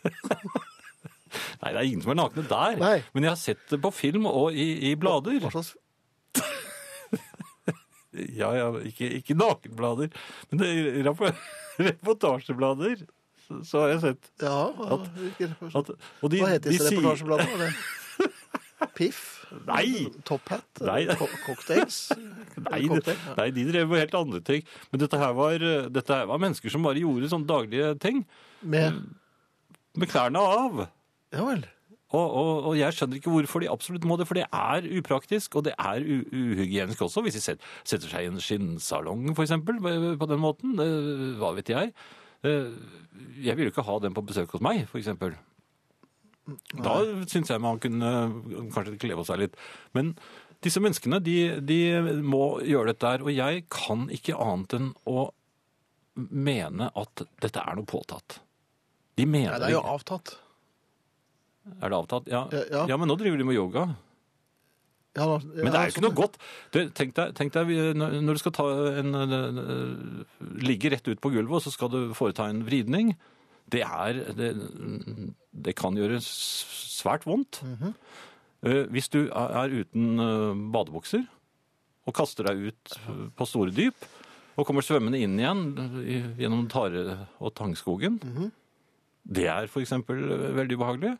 Nei, 1.62 1.72
det 1.72 1.76
er 1.80 1.86
ingen 1.88 2.02
som 2.04 2.12
er 2.14 2.18
nakne 2.22 2.44
der. 2.50 2.78
Nei. 2.80 2.96
Men 3.14 3.26
jeg 3.28 3.32
har 3.34 3.40
sett 3.40 3.62
det 3.72 3.80
på 3.84 3.90
film 3.94 4.26
og 4.30 4.52
i, 4.56 4.68
i 4.90 4.94
blader. 5.00 5.38
Hva 5.44 5.50
slags 5.54 5.74
Ja, 8.34 8.48
ja, 8.56 8.68
ikke, 8.88 9.06
ikke 9.20 9.34
nakenblader, 9.38 10.08
men 10.50 10.60
det 10.62 10.68
er 10.72 11.04
reportasjeblader. 11.90 13.04
Så, 13.46 13.58
så 13.68 13.82
har 13.84 13.92
jeg 13.94 14.00
sett 14.02 14.30
Ja, 14.42 14.56
hva, 14.74 14.96
At- 14.98 15.92
at 15.92 16.32
de, 16.32 16.40
hva 16.40 16.48
heter 16.54 16.72
disse 16.72 16.88
reportasjebladene? 16.90 17.68
Piff? 18.98 19.20
Nei. 19.68 20.08
Top 20.28 20.48
Hat? 20.52 20.66
Nei. 20.84 21.04
Co 21.18 21.28
cocktails? 21.46 22.00
Nei, 22.58 22.80
Cocktail, 22.90 23.16
ja. 23.28 23.34
nei, 23.38 23.46
de 23.56 23.64
drev 23.70 23.88
med 23.92 24.02
helt 24.02 24.16
andre 24.18 24.40
ting. 24.44 24.64
Men 24.92 25.00
dette 25.04 25.18
her, 25.20 25.32
var, 25.38 25.62
dette 25.94 26.14
her 26.18 26.26
var 26.28 26.42
mennesker 26.42 26.72
som 26.74 26.84
bare 26.84 27.00
gjorde 27.00 27.30
sånne 27.32 27.48
daglige 27.48 27.92
ting. 28.02 28.24
Med 28.62 28.98
Med 29.98 30.10
klærne 30.12 30.42
av. 30.42 30.82
Ja 31.34 31.44
vel. 31.44 31.66
Og, 32.08 32.24
og, 32.24 32.50
og 32.70 32.76
jeg 32.78 32.94
skjønner 32.96 33.18
ikke 33.18 33.32
hvorfor 33.34 33.60
de 33.60 33.68
absolutt 33.68 34.06
må 34.08 34.16
det, 34.16 34.24
for 34.30 34.38
det 34.38 34.46
er 34.48 34.86
upraktisk, 34.96 35.58
og 35.60 35.66
det 35.66 35.74
er 35.76 36.00
uhygienisk 36.00 37.02
også, 37.04 37.20
hvis 37.26 37.36
de 37.36 37.42
setter 37.44 38.08
seg 38.08 38.24
i 38.24 38.30
en 38.30 38.40
skinnsalong, 38.40 39.26
for 39.36 39.44
eksempel, 39.44 39.76
på 40.16 40.28
den 40.30 40.40
måten. 40.40 40.78
Eh, 40.80 41.34
Hva 41.36 41.50
vet 41.58 41.68
jeg? 41.74 41.92
Eh, 42.48 42.70
Jeg 43.44 43.58
vil 43.58 43.68
jo 43.68 43.74
ikke 43.74 43.84
ha 43.84 43.98
den 44.00 44.16
på 44.16 44.24
besøk 44.24 44.54
hos 44.56 44.64
meg, 44.64 44.86
eksempel. 44.96 45.36
Da 46.80 46.94
syns 47.28 47.50
jeg 47.52 47.60
man 47.60 47.76
kunne 47.82 48.08
kanskje 48.72 48.96
kle 49.02 49.18
på 49.18 49.26
seg 49.28 49.42
litt. 49.42 49.56
Men 49.92 50.14
disse 50.64 50.80
menneskene, 50.80 51.20
de, 51.20 51.36
de 51.60 51.78
må 52.24 52.62
gjøre 52.64 52.94
dette 52.94 53.10
her. 53.12 53.20
og 53.26 53.34
jeg 53.36 53.66
kan 53.68 54.08
ikke 54.16 54.38
annet 54.40 54.78
enn 54.78 54.88
å 55.04 55.28
mene 56.16 56.88
at 56.98 57.26
dette 57.44 57.60
er 57.60 57.76
noe 57.76 57.86
påtatt. 57.86 58.40
De 59.18 59.26
mener 59.28 59.52
Nei, 59.58 59.60
det 59.60 59.68
er 59.68 59.76
jo 59.76 59.84
avtatt. 59.92 60.38
Er 61.82 61.88
det 61.92 61.98
avtatt? 61.98 62.28
Ja. 62.30 62.46
Ja, 62.52 62.62
ja. 62.70 62.84
ja, 62.88 62.96
men 62.96 63.08
nå 63.10 63.16
driver 63.20 63.38
de 63.40 63.44
med 63.48 63.56
yoga. 63.58 63.86
Ja, 65.16 65.24
da- 65.26 65.38
Men 65.46 65.72
det 65.72 65.78
er 65.80 65.88
jo 65.88 65.92
ikke 65.96 66.04
noe 66.04 66.14
godt. 66.14 66.36
Du, 66.74 66.78
tenk, 66.94 67.14
deg, 67.16 67.32
tenk 67.34 67.52
deg 67.56 67.72
når 67.96 68.36
du 68.36 68.38
skal 68.38 68.52
ta 68.54 68.66
en, 69.00 69.14
en 69.14 70.26
Ligge 70.62 70.90
rett 70.92 71.08
ut 71.08 71.20
på 71.20 71.32
gulvet, 71.34 71.56
og 71.58 71.62
så 71.64 71.72
skal 71.74 71.90
du 71.90 72.14
foreta 72.14 72.46
en 72.48 72.62
vridning. 72.66 73.14
Det 73.68 73.82
er 73.84 74.20
Det, 74.36 74.52
det 75.52 75.74
kan 75.76 75.96
gjøre 75.98 76.20
svært 76.22 77.26
vondt. 77.26 77.62
Mm 77.64 77.76
-hmm. 77.76 77.94
Hvis 78.90 79.08
du 79.08 79.28
er 79.30 79.68
uten 79.70 80.18
eh, 80.20 80.54
badebukser 80.72 81.26
og 82.06 82.14
kaster 82.14 82.44
deg 82.44 82.56
ut 82.72 82.96
eh, 83.08 83.28
på 83.36 83.46
store 83.46 83.70
dyp, 83.70 83.94
og 84.56 84.66
kommer 84.66 84.82
svømmende 84.82 85.18
inn 85.22 85.38
igjen 85.38 85.76
gjennom 86.38 86.68
tare- 86.68 87.26
og 87.40 87.54
tangskogen, 87.54 88.18
Mhm. 88.24 88.50
det 89.30 89.46
er 89.46 89.62
eh, 89.64 90.54
veldig 90.56 90.76
ubehagelig. 90.76 91.18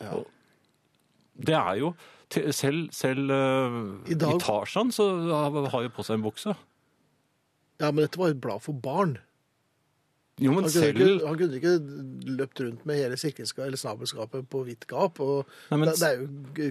Ja. 0.00 0.20
Det 1.40 1.54
er 1.56 1.74
jo 1.80 1.94
Selv, 2.54 2.92
selv 2.94 3.30
eh, 3.34 4.12
I 4.12 4.14
dag- 4.14 4.36
i 4.36 4.38
Tarzan 4.38 4.92
så 4.94 5.02
har 5.72 5.82
jo 5.82 5.88
på 5.90 6.04
seg 6.06 6.14
en 6.14 6.22
bukse. 6.22 6.52
Ja, 7.80 7.88
men 7.90 8.04
dette 8.04 8.20
var 8.20 8.28
et 8.30 8.40
blad 8.40 8.62
for 8.62 8.72
barn. 8.72 9.16
Jo, 10.38 10.52
men 10.54 10.62
Han 10.62 10.70
kunne, 10.70 10.70
selv 10.70 11.00
ikke, 11.02 11.26
han 11.26 11.38
kunne 11.40 11.58
ikke 11.58 11.72
løpt 12.38 12.60
rundt 12.62 12.86
med 12.86 13.00
hele 13.00 13.16
snabelskapet 13.18 14.46
på 14.48 14.62
vidt 14.64 14.86
gap. 14.86 15.18
Og 15.20 15.44
Nei, 15.72 15.76
men- 15.82 15.88
det, 15.90 15.98
det 15.98 16.06
er 16.06 16.20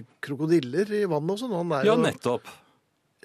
krokodiller 0.22 0.90
i 0.96 1.04
vannet 1.04 1.30
og 1.36 1.38
sånn. 1.42 1.52
Han 1.60 1.72
er 1.76 1.84
Ja, 1.84 1.94
jo 1.94 2.02
nettopp. 2.06 2.48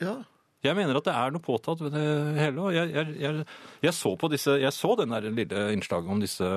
Ja. 0.02 0.18
Jeg 0.66 0.76
mener 0.76 0.98
at 0.98 1.06
det 1.08 1.14
er 1.16 1.32
noe 1.32 1.40
påtatt 1.46 1.80
ved 1.80 1.94
det 1.94 2.04
hele. 2.42 2.68
Jeg, 2.74 2.92
jeg, 2.94 3.16
jeg, 3.22 3.46
jeg 3.82 3.94
så 3.94 4.12
på 4.20 4.30
disse, 4.30 4.60
jeg 4.60 4.74
så 4.74 4.96
den 5.00 5.10
der 5.16 5.22
lille 5.32 5.72
innslaget 5.72 6.10
om 6.10 6.20
disse 6.20 6.52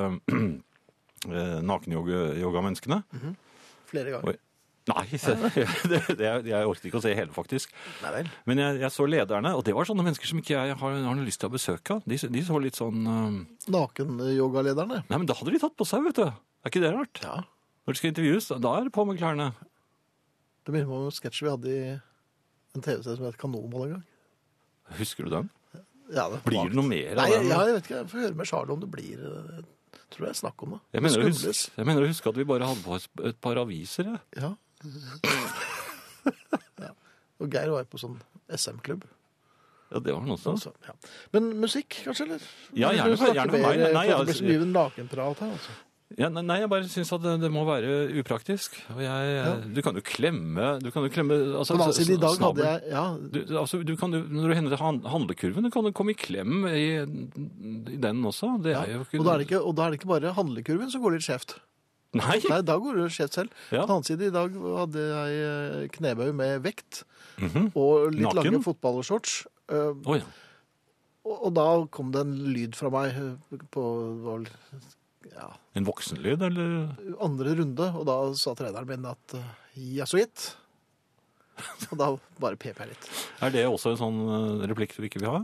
eh, 1.26 1.58
nakenyogamenneskene. 1.66 3.02
Flere 3.90 4.14
ganger. 4.14 4.28
Og, 4.36 4.44
Nei, 4.88 5.02
det, 5.12 5.98
det, 6.16 6.24
jeg, 6.24 6.44
jeg 6.48 6.64
orket 6.70 6.86
ikke 6.88 6.96
å 6.96 7.02
se 7.04 7.10
hele, 7.12 7.28
faktisk. 7.36 7.74
Nei. 8.00 8.22
Men 8.48 8.62
jeg, 8.62 8.78
jeg 8.80 8.88
så 8.94 9.04
lederne, 9.04 9.50
og 9.58 9.60
det 9.66 9.74
var 9.76 9.84
sånne 9.84 10.00
mennesker 10.06 10.30
som 10.30 10.38
ikke 10.40 10.54
jeg 10.54 10.72
har, 10.72 10.78
har 10.80 11.02
noe 11.18 11.26
lyst 11.26 11.42
til 11.42 11.50
å 11.50 11.52
besøke. 11.52 11.98
De, 12.08 12.16
de 12.16 12.44
så 12.46 12.56
litt 12.64 12.78
sånn 12.78 13.04
eh, 13.04 13.34
Nakenyogalederne. 13.74 15.02
Nei, 15.10 15.18
men 15.20 15.28
da 15.28 15.36
hadde 15.36 15.52
de 15.52 15.60
tatt 15.60 15.76
på 15.76 15.84
seg, 15.90 16.06
vet 16.08 16.16
du. 16.22 16.24
Er 16.64 16.72
ikke 16.72 16.80
det 16.86 16.94
rart? 16.96 17.20
Ja. 17.20 17.42
Når 17.84 17.92
de 17.96 18.00
skal 18.00 18.12
intervjues, 18.14 18.48
da- 18.64 18.72
er 18.78 18.88
det 18.88 18.94
på 18.96 19.04
med 19.10 19.20
klærne. 19.20 19.50
Det 20.64 20.72
minner 20.72 20.88
meg 20.88 21.02
om 21.02 21.10
en 21.10 21.16
sketsj 21.18 21.44
vi 21.44 21.52
hadde 21.52 21.74
i 21.76 21.84
en 21.92 22.84
TV-serie 22.88 23.16
som 23.20 23.28
het 23.28 23.38
Kanonball 23.40 23.86
en 23.90 23.94
gang. 23.98 24.02
Husker 24.98 25.28
du 25.28 25.34
den? 25.36 25.52
Ja, 26.16 26.30
det 26.32 26.40
Blir 26.48 26.64
det 26.72 26.76
noe 26.80 26.88
mer 26.88 27.12
av 27.12 27.26
Nei, 27.26 27.30
den? 27.36 27.50
ja, 27.52 27.60
jeg 27.68 27.76
vet 27.76 27.84
ikke. 27.90 27.98
Jeg 28.00 28.08
får 28.14 28.24
høre 28.24 28.36
med 28.40 28.48
Charlie 28.48 28.72
om 28.78 28.80
det 28.80 28.88
blir 28.96 29.20
eh, 30.08 30.08
Jeg 30.08 30.16
tror 30.16 30.30
er 30.30 30.40
snakk 30.40 30.62
om 30.64 30.70
det. 30.76 30.80
Jeg 30.96 31.04
mener, 31.04 31.28
huske, 31.28 31.52
jeg 31.76 31.86
mener 31.86 32.02
å 32.02 32.08
huske 32.08 32.32
at 32.32 32.40
vi 32.40 32.48
bare 32.48 32.70
hadde 32.70 32.84
på 32.84 32.96
oss 32.96 33.08
et 33.28 33.38
par 33.44 33.56
aviser. 33.60 34.08
Ja. 34.36 34.54
ja. 36.86 36.92
Og 37.38 37.52
Geir 37.52 37.70
var 37.70 37.84
jo 37.84 37.92
på 37.92 38.00
sånn 38.00 38.16
SM-klubb. 38.48 39.04
Ja, 39.88 40.00
det 40.04 40.12
var 40.12 40.20
han 40.20 40.34
også. 40.34 40.52
Altså, 40.56 40.72
ja. 40.84 40.94
Men 41.32 41.46
musikk, 41.60 42.00
kanskje? 42.04 42.26
eller? 42.26 42.48
Ja, 42.76 42.90
gjerne 42.92 43.30
gjerne 43.32 43.52
med 43.52 43.62
meg. 43.62 43.78
Nei, 43.84 43.92
for 43.92 44.10
ja, 44.10 44.18
Det 44.18 44.26
blir 44.26 44.40
så 44.40 44.48
mye 44.48 44.66
nakenprat 44.72 45.44
her, 45.44 45.52
altså. 45.56 45.76
Ja, 46.16 46.30
nei, 46.32 46.54
jeg 46.62 46.70
bare 46.72 46.86
syns 46.88 47.10
at 47.12 47.20
det, 47.20 47.34
det 47.42 47.50
må 47.52 47.66
være 47.68 48.08
upraktisk. 48.22 48.78
Jeg, 48.96 49.50
Du 49.76 49.82
kan 49.84 49.98
jo 49.98 50.00
klemme 50.00 50.70
Du 50.80 50.88
kan 50.90 51.04
jo 51.04 51.10
klemme 51.12 51.36
altså, 51.60 51.74
På 51.76 51.82
den 51.82 51.84
annen 51.84 51.96
side, 51.98 52.14
i 52.16 52.22
dag 52.22 52.38
hadde 52.40 52.64
jeg 52.64 52.94
Ja, 52.94 53.02
du, 53.20 53.38
altså, 53.60 53.82
du 53.84 53.92
kan, 54.00 54.16
Når 54.16 54.48
du 54.48 54.54
hender 54.56 54.72
til 54.72 54.80
handlekurven, 55.12 55.68
du 55.68 55.70
kan 55.74 55.84
jo 55.84 55.92
komme 55.92 56.14
i 56.14 56.18
klem 56.18 56.64
i, 56.70 56.86
i 57.92 57.98
den 58.00 58.24
også. 58.24 58.54
Det 58.64 58.72
ja. 58.72 58.86
er 58.86 58.94
jo 58.96 59.04
ikke 59.04 59.20
Og, 59.20 59.26
da 59.28 59.34
er 59.34 59.42
det 59.42 59.48
ikke, 59.50 59.60
og 59.60 59.76
da 59.76 59.84
er 59.84 59.92
det 59.92 60.00
ikke 60.00 60.12
bare 60.14 60.32
handlekurven 60.38 60.90
som 60.94 61.04
går 61.04 61.18
litt 61.18 61.26
skjevt. 61.28 61.58
Nei! 62.16 62.38
Nei, 62.48 62.62
da 62.64 62.78
går 62.80 63.02
det 63.02 63.10
skjevt 63.12 63.34
selv. 63.36 63.52
Ja. 63.68 63.82
På 63.82 63.90
den 63.90 63.94
annen 63.98 64.08
side, 64.08 64.30
i 64.30 64.32
dag 64.32 64.54
hadde 64.80 65.02
jeg 65.12 65.40
eh, 65.44 65.88
knebøy 65.98 66.30
med 66.40 66.62
vekt 66.64 67.02
Mhm. 67.38 67.68
og 67.78 68.08
litt 68.16 68.24
Naken? 68.24 68.38
lange 68.48 68.64
fotballshorts. 68.64 69.42
Uh, 69.70 69.92
oh, 70.08 70.16
ja. 70.16 70.24
Og, 71.28 71.34
og 71.36 71.52
da 71.54 71.66
kom 71.92 72.08
det 72.16 72.24
en 72.24 72.32
lyd 72.56 72.74
fra 72.80 72.88
meg 72.90 73.12
eh, 73.14 73.60
på 73.70 73.84
det 74.08 74.24
var 74.24 74.48
ja, 75.34 75.50
En 75.78 75.86
voksenlyd, 75.86 76.42
eller? 76.48 76.72
andre 77.24 77.54
runde, 77.60 77.90
og 77.94 78.08
da 78.08 78.16
sa 78.38 78.54
treneren 78.58 78.88
min 78.88 79.06
at 79.08 79.36
eh, 79.38 79.52
ja, 79.98 80.06
så 80.08 80.20
gitt. 80.22 80.50
Og 81.90 81.96
da 81.98 82.12
bare 82.42 82.58
pep 82.60 82.78
jeg 82.78 82.92
litt. 82.92 83.08
Er 83.42 83.54
det 83.54 83.64
også 83.68 83.94
en 83.94 84.00
sånn 84.00 84.20
eh, 84.26 84.68
replikk 84.70 84.96
du 84.96 85.06
ikke 85.08 85.22
vil 85.22 85.32
ha? 85.32 85.42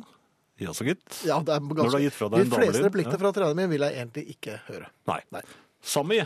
Ja, 0.62 0.70
så 0.76 0.86
gitt. 0.86 1.02
Ja, 1.26 1.40
det 1.42 1.56
er 1.56 1.62
Når 1.64 1.80
du 1.80 1.96
har 1.96 2.04
gitt 2.04 2.14
fra 2.14 2.30
deg 2.30 2.44
De 2.44 2.46
fleste 2.46 2.62
damelyd, 2.62 2.86
replikkene 2.86 3.16
ja. 3.16 3.22
fra 3.24 3.34
treneren 3.34 3.58
min 3.58 3.72
vil 3.72 3.86
jeg 3.86 3.98
egentlig 3.98 4.24
ikke 4.36 4.60
høre. 4.68 4.90
Nei. 5.10 5.18
Nei. 5.34 5.42
Sami, 5.84 6.20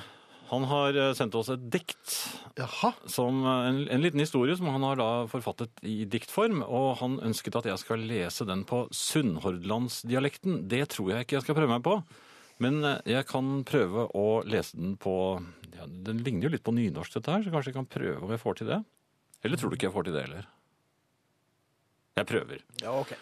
han 0.50 0.64
har 0.68 0.96
eh, 0.96 1.14
sendt 1.16 1.36
oss 1.36 1.50
et 1.52 1.64
dikt 1.72 2.14
Jaha. 2.58 2.92
som 3.10 3.40
en, 3.44 3.82
en 3.88 4.04
liten 4.04 4.20
historie 4.22 4.56
som 4.56 4.68
han 4.72 4.84
har 4.86 5.00
da 5.00 5.08
forfattet 5.30 5.82
i 5.84 6.02
diktform, 6.08 6.62
og 6.64 6.98
han 7.02 7.18
ønsket 7.30 7.58
at 7.60 7.68
jeg 7.72 7.82
skal 7.82 8.04
lese 8.08 8.46
den 8.48 8.64
på 8.68 8.84
sunnhordlandsdialekten. 8.94 10.62
Det 10.70 10.86
tror 10.94 11.12
jeg 11.14 11.26
ikke 11.26 11.38
jeg 11.38 11.46
skal 11.46 11.58
prøve 11.58 11.72
meg 11.72 11.84
på, 11.84 11.98
men 12.62 12.82
eh, 12.84 13.00
jeg 13.14 13.26
kan 13.30 13.62
prøve 13.68 14.08
å 14.18 14.26
lese 14.48 14.78
den 14.78 14.96
på 15.00 15.14
ja, 15.76 15.86
Den 15.86 16.22
ligner 16.26 16.48
jo 16.48 16.54
litt 16.56 16.66
på 16.66 16.74
nynorsk, 16.74 17.18
dette 17.18 17.34
her, 17.34 17.44
så 17.44 17.54
kanskje 17.54 17.72
jeg 17.72 17.78
kan 17.78 17.90
prøve 17.90 18.22
om 18.24 18.34
jeg 18.34 18.42
får 18.42 18.60
til 18.60 18.70
det. 18.72 18.78
Eller 19.46 19.60
tror 19.60 19.70
du 19.70 19.78
ikke 19.78 19.88
jeg 19.88 19.94
får 19.94 20.08
til 20.08 20.16
det 20.16 20.24
heller? 20.26 20.48
Jeg 22.18 22.26
prøver. 22.26 22.62
Ja, 22.82 22.94
ok. 22.98 23.12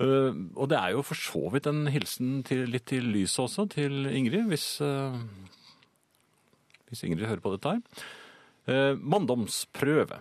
Uh, 0.00 0.30
og 0.54 0.70
det 0.70 0.78
er 0.78 0.94
jo 0.94 1.02
for 1.04 1.18
så 1.18 1.42
vidt 1.52 1.66
en 1.66 1.82
hilsen 1.90 2.44
til, 2.46 2.62
litt 2.70 2.86
til 2.88 3.10
lyset 3.10 3.42
også, 3.42 3.66
til 3.74 4.06
Ingrid, 4.06 4.46
hvis, 4.52 4.66
uh, 4.86 5.18
hvis 6.88 7.02
Ingrid 7.08 7.26
hører 7.26 7.42
på 7.42 7.52
dette 7.56 7.74
her. 7.74 8.06
Uh, 8.70 8.94
manndomsprøve. 9.02 10.20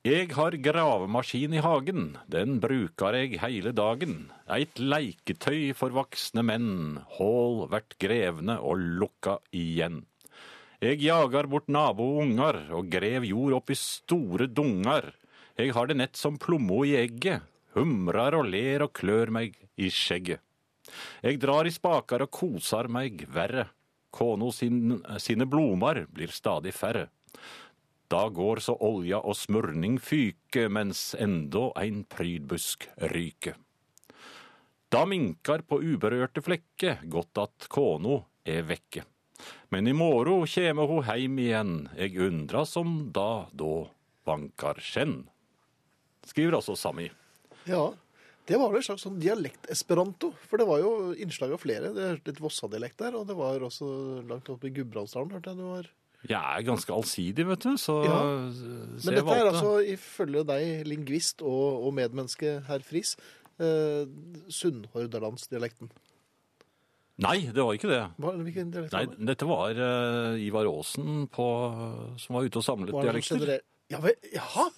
Jeg 0.00 0.30
har 0.32 0.54
gravemaskin 0.56 1.52
i 1.52 1.60
hagen, 1.60 2.14
den 2.24 2.54
bruker 2.56 3.12
jeg 3.18 3.36
hele 3.42 3.74
dagen. 3.76 4.30
Eit 4.48 4.80
leiketøy 4.80 5.74
for 5.76 5.92
voksne 5.92 6.40
menn, 6.40 7.02
hål 7.18 7.66
vert 7.68 7.98
grevne 8.00 8.56
og 8.64 8.80
lukka 8.80 9.34
igjen. 9.52 10.06
Jeg 10.80 11.02
jagar 11.04 11.50
bort 11.52 11.68
naboungar 11.68 12.62
og 12.72 12.88
grev 12.88 13.28
jord 13.28 13.58
opp 13.58 13.74
i 13.74 13.76
store 13.76 14.48
dungar. 14.48 15.10
Jeg 15.60 15.76
har 15.76 15.92
det 15.92 15.98
nett 16.00 16.16
som 16.16 16.40
plommo 16.40 16.80
i 16.88 16.96
egget, 16.96 17.44
humrar 17.76 18.38
og 18.40 18.48
ler 18.48 18.88
og 18.88 18.94
klør 18.96 19.28
meg 19.36 19.60
i 19.76 19.92
skjegget. 19.92 20.40
Jeg 21.20 21.44
drar 21.44 21.68
i 21.68 21.76
spakar 21.76 22.24
og 22.24 22.32
kosar 22.32 22.88
meg 22.88 23.26
verre. 23.28 23.68
Kona 24.08 24.48
sin, 24.48 25.02
sine 25.20 25.44
blomar 25.44 26.06
blir 26.08 26.32
stadig 26.32 26.72
færre. 26.72 27.10
Da 28.10 28.24
går 28.28 28.58
så 28.58 28.74
olja 28.82 29.20
og 29.22 29.36
smurning 29.38 30.00
fyke, 30.02 30.66
mens 30.66 31.12
enda 31.14 31.68
ein 31.78 32.02
prydbusk 32.10 32.88
ryker. 33.12 33.54
Da 34.90 35.04
minkar 35.06 35.62
på 35.62 35.78
uberørte 35.78 36.42
flekke, 36.42 36.96
godt 37.06 37.38
at 37.38 37.68
kona 37.70 38.24
er 38.42 38.66
vekke. 38.66 39.04
Men 39.70 39.86
i 39.86 39.94
morgen 39.94 40.42
kjeme 40.50 40.88
ho 40.90 40.98
heim 41.06 41.38
igjen, 41.38 41.76
eg 41.94 42.18
undra 42.18 42.64
som 42.66 43.12
da 43.14 43.46
då 43.54 43.86
vankar 44.26 44.82
skjenn. 44.82 45.22
Skriver 46.26 46.58
altså 46.58 46.74
Sami. 46.74 47.06
Ja, 47.70 47.92
det 48.50 48.58
var 48.58 48.72
vel 48.72 48.80
en 48.80 48.88
slags 48.90 49.06
sånn 49.06 49.22
dialekt-esperanto. 49.22 50.32
For 50.50 50.58
det 50.58 50.66
var 50.66 50.82
jo 50.82 51.14
innslag 51.14 51.54
av 51.54 51.62
flere. 51.62 51.94
Det 51.94 52.08
er 52.08 52.20
litt 52.26 52.42
Vossa-dialekt 52.42 52.98
der, 53.06 53.14
og 53.14 53.30
det 53.30 53.38
var 53.38 53.62
også 53.62 53.86
langt 54.26 54.50
oppe 54.50 54.66
i 54.66 54.74
Gudbrandsdalen, 54.74 55.30
hørte 55.38 55.54
jeg 55.54 55.62
det 55.62 55.70
var. 55.70 55.90
Jeg 56.28 56.36
er 56.36 56.64
ganske 56.66 56.92
allsidig, 56.92 57.46
vet 57.48 57.62
du, 57.64 57.76
så, 57.80 57.94
Ja. 58.04 58.18
Men 58.50 59.14
dette 59.16 59.36
er 59.38 59.46
altså, 59.48 59.70
ifølge 59.88 60.42
deg, 60.44 60.82
lingvist 60.86 61.40
og, 61.40 61.86
og 61.86 61.94
medmenneske 61.96 62.58
herr 62.66 62.82
Friis, 62.84 63.14
eh, 63.58 64.04
Sunnhordalandsdialekten. 64.52 65.88
Nei, 67.20 67.38
det 67.52 67.60
var 67.64 67.74
ikke 67.76 67.88
det. 67.90 68.02
Hva, 68.20 68.30
hvilken 68.40 68.70
dialekt 68.72 68.94
Nei, 68.96 69.02
var 69.06 69.16
det? 69.16 69.26
dette 69.28 69.48
var 69.48 69.80
uh, 69.80 70.36
Ivar 70.40 70.68
Aasen 70.70 71.26
på, 71.32 71.48
som 72.20 72.36
var 72.38 72.46
ute 72.48 72.60
og 72.62 72.64
samlet 72.64 72.94
dialekter. 72.96 73.36
generell- 73.36 73.66
Ja, 73.92 73.98
vel, 74.00 74.14
jaha! 74.32 74.68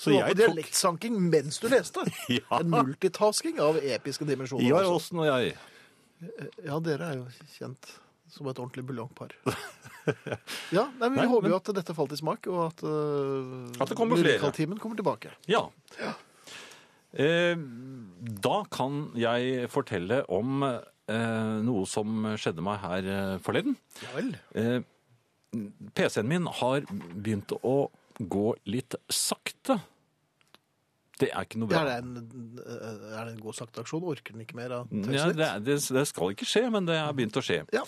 Så 0.00 0.08
du 0.08 0.14
var 0.16 0.28
jeg 0.30 0.36
på 0.36 0.38
tok- 0.40 0.46
dialektsanking 0.54 1.18
mens 1.28 1.58
du 1.60 1.68
leste? 1.68 2.04
Ja. 2.38 2.60
En 2.60 2.70
multitasking 2.72 3.58
av 3.60 3.76
episke 3.82 4.24
dimensjoner. 4.28 4.64
Ivar 4.64 4.86
altså. 4.86 4.94
Aasen 4.96 5.20
og 5.20 5.28
jeg. 5.28 5.56
Ja, 6.64 6.78
dere 6.84 7.10
er 7.10 7.18
jo 7.20 7.26
kjent 7.58 7.90
som 8.30 8.48
et 8.50 8.58
ordentlig 8.62 8.86
buljongpar. 8.90 9.34
Ja, 10.72 10.86
nei, 10.96 11.06
men 11.10 11.12
Vi 11.12 11.18
Nei, 11.20 11.26
håper 11.28 11.44
men- 11.44 11.52
jo 11.52 11.56
at 11.60 11.68
dette 11.76 11.94
falt 11.94 12.12
i 12.14 12.18
smak, 12.18 12.46
og 12.50 12.60
at, 12.70 12.80
uh, 12.82 13.82
At 13.84 13.90
det 13.92 13.96
kommer 13.98 14.16
flere. 14.18 14.50
Kommer 14.80 14.96
tilbake. 14.98 15.30
Ja. 15.46 15.60
Eh, 17.12 17.56
da 18.46 18.56
kan 18.72 19.00
jeg 19.18 19.68
fortelle 19.70 20.22
om 20.30 20.62
eh, 20.64 21.56
noe 21.66 21.84
som 21.90 22.22
skjedde 22.38 22.62
meg 22.64 22.80
her 22.84 23.08
eh, 23.12 23.36
forleden. 23.44 23.76
Ja 24.04 24.12
vel. 24.16 24.32
Eh, 24.54 24.80
PC-en 25.98 26.28
min 26.30 26.46
har 26.60 26.86
begynt 26.90 27.52
å 27.66 27.76
gå 28.20 28.46
litt 28.70 28.94
sakte. 29.10 29.80
Det 31.20 31.28
er 31.34 31.44
ikke 31.44 31.58
noe 31.60 31.68
bra. 31.72 31.82
Er 31.82 31.90
det 31.90 31.98
en, 32.00 32.54
eh, 32.62 33.10
er 33.18 33.26
det 33.28 33.34
en 33.34 33.42
god 33.44 33.58
sakte-aksjon. 33.58 34.06
Orker 34.14 34.32
den 34.38 34.46
ikke 34.46 34.56
mer 34.58 34.78
av 34.80 34.88
Ja, 35.12 35.28
det, 35.34 35.50
det, 35.66 35.76
det 35.82 36.06
skal 36.08 36.32
ikke 36.34 36.48
skje, 36.48 36.64
men 36.72 36.86
det 36.88 36.96
har 37.02 37.12
begynt 37.14 37.36
å 37.36 37.44
skje. 37.44 37.64
Ja. 37.76 37.84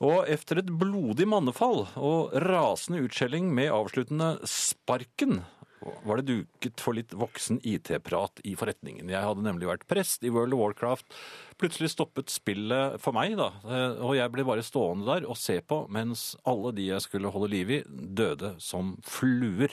Og 0.00 0.24
etter 0.32 0.62
et 0.62 0.70
blodig 0.80 1.26
mannefall 1.28 1.82
og 2.00 2.32
rasende 2.46 3.02
utskjelling 3.04 3.50
med 3.52 3.72
avsluttende 3.74 4.38
sparken, 4.48 5.42
var 5.80 6.20
det 6.20 6.28
duket 6.28 6.80
for 6.80 6.96
litt 6.96 7.12
voksen 7.16 7.60
IT-prat 7.64 8.40
i 8.48 8.54
forretningen. 8.56 9.08
Jeg 9.12 9.24
hadde 9.24 9.44
nemlig 9.44 9.68
vært 9.68 9.86
prest 9.88 10.24
i 10.24 10.32
World 10.32 10.56
of 10.56 10.60
Warcraft. 10.60 11.16
Plutselig 11.60 11.92
stoppet 11.94 12.32
spillet 12.32 12.96
for 13.00 13.16
meg, 13.16 13.36
da, 13.40 13.50
eh, 13.64 14.00
og 14.04 14.16
jeg 14.16 14.32
ble 14.32 14.44
bare 14.48 14.64
stående 14.64 15.08
der 15.08 15.28
og 15.28 15.38
se 15.40 15.58
på 15.60 15.82
mens 15.92 16.34
alle 16.48 16.72
de 16.76 16.90
jeg 16.90 17.04
skulle 17.04 17.32
holde 17.32 17.52
liv 17.52 17.72
i, 17.78 17.82
døde 17.88 18.54
som 18.60 18.96
fluer. 19.04 19.72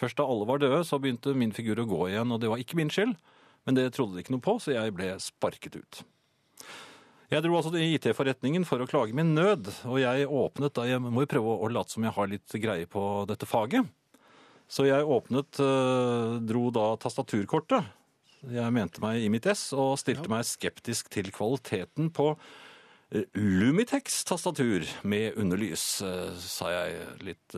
Først 0.00 0.20
da 0.20 0.28
alle 0.28 0.48
var 0.48 0.60
døde, 0.60 0.82
så 0.84 1.00
begynte 1.00 1.36
min 1.36 1.52
figur 1.52 1.80
å 1.80 1.88
gå 1.88 2.08
igjen, 2.10 2.32
og 2.32 2.40
det 2.40 2.52
var 2.52 2.60
ikke 2.60 2.80
min 2.80 2.92
skyld, 2.92 3.16
men 3.68 3.78
det 3.78 3.92
trodde 3.94 4.16
de 4.16 4.24
ikke 4.24 4.34
noe 4.34 4.44
på, 4.44 4.56
så 4.60 4.74
jeg 4.74 4.96
ble 4.96 5.12
sparket 5.22 5.76
ut. 5.78 6.02
Jeg 7.32 7.46
dro 7.46 7.54
altså 7.56 7.70
til 7.72 7.94
IT-forretningen 7.94 8.66
for 8.68 8.82
å 8.82 8.86
klage 8.88 9.16
min 9.16 9.30
nød, 9.32 9.70
og 9.88 9.96
jeg 10.02 10.26
åpnet 10.28 10.74
da 10.76 10.84
Jeg 10.84 11.00
må 11.00 11.22
jo 11.24 11.30
prøve 11.30 11.54
å 11.64 11.70
late 11.72 11.94
som 11.94 12.04
jeg 12.04 12.12
har 12.12 12.28
litt 12.28 12.56
greie 12.60 12.88
på 12.90 13.24
dette 13.30 13.48
faget. 13.48 13.88
Så 14.68 14.84
jeg 14.84 15.08
åpnet, 15.08 15.60
eh, 15.60 16.34
dro 16.44 16.66
da 16.72 16.90
tastaturkortet. 17.00 17.88
Jeg 18.52 18.74
mente 18.74 19.00
meg 19.00 19.22
i 19.22 19.30
mitt 19.32 19.46
S, 19.48 19.72
og 19.72 19.96
stilte 20.00 20.28
meg 20.28 20.44
skeptisk 20.44 21.08
til 21.08 21.30
kvaliteten 21.32 22.10
på 22.12 22.34
eh, 23.12 23.24
Lumitex 23.32 24.24
tastatur 24.28 24.84
med 25.02 25.38
underlys, 25.40 26.02
eh, 26.04 26.34
sa 26.36 26.68
jeg 26.68 27.24
litt 27.30 27.56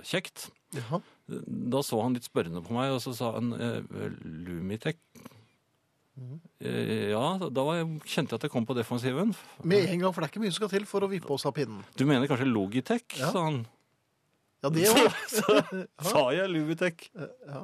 kjekt. 0.00 0.48
Jaha. 0.72 1.02
Da 1.28 1.84
så 1.84 2.00
han 2.00 2.16
litt 2.16 2.28
spørrende 2.28 2.64
på 2.64 2.72
meg, 2.72 2.94
og 2.96 3.04
så 3.04 3.12
sa 3.16 3.34
han 3.36 3.52
Lumitech. 4.24 4.96
Eh, 4.96 5.39
ja, 6.60 7.24
da 7.50 7.64
var 7.64 7.78
jeg, 7.80 7.88
kjente 8.04 8.34
jeg 8.34 8.40
at 8.40 8.46
jeg 8.48 8.52
kom 8.52 8.66
på 8.68 8.76
defensiven. 8.76 9.34
Med 9.64 9.88
en 9.88 10.02
gang, 10.04 10.12
for 10.14 10.20
det 10.22 10.28
er 10.28 10.32
ikke 10.34 10.42
mye 10.44 10.52
som 10.54 10.60
skal 10.62 10.72
til 10.74 10.86
for 10.90 11.06
å 11.06 11.10
vippe 11.10 11.30
oss 11.34 11.46
av 11.48 11.54
pinnen. 11.56 11.82
Du 11.96 12.04
mener 12.08 12.28
kanskje 12.30 12.48
Logitech, 12.50 13.18
Ja. 13.18 13.30
sa 13.32 13.44
han. 13.48 13.62
Ja, 14.62 14.68
det 14.68 14.88
òg. 14.92 15.14
Så 15.32 15.60
sa 16.10 16.24
jeg 16.36 16.50
Lubitech. 16.52 17.06
Ja. 17.48 17.62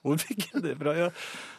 Hvor 0.00 0.16
fikk 0.16 0.46
jeg 0.54 0.62
det 0.64 0.70
fra? 0.80 0.94
Ja. 0.96 1.08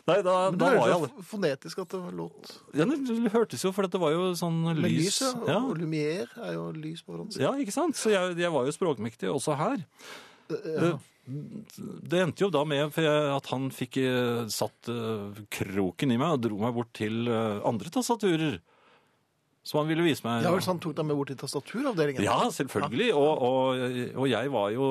Nei, 0.10 0.16
da, 0.26 0.36
Men 0.50 0.58
da 0.58 0.70
det 0.72 0.80
var 0.80 0.88
jeg 0.90 0.96
høres 1.04 1.28
fonetisk 1.30 1.82
at 1.84 1.92
det 1.94 2.00
låt 2.18 2.56
Ja, 2.74 2.88
det 2.90 3.30
hørtes 3.36 3.62
jo, 3.68 3.70
for 3.78 3.86
det 3.86 4.00
var 4.02 4.16
jo 4.16 4.32
sånn 4.40 4.58
med 4.66 4.80
lys. 4.82 4.98
lys. 4.98 5.20
Ja. 5.22 5.44
Ja. 5.52 5.60
Og 5.62 5.78
Lumière 5.78 6.26
er 6.48 6.56
jo 6.58 6.64
lys 6.74 7.04
på 7.06 7.14
hverandre. 7.14 7.38
ja, 7.44 7.52
ikke 7.62 7.76
sant? 7.76 7.94
Så 8.02 8.10
jeg, 8.10 8.34
jeg 8.42 8.50
var 8.58 8.66
jo 8.66 8.74
språkmektig 8.74 9.30
også 9.30 9.54
her. 9.62 9.84
Ja. 10.50 10.96
Det 12.12 12.20
endte 12.22 12.44
jo 12.46 12.50
da 12.54 12.64
med 12.68 12.98
at 12.98 13.48
han 13.54 13.70
fikk 13.74 13.98
eh, 14.02 14.44
satt 14.52 14.90
eh, 14.92 15.42
kroken 15.54 16.12
i 16.14 16.18
meg 16.20 16.36
og 16.38 16.44
dro 16.48 16.60
meg 16.62 16.76
bort 16.76 16.92
til 16.98 17.24
eh, 17.32 17.62
andre 17.68 17.90
tastaturer. 17.94 18.60
Som 19.64 19.84
han 19.84 19.92
ville 19.92 20.02
vise 20.02 20.26
meg. 20.26 20.42
Ja, 20.42 20.50
vel, 20.56 20.62
så 20.66 20.72
han 20.74 20.80
tok 20.82 20.96
deg 20.98 21.06
med 21.06 21.20
bort 21.20 21.30
til 21.30 21.38
tastaturavdelingen? 21.38 22.24
Ja, 22.26 22.40
selvfølgelig. 22.50 23.12
Og, 23.14 23.44
og, 23.46 23.84
og 24.18 24.26
jeg 24.32 24.50
var 24.56 24.72
jo 24.74 24.88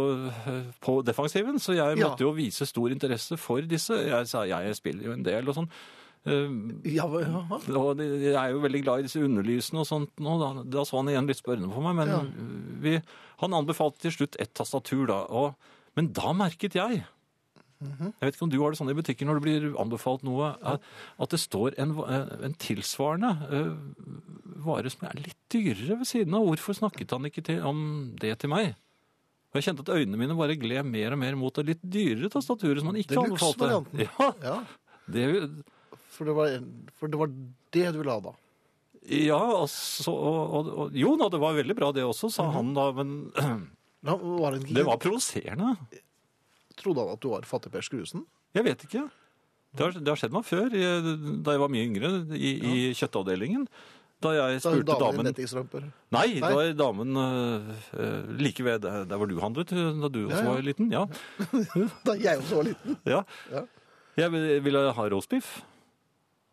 på 0.86 0.94
defensiven, 1.08 1.58
så 1.58 1.74
jeg 1.74 1.98
Ja. 1.98 2.04
måtte 2.12 2.22
jo 2.22 2.30
vise 2.36 2.68
stor 2.70 2.92
interesse 2.94 3.34
for 3.40 3.66
disse. 3.66 3.98
Jeg 4.06 4.28
sa 4.30 4.44
jeg 4.46 4.76
spiller 4.78 5.08
jo 5.10 5.16
en 5.16 5.26
del 5.26 5.50
og 5.50 5.58
sånn. 5.58 5.66
Ja, 6.86 7.06
ja. 7.08 7.42
Og 7.80 7.98
jeg 8.04 8.36
er 8.36 8.50
jo 8.52 8.60
veldig 8.62 8.82
glad 8.84 9.00
i 9.02 9.06
disse 9.08 9.22
underlysene 9.24 9.80
og 9.82 9.88
sånt 9.88 10.20
nå. 10.22 10.36
Da, 10.38 10.50
da 10.76 10.84
så 10.86 11.00
han 11.00 11.08
igjen 11.10 11.26
litt 11.32 11.40
spørrende 11.40 11.72
på 11.74 11.82
meg, 11.88 11.96
men 11.96 12.12
Ja. 12.14 12.20
vi, 12.84 12.94
han 13.42 13.56
anbefalte 13.58 14.04
til 14.06 14.12
slutt 14.20 14.36
ett 14.38 14.54
tastatur 14.54 15.06
da. 15.10 15.22
Og, 15.34 15.54
men 16.00 16.12
da 16.16 16.32
merket 16.32 16.78
jeg. 16.78 17.02
Jeg 17.80 18.12
vet 18.20 18.34
ikke 18.34 18.44
om 18.44 18.52
du 18.52 18.58
har 18.60 18.72
det 18.72 18.78
sånn 18.80 18.92
i 18.92 18.96
butikken 18.96 19.28
når 19.28 19.38
det 19.38 19.44
blir 19.46 19.66
anbefalt 19.80 20.24
noe, 20.26 20.50
at, 20.60 20.84
det 21.32 21.40
står 21.40 21.78
en, 21.80 21.94
en 22.44 22.56
tilsvarende 22.60 23.30
eh, 23.48 23.70
vare 24.60 24.92
som 24.92 25.06
er 25.08 25.22
litt 25.22 25.38
dyrere 25.52 25.96
ved 26.02 26.08
siden 26.08 26.36
av. 26.36 26.44
Hvorfor 26.48 26.76
snakket 26.76 27.14
han 27.16 27.28
ikke 27.30 27.44
til, 27.46 27.62
om 27.64 27.80
det 28.20 28.34
til 28.42 28.52
meg? 28.52 28.74
Og 29.50 29.58
jeg 29.58 29.70
kjente 29.70 29.86
at 29.86 29.94
øynene 29.96 30.20
mine 30.20 30.36
bare 30.38 30.58
gled 30.60 30.86
mer 30.86 31.16
og 31.16 31.22
mer 31.24 31.40
mot 31.40 31.56
det 31.56 31.66
litt 31.72 31.82
dyrere 31.82 32.30
tastaturet 32.32 32.82
som 32.82 32.92
han 32.92 33.00
ikke 33.00 33.18
anbefalte. 33.24 33.72
Ja, 34.04 34.28
ja. 34.44 34.58
det, 35.10 35.24
For, 36.12 36.28
det 36.28 36.36
var, 36.36 36.60
for 37.00 37.10
det 37.10 37.24
var 37.24 37.32
det 37.74 37.88
du 37.96 38.00
ville 38.02 38.14
ha 38.14 38.24
da? 38.28 38.36
Ja, 39.10 39.40
altså, 39.62 40.12
og, 40.12 40.40
og, 40.54 40.72
og, 40.76 40.96
jo 41.00 41.16
da, 41.18 41.30
det 41.32 41.40
var 41.40 41.56
veldig 41.56 41.76
bra 41.78 41.88
det 41.96 42.04
også, 42.04 42.28
sa 42.30 42.50
han 42.52 42.74
da, 42.76 42.90
men 42.94 43.14
var 44.02 44.56
det, 44.56 44.74
det 44.74 44.84
var 44.86 44.96
provoserende. 45.02 45.74
Trodde 46.80 47.02
han 47.04 47.14
at 47.16 47.20
du 47.20 47.28
var 47.34 47.42
fattig 47.48 47.72
Per 47.74 47.84
Skruesen? 47.84 48.24
Jeg 48.56 48.64
vet 48.64 48.84
ikke. 48.86 49.06
Det 49.76 49.84
har, 49.84 49.92
det 49.94 50.08
har 50.10 50.18
skjedd 50.18 50.32
meg 50.34 50.46
før, 50.48 50.66
da 50.72 51.52
jeg 51.54 51.60
var 51.62 51.70
mye 51.70 51.86
yngre, 51.86 52.08
i, 52.34 52.52
i 52.58 52.76
kjøttavdelingen. 52.98 53.66
Da 54.20 54.32
jeg 54.36 54.58
Da 54.60 54.70
spurte 54.72 54.96
damen 55.00 55.28
damen? 55.30 55.84
Nei, 56.12 56.24
Nei. 56.42 56.48
er 56.50 56.56
var 56.58 56.72
damen 56.76 57.16
øh, 57.16 58.32
like 58.40 58.64
ved 58.66 58.82
der, 58.84 59.04
der 59.08 59.16
hvor 59.20 59.30
du 59.30 59.38
handlet 59.40 59.70
da 59.72 60.10
du 60.12 60.18
også 60.26 60.42
Ja, 60.42 60.42
ja. 60.44 60.50
var 60.50 60.66
liten. 60.66 60.90
Ja. 60.92 61.04
Da 62.08 62.16
jeg 62.20 62.42
også 62.42 62.58
var 62.58 62.66
liten? 62.68 62.98
ja. 63.08 63.22
Ja. 63.52 63.62
Jeg 64.18 64.32
ville 64.64 64.82
ha 64.92 65.06
roastbiff. 65.08 65.60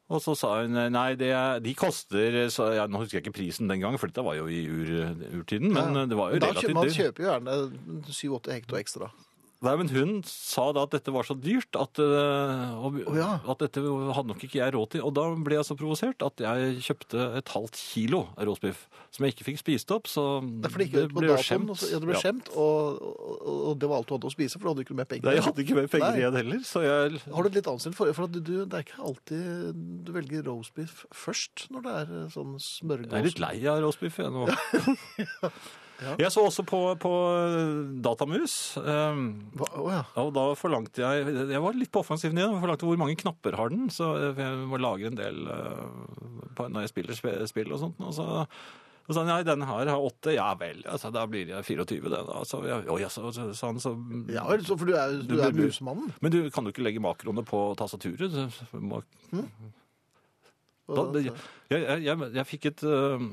Og 0.07 0.21
så 0.23 0.37
sa 0.39 0.53
hun 0.61 0.77
nei, 0.93 1.09
det 1.19 1.33
de 1.65 1.73
koster 1.75 2.37
så, 2.53 2.69
ja, 2.77 2.85
Nå 2.87 3.01
husker 3.01 3.19
jeg 3.19 3.25
ikke 3.25 3.39
prisen 3.41 3.67
den 3.67 3.81
gang, 3.83 3.97
for 3.99 4.07
dette 4.07 4.23
var 4.23 4.37
jo 4.39 4.47
i 4.47 4.61
ur, 4.63 4.91
urtiden. 5.41 5.73
Men 5.75 6.07
det 6.07 6.15
var 6.15 6.31
jo 6.31 6.39
relativt 6.39 6.69
dyrt. 6.69 6.77
Man 6.77 6.93
kjøper 6.95 7.25
jo 7.25 7.31
gjerne 7.33 7.57
7-8 8.07 8.55
hekto 8.55 8.79
ekstra. 8.79 9.11
Nei, 9.65 9.73
men 9.79 9.87
hun 9.89 10.09
sa 10.29 10.67
da 10.75 10.83
at 10.85 10.91
dette 10.93 11.09
var 11.13 11.25
så 11.25 11.33
dyrt 11.33 11.73
at, 11.81 11.97
uh, 11.97 12.75
og, 12.77 12.99
Å, 13.09 13.13
ja. 13.17 13.29
at 13.49 13.63
dette 13.63 13.81
hadde 13.81 14.29
nok 14.29 14.43
ikke 14.45 14.59
jeg 14.59 14.73
råd 14.75 14.91
til. 14.93 15.01
Og 15.07 15.15
da 15.17 15.23
ble 15.33 15.57
jeg 15.57 15.65
så 15.65 15.77
provosert 15.79 16.21
at 16.21 16.43
jeg 16.43 16.75
kjøpte 16.85 17.23
et 17.39 17.53
halvt 17.55 17.79
kilo 17.79 18.19
roastbiff 18.37 18.83
som 19.09 19.25
jeg 19.25 19.33
ikke 19.33 19.47
fikk 19.47 19.61
spist 19.63 19.93
opp. 19.95 20.05
Så 20.11 20.25
Det 20.45 20.69
det, 20.69 21.07
på 21.09 21.23
ble 21.23 21.31
jo 21.31 21.39
skjemt. 21.41 21.71
og 21.73 21.79
så- 21.81 21.89
Ja, 21.89 21.97
det 21.97 22.05
ble 22.05 22.13
Ja. 22.13 22.21
skjemt, 22.21 22.51
og, 22.55 23.01
og, 23.01 23.79
det 23.79 23.89
var 23.89 23.97
alt 23.97 24.07
du 24.07 24.13
hadde 24.13 24.29
å 24.29 24.35
spise, 24.35 24.59
for 24.59 24.67
du 24.67 24.69
hadde 24.75 24.85
ikke 24.85 24.95
mer 24.99 25.09
penger. 25.09 25.25
Nei, 25.25 25.33
jeg 25.39 25.43
hadde 25.47 25.65
ikke 25.65 25.75
mer 25.81 25.87
penger 25.87 26.11
Nei. 26.11 26.19
igjen 26.21 26.37
heller, 26.37 26.59
så 26.61 26.83
jeg 26.85 27.21
Har 27.33 27.41
du 27.43 27.49
et 27.49 27.55
litt 27.57 27.71
anstrengt 27.73 27.97
forhold? 27.97 28.15
For 28.15 28.23
at 28.29 28.31
du, 28.37 28.65
det 28.65 28.73
er 28.77 28.83
ikke 28.85 29.01
alltid 29.09 30.05
du 30.05 30.11
velger 30.13 30.45
roastbiff 30.45 31.05
først 31.11 31.67
når 31.73 31.81
det 31.81 31.93
er 31.97 32.13
eh, 32.13 32.29
sånn 32.29 32.53
smørgås. 32.61 33.09
Jeg 33.09 33.19
er 33.25 33.29
litt 33.31 33.39
lei 33.41 33.57
av 33.65 33.81
roastbiff 33.81 34.17
jeg 34.21 34.29
nå. 34.29 34.45
Jeg 36.21 36.29
så 36.33 36.43
også 36.45 36.63
på, 36.67 36.79
på 37.01 37.11
Datamus, 38.05 38.55
um, 38.77 39.21
Hva, 39.57 39.69
å 39.81 39.85
ja. 39.91 40.01
og 40.21 40.33
da 40.35 40.43
forlangte 40.59 41.01
jeg 41.01 41.31
Jeg 41.49 41.61
var 41.63 41.77
litt 41.77 41.89
på 41.93 42.03
offensiven. 42.03 42.37
Jeg 42.37 42.59
forlangte 42.61 42.85
hvor 42.89 42.99
mange 43.01 43.17
knapper 43.17 43.57
har 43.57 43.71
den, 43.73 43.87
så 43.93 44.11
jeg 44.37 44.57
må 44.69 44.77
lage 44.81 45.09
en 45.09 45.17
del 45.17 45.39
uh, 45.49 45.87
på, 46.57 46.67
når 46.69 46.85
jeg 46.85 46.93
spiller 46.93 47.47
spill 47.49 47.73
og 47.73 47.81
sånt. 47.81 48.03
Og 48.05 48.13
så, 48.13 48.27
så 49.07 49.15
sa 49.15 49.23
han 49.23 49.29
nei, 49.31 49.39
den 49.47 49.65
her 49.65 49.89
har 49.93 50.05
åtte. 50.05 50.33
Ja 50.35 50.51
vel, 50.59 50.83
altså, 50.85 51.09
da 51.15 51.25
blir 51.31 51.49
jeg 51.55 51.65
24, 51.71 52.11
det 52.13 52.21
da. 52.29 52.41
Så, 52.49 52.61
jeg, 52.67 52.85
å, 52.91 52.99
ja, 53.01 53.09
så, 53.13 53.31
så, 53.33 53.49
sa 53.57 53.73
så 53.81 53.95
ja 54.33 54.45
vel, 54.49 54.65
så 54.67 54.77
for 54.77 54.89
du 54.89 54.93
er, 54.97 55.17
du 55.23 55.35
Du- 55.37 55.41
er 55.47 55.55
musemannen? 55.57 56.13
Men 56.21 56.33
du 56.33 56.39
kan 56.53 56.67
jo 56.67 56.75
ikke 56.75 56.85
legge 56.85 57.01
makroene 57.03 57.45
på 57.47 57.63
tastaturet. 57.79 58.37
Du 58.73 58.79
må 58.85 59.01
Da, 60.87 61.03
det, 61.11 61.21
jeg, 61.27 61.33
jeg, 61.83 62.03
jeg, 62.05 62.27
jeg 62.37 62.45
fikk 62.47 62.65
et 62.69 62.81
uh, 62.87 63.23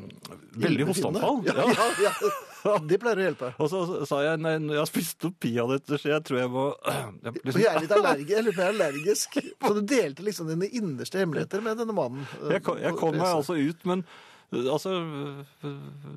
veldig 0.58 0.86
hosteanfall. 0.88 1.36
Ja, 1.46 1.54
ja, 1.70 1.84
ja. 2.02 2.72
Det 2.90 2.96
pleier 2.98 3.20
å 3.20 3.24
hjelpe. 3.28 3.50
Og 3.62 3.68
så 3.70 3.82
sa 4.10 4.18
jeg 4.24 4.40
nei, 4.42 4.54
jeg 4.72 4.80
har 4.80 4.88
spist 4.90 5.26
opp 5.28 5.36
peanøtter, 5.44 6.00
så 6.02 6.10
jeg 6.16 6.24
tror 6.26 6.40
jeg 6.40 6.50
må 6.50 6.64
jeg, 6.82 7.34
liksom, 7.44 7.60
jeg 7.62 7.70
er 7.70 7.82
litt 7.84 7.94
allergisk. 7.94 8.40
Om 8.40 8.48
jeg 8.50 8.64
er 8.64 8.70
allergisk. 8.72 9.38
Så 9.68 9.72
du 9.76 9.82
delte 9.94 10.26
liksom 10.26 10.48
dine 10.50 10.66
innerste 10.80 11.20
hemmeligheter 11.22 11.62
med 11.62 11.78
denne 11.82 11.94
mannen? 11.94 12.24
eh, 12.42 12.56
jeg, 12.56 12.64
kom- 12.66 12.80
jeg 12.82 12.96
kom 12.98 13.14
meg 13.20 13.28
altså 13.28 13.54
ut, 13.60 13.84
men 13.92 14.02
øh, 14.50 14.66
altså 14.74 14.96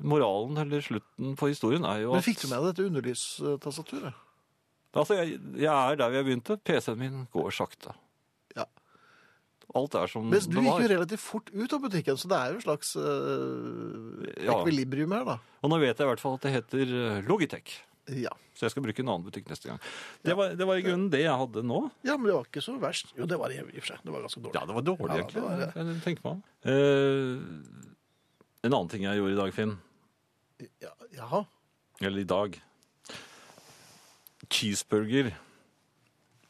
Moralen 0.02 0.58
eller 0.64 0.82
slutten 0.84 1.36
på 1.38 1.52
historien 1.52 1.84
er 1.86 2.02
jo 2.06 2.16
Men 2.16 2.24
fikk 2.26 2.42
du 2.42 2.48
med 2.50 2.58
deg 2.64 2.72
dette 2.72 2.88
underlystastaturet? 2.90 4.24
Altså, 4.96 5.18
jeg, 5.20 5.38
jeg 5.60 5.68
er 5.92 5.98
der 6.00 6.14
jeg 6.16 6.24
begynte. 6.26 6.56
PC-en 6.64 6.98
min 6.98 7.24
går 7.34 7.52
sakte. 7.54 7.92
Alt 9.76 9.92
er 10.00 10.06
som 10.08 10.24
Mens 10.32 10.46
du 10.48 10.54
det 10.56 10.62
gikk 10.64 10.78
jo 10.80 10.88
relativt 10.94 11.20
fort 11.20 11.50
ut 11.52 11.72
av 11.76 11.80
butikken, 11.84 12.16
så 12.16 12.24
det 12.30 12.36
er 12.38 12.48
jo 12.54 12.56
en 12.56 12.62
slags 12.64 12.94
Ja. 14.46 14.54
ekvilibrium 14.62 15.12
her, 15.12 15.24
da. 15.28 15.34
Og 15.62 15.68
nå 15.70 15.76
vet 15.82 15.92
jeg 15.98 16.06
i 16.06 16.08
hvert 16.08 16.20
fall 16.22 16.34
at 16.38 16.42
det 16.46 16.52
heter 16.54 16.86
øh, 16.88 17.20
Logitech. 17.28 17.74
Ja. 18.16 18.32
Så 18.56 18.64
jeg 18.64 18.70
skal 18.72 18.82
bruke 18.86 19.00
en 19.04 19.08
annen 19.12 19.26
butikk 19.26 19.44
neste 19.50 19.68
gang. 19.68 19.78
Det 20.24 20.32
var, 20.34 20.54
det 20.56 20.64
var 20.66 20.74
i 20.80 20.82
grunnen 20.86 21.10
det 21.12 21.20
jeg 21.26 21.36
hadde 21.42 21.62
nå. 21.68 21.82
ja, 22.08 22.16
men 22.16 22.26
det 22.30 22.34
var 22.38 22.44
ikke 22.48 22.62
så 22.64 22.78
verst. 22.80 23.12
Jo, 23.18 23.26
det 23.28 23.36
var 23.38 23.48
det 23.52 23.58
i 23.58 23.60
og 23.66 23.72
for 23.82 23.88
seg. 23.92 23.98
Det 24.06 24.12
var 24.14 24.22
ganske 24.24 24.40
dårlig. 24.46 24.56
Ja, 24.56 24.62
det 24.70 24.74
var 24.78 24.84
dårlig, 24.88 25.10
Ja, 25.10 25.14
egentlig. 25.18 25.34
det 25.34 25.42
var 25.44 25.52
det. 25.60 25.68
Jeg 25.76 25.84
tenker 26.06 26.22
meg 26.24 26.32
om. 26.32 26.40
Eh, 26.64 27.36
en 28.64 28.72
annen 28.72 28.88
ting 28.88 29.02
jeg 29.04 29.16
gjorde 29.20 29.34
i 29.36 29.40
dag, 29.42 29.52
Finn, 29.54 29.76
Ja, 30.82 30.92
jaha. 31.20 31.40
eller 32.00 32.20
i 32.24 32.30
dag 32.32 32.56
Cheeseburger. 34.48 35.34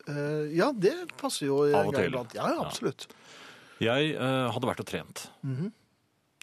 Eh, 0.08 0.56
ja, 0.56 0.70
det 0.72 0.94
passer 1.20 1.48
jo 1.50 1.62
Av 1.66 1.90
og 1.90 1.96
til. 1.96 2.08
iblant. 2.08 2.34
Ja, 2.36 2.48
ja, 2.54 2.64
absolutt. 2.64 3.08
Jeg 3.82 4.14
uh, 4.18 4.48
hadde 4.54 4.70
vært 4.70 4.82
og 4.82 4.88
trent. 4.88 5.28
Mhm. 5.46 5.74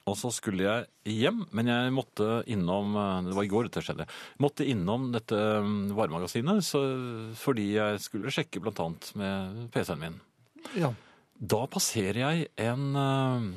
Og 0.06 0.14
så 0.14 0.30
skulle 0.30 0.62
jeg 0.62 1.16
hjem, 1.18 1.40
men 1.58 1.66
jeg 1.72 1.94
måtte 1.96 2.44
innom 2.54 2.92
eh, 2.94 3.24
Det 3.26 3.34
var 3.34 3.48
i 3.48 3.50
går 3.50 3.66
dette 3.66 3.82
skjedde. 3.82 4.06
Jeg 4.06 4.44
måtte 4.46 4.68
innom 4.70 5.08
dette 5.16 5.40
varemagasinet 5.98 6.62
så, 6.62 6.82
fordi 7.42 7.72
jeg 7.74 8.04
skulle 8.04 8.34
sjekke 8.34 8.62
annet 8.86 9.10
med 9.18 9.64
PC-en 9.74 10.04
min. 10.04 10.20
Ja. 10.78 10.92
Da 11.40 11.66
passerer 11.68 12.16
jeg 12.22 12.48
en 12.64 12.96
eh, 12.96 13.48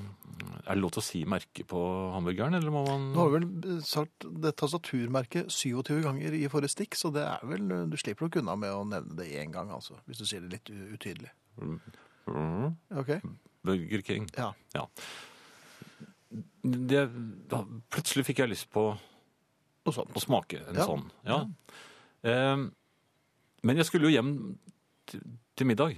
Er 0.69 0.75
det 0.75 0.81
lov 0.83 0.91
til 0.97 1.01
å 1.03 1.05
si 1.07 1.21
merke 1.25 1.65
på 1.69 1.79
hamburgeren, 2.15 2.55
eller 2.59 2.71
må 2.75 2.83
man 2.87 3.05
Du 3.15 3.19
har 3.21 3.31
vel 3.37 3.47
sagt 3.87 4.27
det 4.43 4.53
tastaturmerket 4.59 5.49
27 5.55 6.03
ganger 6.05 6.35
i 6.37 6.43
forrige 6.53 6.75
stikk, 6.75 6.95
så 6.99 7.11
det 7.15 7.23
er 7.25 7.45
vel, 7.49 7.69
du 7.91 7.97
slipper 8.01 8.27
nok 8.27 8.37
unna 8.43 8.57
med 8.61 8.75
å 8.75 8.83
nevne 8.89 9.17
det 9.19 9.31
én 9.41 9.53
gang, 9.55 9.71
altså, 9.75 9.97
hvis 10.07 10.19
du 10.21 10.27
sier 10.29 10.43
det 10.45 10.53
litt 10.59 10.73
utydelig. 10.99 11.31
Mm. 11.59 12.75
Ok? 13.01 13.15
Burger 13.65 14.03
King. 14.05 14.27
Ja. 14.37 14.53
Det, 16.63 17.05
da, 17.49 17.63
plutselig 17.95 18.27
fikk 18.29 18.43
jeg 18.43 18.53
lyst 18.53 18.69
på 18.75 18.91
å 19.89 20.21
smake 20.21 20.61
en 20.69 20.77
Ja. 20.77 20.85
sånn. 20.85 21.07
Ja. 21.25 21.39
Eh, 22.23 22.67
men 23.65 23.77
jeg 23.81 23.87
skulle 23.89 24.11
jo 24.11 24.15
hjem 24.19 24.59
til 25.09 25.67
middag. 25.67 25.97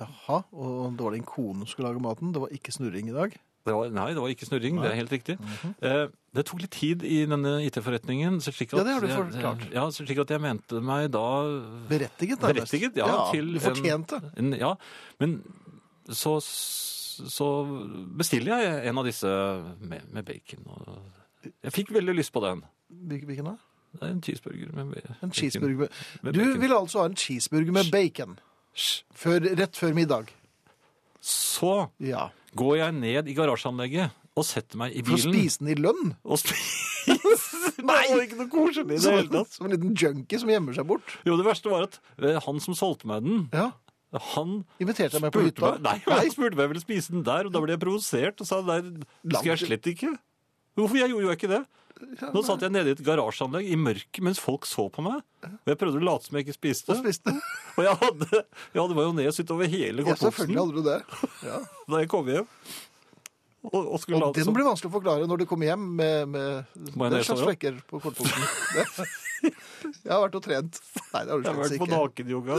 Jaha, 0.00 0.42
og 0.52 0.94
det 0.96 1.04
var 1.04 1.12
din 1.16 1.24
kone 1.28 1.58
som 1.66 1.66
skulle 1.74 1.90
lage 1.92 2.00
maten. 2.02 2.32
Det 2.32 2.40
var 2.40 2.48
ikke 2.54 2.72
snurring 2.72 3.08
i 3.10 3.16
dag. 3.16 3.34
Det 3.62 3.70
var, 3.76 3.90
nei, 3.94 4.08
det 4.10 4.18
var 4.18 4.30
ikke 4.32 4.46
snurring, 4.48 4.80
det 4.82 4.88
er 4.90 4.96
helt 4.98 5.12
riktig. 5.14 5.36
eh, 5.86 6.06
det 6.34 6.42
tok 6.48 6.62
litt 6.64 6.72
tid 6.74 7.04
i 7.06 7.20
denne 7.30 7.52
IT-forretningen. 7.62 8.40
Ja, 8.42 8.82
det 8.82 8.94
har 8.96 9.00
du 9.00 9.06
jeg- 9.06 9.18
forklart. 9.20 9.66
Ja, 9.72 9.84
så 9.94 10.02
slik 10.04 10.18
at 10.18 10.30
jeg 10.34 10.40
mente 10.42 10.80
meg 10.82 11.10
da 11.14 11.22
Berettiget, 11.88 12.40
da. 12.40 12.50
Berettiget, 12.50 12.96
ja, 12.96 13.30
til 13.30 13.52
du 13.54 13.60
fortjente. 13.60 14.18
en, 14.36 14.52
Ja, 14.58 14.74
men 15.20 15.42
så, 16.10 16.40
så 16.42 17.48
bestiller 18.18 18.58
jeg 18.64 18.86
en 18.88 18.98
av 18.98 19.04
disse 19.06 19.28
med, 19.78 20.08
med 20.10 20.24
bacon. 20.24 20.64
Og 20.66 21.52
jeg 21.62 21.72
fikk 21.72 21.92
veldig 21.94 22.16
lyst 22.18 22.32
på 22.34 22.42
den. 22.42 22.64
Hvilken 22.90 23.44
da? 23.52 23.56
En 24.08 24.22
cheeseburger 24.24 24.72
med 24.74 24.90
bacon. 24.96 25.16
En 25.22 25.30
cheeseburger 25.30 25.76
med... 25.84 25.88
Med 26.22 26.32
Du 26.34 26.40
bacon. 26.40 26.60
vil 26.64 26.72
altså 26.72 26.98
ha 26.98 27.06
en 27.06 27.14
cheeseburger 27.16 27.72
med 27.72 27.90
bacon 27.92 28.38
før, 28.74 29.44
rett 29.58 29.76
før 29.78 29.92
middag? 29.96 30.30
Så 31.20 31.90
Ja. 32.02 32.30
går 32.56 32.76
jeg 32.78 32.94
ned 32.94 33.28
i 33.28 33.34
garasjeanlegget 33.34 34.10
og 34.36 34.44
setter 34.48 34.76
meg 34.80 34.96
i 34.96 35.02
For 35.02 35.12
å 35.14 35.16
bilen. 35.20 35.34
spise 35.34 35.58
den 35.58 35.68
i 35.68 35.74
lønn? 35.80 36.16
Og 36.24 36.38
spise 36.38 36.90
Nei, 37.82 38.02
det 38.06 38.14
var 38.14 38.22
ikke 38.26 38.38
noe 38.38 38.50
koselig 38.52 38.84
i 38.84 38.96
det 38.96 39.02
Som, 39.02 39.14
hele 39.18 39.28
tatt. 39.32 39.52
som 39.52 39.66
en 39.66 39.72
liten 39.74 39.94
junkie 39.98 40.38
som 40.38 40.48
gjemmer 40.48 40.74
seg 40.76 40.86
bort? 40.86 41.16
Jo, 41.26 41.36
det 41.36 41.44
verste 41.46 41.70
var 41.70 41.82
at 41.88 41.98
eh, 42.22 42.38
han 42.44 42.60
som 42.62 42.74
solgte 42.78 43.06
meg 43.10 43.24
den, 43.26 43.48
Ja. 43.52 43.72
han 44.34 44.64
Inviterte 44.80 45.18
jeg 45.18 45.22
meg 45.24 45.32
på 45.34 45.42
hytta? 45.46 45.72
meg, 45.78 45.82
nei, 45.82 45.96
han 46.06 46.30
spurte 46.30 46.54
meg 46.56 46.60
om 46.60 46.62
jeg 46.66 46.72
ville 46.74 46.84
spise 46.84 47.10
den 47.14 47.24
der, 47.26 47.46
og 47.46 47.52
da 47.52 47.60
ble 47.64 47.74
jeg 47.74 47.80
provosert 47.82 48.40
og 48.40 48.46
sa 48.46 48.60
nei, 48.62 48.80
det 48.82 49.36
skal 49.38 49.52
jeg 49.56 49.62
slett 49.66 49.88
ikke. 49.94 50.12
Hvorfor? 50.78 50.96
Jeg 50.96 51.10
gjorde 51.12 51.26
jo 51.26 51.34
ikke 51.36 51.50
det. 51.52 51.62
Nå 52.34 52.42
satt 52.46 52.62
jeg 52.64 52.72
nede 52.74 52.92
i 52.92 52.94
et 52.96 53.02
garasjeanlegg 53.06 53.68
i 53.72 53.76
mørket 53.78 54.22
mens 54.26 54.40
folk 54.42 54.66
så 54.68 54.88
på 54.92 55.04
meg. 55.06 55.20
Og 55.46 55.70
jeg 55.72 55.78
prøvde 55.80 56.00
å 56.00 56.06
late 56.06 56.28
som 56.28 56.38
jeg 56.38 56.46
ikke 56.48 56.56
spiste. 56.56 56.92
Og 56.94 57.00
spiste. 57.02 57.34
Og 57.78 57.84
jeg 57.86 57.96
hadde, 58.02 58.28
jeg 58.74 58.80
hadde 58.82 58.96
majones 58.98 59.38
utover 59.40 59.70
hele 59.72 60.04
Ja, 60.06 60.16
selvfølgelig 60.20 60.58
hadde 60.60 60.74
du 60.76 60.82
det. 60.88 60.98
Ja. 61.48 61.60
da 61.88 62.00
jeg 62.02 62.10
kom 62.12 62.28
hjem. 62.28 62.48
Og, 63.62 63.78
og 63.94 64.00
skulle 64.02 64.18
Og 64.26 64.34
den 64.34 64.44
som 64.48 64.54
blir 64.56 64.66
vanskelig 64.66 64.90
å 64.90 64.94
forklare 64.96 65.26
når 65.30 65.44
du 65.44 65.46
kommer 65.46 65.68
hjem 65.70 65.84
med, 66.00 66.32
med 66.34 67.14
den 67.14 67.22
slags 67.22 67.44
flekker 67.46 67.78
på 67.86 68.00
kortboksen. 68.02 69.06
Jeg 70.02 70.10
har 70.12 70.20
vært 70.22 70.36
og 70.38 70.42
trent. 70.44 70.76
Nei, 71.12 71.22
det 71.26 71.32
har 71.32 71.40
du 71.40 71.46
Jeg 71.46 71.54
har 71.54 71.60
vært 71.62 71.78
på 71.80 71.86
ikke. 71.88 71.96
nakenyoga. 71.96 72.58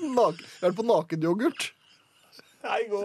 Nak 0.00 0.38
jeg 0.38 0.60
har 0.60 0.68
vært 0.68 0.78
på 0.78 0.84
nakenyoghurt. 0.86 1.64
Hei, 2.66 2.80
gå! 2.90 3.00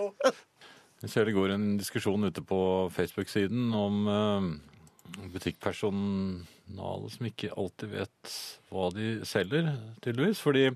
Jeg 1.06 1.12
ser 1.12 1.28
det 1.28 1.34
går 1.36 1.54
en 1.56 1.66
diskusjon 1.80 2.28
ute 2.30 2.44
på 2.46 2.60
Facebook-siden 2.96 3.74
om 3.76 3.98
eh, 4.10 4.48
butikkpersonalet 5.34 7.14
som 7.16 7.28
ikke 7.30 7.54
alltid 7.56 7.92
vet 7.94 8.36
hva 8.72 8.90
de 8.96 9.10
selger, 9.28 9.70
tydeligvis. 10.04 10.42
Fordi 10.44 10.70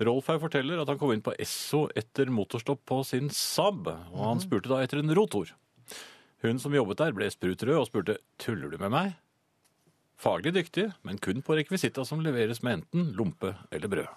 Rolf 0.00 0.30
her 0.32 0.40
forteller 0.40 0.80
at 0.80 0.88
han 0.88 0.98
kom 1.00 1.12
inn 1.12 1.24
på 1.24 1.34
Esso 1.40 1.84
etter 1.98 2.30
motorstopp 2.32 2.82
på 2.88 3.02
sin 3.04 3.28
Saab, 3.34 3.88
og 3.88 4.22
han 4.24 4.40
spurte 4.40 4.70
da 4.72 4.80
etter 4.84 5.02
en 5.02 5.12
rotor. 5.16 5.52
Hun 6.40 6.60
som 6.62 6.72
jobbet 6.72 7.02
der 7.02 7.12
ble 7.16 7.28
sprutrød 7.32 7.76
og 7.76 7.88
spurte 7.90 8.16
«Tuller 8.40 8.72
du 8.72 8.78
med 8.80 8.94
meg?» 8.94 9.18
Faglig 10.20 10.52
dyktig, 10.56 10.86
men 11.04 11.20
kun 11.20 11.40
på 11.44 11.56
rekvisitta 11.56 12.04
som 12.04 12.20
leveres 12.24 12.62
med 12.64 12.80
enten 12.80 13.12
lompe 13.16 13.54
eller 13.72 13.92
brød. 13.92 14.08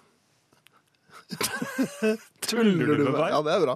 Tuller 2.48 2.96
du 2.96 3.04
med 3.06 3.12
meg? 3.16 3.30
Ja, 3.32 3.40
det 3.44 3.54
er 3.54 3.64
bra. 3.64 3.76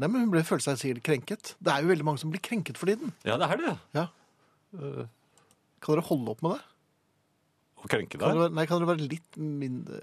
Nei, 0.00 0.08
men 0.08 0.24
Hun 0.24 0.32
ble 0.32 0.42
følte 0.48 0.70
seg 0.70 0.80
sikkert 0.80 1.04
krenket. 1.10 1.54
Det 1.60 1.72
er 1.72 1.84
jo 1.84 1.90
veldig 1.90 2.06
mange 2.08 2.22
som 2.22 2.32
blir 2.32 2.40
krenket 2.44 2.80
for 2.80 2.88
tiden. 2.88 3.12
Ja, 3.28 3.36
det 3.40 3.50
er 3.50 3.60
det. 3.60 3.76
Ja. 3.98 4.06
Kan 4.72 5.94
dere 5.96 6.06
holde 6.08 6.32
opp 6.32 6.44
med 6.46 6.56
det? 6.56 6.66
Å 7.80 7.88
krenke 7.88 8.20
Kan 8.20 8.36
dere, 8.36 8.50
nei, 8.52 8.66
kan 8.68 8.80
dere 8.80 8.90
være 8.92 9.08
litt 9.08 9.38
mindre, 9.40 10.00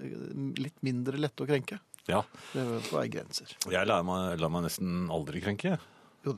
litt 0.58 0.80
mindre 0.86 1.20
lette 1.20 1.44
å 1.44 1.48
krenke? 1.48 1.80
Ja. 2.08 2.22
Det 2.54 2.64
er 2.64 3.10
grenser. 3.12 3.52
Jeg 3.68 3.90
lar 3.90 4.06
meg, 4.06 4.38
lar 4.40 4.52
meg 4.54 4.66
nesten 4.66 5.06
aldri 5.12 5.42
krenke. 5.44 5.76
Jo, 6.26 6.34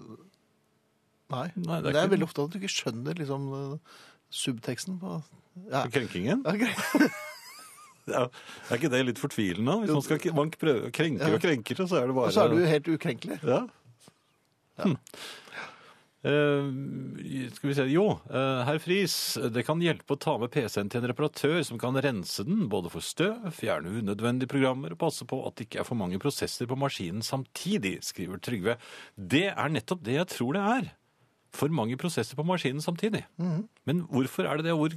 nei, 1.30 1.46
Nei, 1.54 1.78
det 1.80 1.92
er 1.92 1.94
det 1.94 2.02
er 2.02 2.14
veldig 2.16 2.26
ofte 2.26 2.44
at 2.44 2.54
du 2.54 2.58
ikke 2.60 2.72
skjønner 2.74 3.20
liksom, 3.20 3.46
eh, 3.56 3.98
subteksten 4.40 4.98
på 5.00 5.20
ja. 5.70 5.84
Krenkingen? 5.92 6.44
Ok. 6.48 6.64
Ja, 8.08 8.24
er 8.70 8.78
ikke 8.80 8.92
det 8.92 9.02
litt 9.08 9.20
fortvilende? 9.20 9.76
Hvis 9.82 9.92
man 9.94 10.06
skal 10.06 10.38
man 10.38 10.54
prøve 10.54 10.94
krenker 10.94 11.36
og 11.36 11.42
krenker, 11.42 11.84
så 11.84 12.00
er 12.00 12.08
det 12.08 12.16
bare 12.16 12.30
Og 12.30 12.34
så 12.34 12.46
er 12.46 12.54
du 12.54 12.64
helt 12.64 12.88
ukrenkelig. 12.88 13.40
Ja. 13.44 13.66
Hm. 14.80 14.96
Uh, 16.20 16.66
skal 17.54 17.70
vi 17.70 17.74
se 17.78 17.84
Jo, 17.88 18.02
uh, 18.28 18.60
herr 18.66 18.76
Friis, 18.82 19.14
det 19.54 19.62
kan 19.64 19.80
hjelpe 19.80 20.18
å 20.18 20.20
ta 20.20 20.34
med 20.40 20.52
PC-en 20.52 20.90
til 20.92 21.00
en 21.00 21.08
reparatør 21.08 21.62
som 21.64 21.80
kan 21.80 21.96
rense 21.96 22.44
den 22.44 22.66
både 22.72 22.92
for 22.92 23.04
støv, 23.04 23.46
fjerne 23.56 23.94
unødvendige 24.02 24.52
programmer 24.52 24.92
og 24.92 25.00
passe 25.00 25.24
på 25.24 25.38
at 25.48 25.56
det 25.56 25.70
ikke 25.70 25.80
er 25.80 25.88
for 25.88 25.96
mange 25.96 26.20
prosesser 26.20 26.68
på 26.68 26.76
maskinen 26.76 27.24
samtidig, 27.24 28.02
skriver 28.04 28.42
Trygve. 28.44 28.76
Det 29.16 29.46
er 29.48 29.72
nettopp 29.72 30.04
det 30.04 30.18
jeg 30.18 30.32
tror 30.34 30.58
det 30.58 30.66
er. 30.74 30.90
For 31.52 31.66
mange 31.74 31.96
prosesser 31.98 32.38
på 32.38 32.44
maskinen 32.46 32.78
samtidig. 32.84 33.24
Men 33.88 34.04
hvorfor 34.06 34.46
er 34.46 34.60
det 34.60 34.68
det? 34.68 34.74
Hvor, 34.78 34.92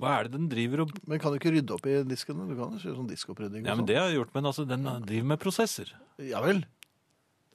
hva 0.00 0.14
er 0.18 0.28
det 0.28 0.32
den 0.38 0.46
driver 0.48 0.86
og 0.86 0.94
Men 1.06 1.20
kan 1.20 1.34
du 1.34 1.36
ikke 1.36 1.52
rydde 1.52 1.74
opp 1.76 1.84
i 1.86 1.98
diskene? 2.08 2.46
Du 2.48 2.54
kan 2.56 2.72
jo 2.72 2.80
gjøre 2.80 2.96
sånn 2.96 3.10
diskopprydding. 3.10 3.66
Ja, 3.66 3.74
men 3.76 3.82
sånn. 3.84 3.90
det 3.90 3.98
har 4.00 4.08
jeg 4.08 4.16
gjort, 4.22 4.32
men 4.38 4.48
altså, 4.48 4.64
den 4.70 4.88
driver 5.04 5.28
med 5.34 5.40
prosesser. 5.42 5.92
Ja 6.24 6.40
vel. 6.40 6.62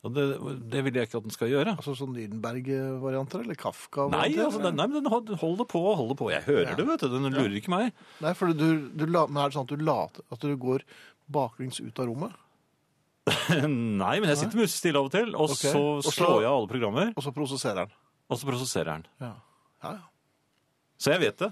Og 0.04 0.12
det, 0.14 0.24
det 0.70 0.84
vil 0.84 0.98
jeg 1.00 1.08
ikke 1.08 1.18
at 1.22 1.26
den 1.30 1.34
skal 1.34 1.48
gjøre. 1.50 1.74
Altså 1.80 1.94
sånn 1.96 2.14
Nürnberg-varianter, 2.14 3.42
eller 3.46 3.56
Kafka? 3.58 4.10
Nei, 4.12 4.28
altså, 4.36 4.60
den, 4.62 4.76
nei, 4.76 4.86
men 4.92 5.00
den 5.02 5.10
hold- 5.14 5.32
holder 5.40 5.66
på 5.72 5.80
og 5.80 5.96
holder 6.02 6.18
på. 6.20 6.30
Jeg 6.34 6.44
hører 6.46 6.74
Ja. 6.74 6.76
det, 6.76 6.86
vet 6.90 7.06
du. 7.06 7.08
Den 7.14 7.32
lurer 7.34 7.56
ikke 7.58 7.72
meg. 7.74 7.94
Nei, 8.22 8.34
for 8.36 8.52
du, 8.54 8.90
du 8.92 9.06
men 9.08 9.38
er 9.40 9.48
det 9.50 9.56
sånn 9.56 9.64
at 9.66 9.72
du 9.74 9.82
later 9.82 10.22
at 10.30 10.44
du 10.44 10.54
går 10.60 10.84
baklengs 11.32 11.80
ut 11.80 11.98
av 12.04 12.12
rommet, 12.12 12.36
Nei, 13.64 14.18
men 14.20 14.28
jeg 14.28 14.38
sitter 14.42 14.60
musestille 14.60 15.00
av 15.00 15.06
og 15.08 15.14
til, 15.14 15.30
og 15.40 15.54
okay. 15.54 15.72
så 15.72 15.82
Og 15.96 16.04
så- 16.04 16.12
slår 16.18 16.42
jeg 16.44 16.52
alle 16.52 16.68
programmer, 16.68 17.14
og 17.16 17.24
så 17.24 17.32
prosesserer 17.32 17.86
den? 17.86 17.94
Og 18.34 18.42
så 18.42 18.50
prosesserer 18.50 18.96
den. 18.96 19.06
Ja. 19.24 19.36
ja, 19.86 19.98
ja. 20.00 20.08
Så 21.02 21.14
jeg 21.14 21.24
vet 21.26 21.44
det. 21.44 21.52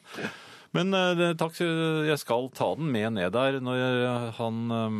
Men 0.72 0.96
uh, 0.96 1.34
takk, 1.36 1.58
jeg 1.60 2.20
skal 2.22 2.48
ta 2.56 2.70
den 2.80 2.92
med 2.94 3.18
ned 3.18 3.34
der 3.36 3.58
når 3.64 3.80
jeg, 3.80 4.28
han 4.38 4.60
um, 4.72 5.00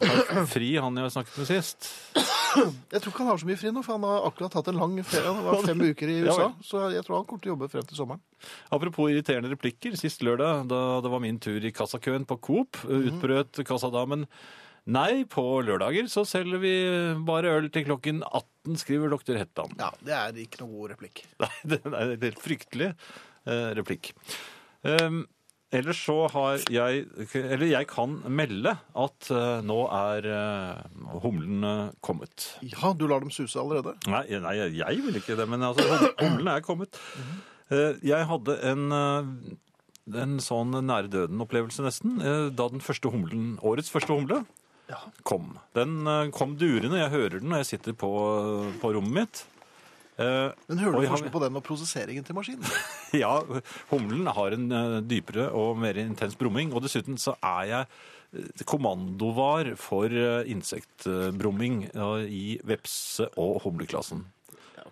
har 0.00 0.48
fri, 0.54 0.72
han 0.82 0.98
jeg 0.98 1.14
snakket 1.14 1.38
med 1.38 1.50
sist. 1.50 1.90
Jeg 2.92 3.00
tror 3.00 3.12
ikke 3.12 3.22
han 3.22 3.30
har 3.30 3.38
så 3.40 3.48
mye 3.48 3.60
fri 3.60 3.70
nå, 3.72 3.84
for 3.86 3.96
han 3.96 4.06
har 4.08 4.26
akkurat 4.28 4.56
hatt 4.58 4.72
en 4.72 4.80
lang 4.80 4.96
ferie. 5.06 5.30
Han 5.30 5.46
var 5.46 5.62
fem 5.64 5.84
uker 5.92 6.10
i 6.10 6.16
USA, 6.26 6.48
så 6.66 6.88
jeg 6.92 7.06
tror 7.06 7.20
han 7.20 7.28
kommer 7.28 7.44
til 7.44 7.52
å 7.52 7.54
jobbe 7.54 7.70
frem 7.72 7.86
til 7.86 8.00
sommeren. 8.00 8.24
Apropos 8.74 9.12
irriterende 9.12 9.52
replikker. 9.54 9.94
Sist 10.00 10.26
lørdag, 10.26 10.66
da 10.72 10.82
det 11.04 11.14
var 11.14 11.22
min 11.22 11.38
tur 11.42 11.62
i 11.62 11.72
kassakøen 11.74 12.26
på 12.28 12.40
Coop, 12.42 12.82
utbrøt 12.82 13.62
kassadamen 13.68 14.26
Nei, 14.90 15.22
på 15.30 15.42
lørdager 15.62 16.08
så 16.10 16.24
selger 16.26 16.58
vi 16.58 16.72
bare 17.26 17.52
øl 17.60 17.68
til 17.70 17.84
klokken 17.86 18.22
18, 18.26 18.78
skriver 18.82 19.12
doktor 19.12 19.38
Hettan. 19.38 19.76
Ja, 19.78 19.92
det 20.02 20.16
er 20.16 20.40
ikke 20.42 20.64
noe 20.64 20.72
god 20.74 20.96
replikk. 20.96 21.22
Nei, 21.44 21.52
det 21.70 21.78
er 21.84 21.94
en 22.16 22.16
helt 22.26 22.40
fryktelig 22.42 22.88
eh, 22.90 23.68
replikk. 23.78 24.10
Um, 24.82 25.20
ellers 25.70 26.00
så 26.02 26.16
har 26.34 26.56
jeg 26.74 27.04
Eller 27.38 27.68
jeg 27.70 27.86
kan 27.92 28.16
melde 28.26 28.72
at 28.98 29.28
eh, 29.30 29.60
nå 29.62 29.76
er 29.94 30.26
uh, 30.26 31.20
humlene 31.22 31.92
kommet. 32.02 32.48
Ja, 32.66 32.90
du 32.98 33.06
lar 33.06 33.22
dem 33.22 33.30
suse 33.30 33.60
allerede? 33.62 33.94
Nei, 34.10 34.24
nei, 34.42 34.56
jeg 34.80 35.04
vil 35.06 35.20
ikke 35.22 35.38
det, 35.38 35.46
men 35.48 35.62
altså, 35.68 35.86
hum- 35.86 36.16
humlene 36.24 36.56
er 36.58 36.66
kommet. 36.66 36.98
Eh, 37.72 38.02
jeg 38.04 38.26
hadde 38.28 38.58
en, 38.68 38.82
eh, 38.98 39.30
en 40.24 40.34
sånn 40.42 40.74
nære 40.90 41.08
døden-opplevelse 41.14 41.86
nesten, 41.86 42.18
eh, 42.20 42.48
da 42.50 42.66
den 42.74 42.82
første 42.84 43.14
humlen, 43.14 43.54
årets 43.62 43.88
første 43.94 44.12
humle. 44.18 44.42
Kom. 45.28 45.58
Den 45.76 46.06
eh, 46.06 46.30
kom 46.34 46.56
durende, 46.60 46.98
jeg 47.00 47.10
hører 47.14 47.40
den 47.40 47.50
når 47.52 47.62
jeg 47.64 47.70
sitter 47.74 47.92
på, 47.98 48.10
på 48.82 48.92
rommet 48.96 49.14
mitt. 49.20 49.42
Eh, 50.20 50.50
Men 50.68 50.78
hører 50.82 50.94
og 50.94 51.00
du 51.00 51.04
jeg 51.06 51.10
har- 51.10 51.16
forskjell 51.16 51.32
på 51.34 51.40
den 51.44 51.56
og 51.56 51.64
prosesseringen 51.66 52.24
til 52.28 52.36
maskinen? 52.36 52.66
Ja, 53.24 53.34
humlen 53.90 54.26
har 54.32 54.52
en 54.56 54.66
eh, 54.72 54.98
dypere 55.08 55.50
og 55.56 55.78
mer 55.80 55.96
intens 56.00 56.36
brumming, 56.40 56.72
og 56.76 56.82
dessuten 56.84 57.16
så 57.20 57.34
er 57.42 57.64
jeg 57.70 57.86
eh, 58.36 58.64
kommandovar 58.68 59.72
for 59.80 60.06
eh, 60.12 60.44
insektbrumming 60.52 61.86
eh, 61.92 62.22
i 62.28 62.44
vepse- 62.68 63.30
og 63.40 63.62
humleklassen. 63.66 64.24
Ja. 64.76 64.86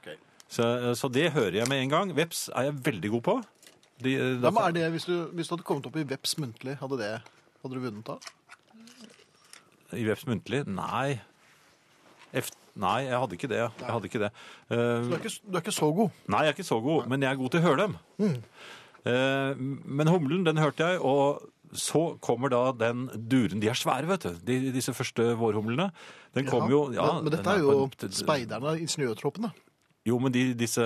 Så, 0.51 0.65
eh, 0.67 0.93
så 0.99 1.09
det 1.13 1.29
hører 1.37 1.61
jeg 1.61 1.69
med 1.71 1.85
en 1.85 1.93
gang. 1.93 2.13
Veps 2.17 2.49
er 2.57 2.71
jeg 2.71 2.81
veldig 2.89 3.11
god 3.19 3.23
på. 3.29 3.37
De, 4.03 4.15
eh, 4.17 4.37
Hvem 4.43 4.57
er 4.65 4.73
det, 4.75 4.87
hvis 4.97 5.05
du, 5.07 5.15
hvis 5.37 5.47
du 5.47 5.55
hadde 5.55 5.67
kommet 5.69 5.87
opp 5.87 5.97
i 6.01 6.07
Veps 6.11 6.37
muntlig, 6.41 6.75
hadde, 6.81 6.97
det, 6.99 7.11
hadde 7.63 7.77
du 7.77 7.83
vunnet 7.85 8.09
da? 8.09 8.17
I 9.97 10.05
veps 10.07 10.27
muntlig? 10.29 10.65
Nei. 10.67 11.21
Eft- 12.35 12.57
Nei, 12.81 13.01
jeg 13.09 13.19
hadde 13.19 13.35
ikke 13.37 13.49
det. 13.51 13.59
Jeg 13.59 13.91
hadde 13.91 14.07
ikke 14.09 14.21
det. 14.23 14.29
Du 14.71 14.75
Eh, 14.77 15.11
er 15.11 15.19
ikke, 15.19 15.33
du 15.51 15.57
er 15.59 15.61
ikke 15.65 15.75
så 15.75 15.89
god. 15.97 16.11
nei, 16.31 16.43
jeg 16.47 16.53
er 16.53 16.55
ikke 16.55 16.69
så 16.69 16.79
god, 16.83 17.09
men 17.11 17.21
jeg 17.27 17.33
er 17.33 17.37
god 17.41 17.51
til 17.51 17.61
å 17.61 17.65
høre 17.67 17.87
dem. 17.89 17.97
Eh, 19.05 19.55
men 19.59 20.07
humlen, 20.13 20.45
den 20.47 20.57
hørte 20.61 20.87
jeg, 20.87 21.01
og 21.03 21.49
så 21.73 22.17
kommer 22.23 22.49
da 22.53 22.61
den 22.73 23.09
duren. 23.31 23.61
De 23.61 23.69
er 23.71 23.75
svære, 23.79 24.07
vet 24.11 24.23
du. 24.27 24.39
De, 24.47 24.59
disse 24.75 24.95
første 24.95 25.33
vårhumlene. 25.39 25.91
Den 26.35 26.47
kommer 26.47 26.71
jo 26.71 26.81
ja, 26.95 27.07
men, 27.15 27.25
men 27.27 27.35
dette 27.35 27.51
er 27.57 27.59
jo 27.65 27.85
en- 27.85 28.13
speiderne 28.15 28.77
i 28.81 28.87
snøtroppene. 28.91 29.53
Jo, 30.07 30.19
men 30.19 30.33
de, 30.33 30.55
disse 30.55 30.81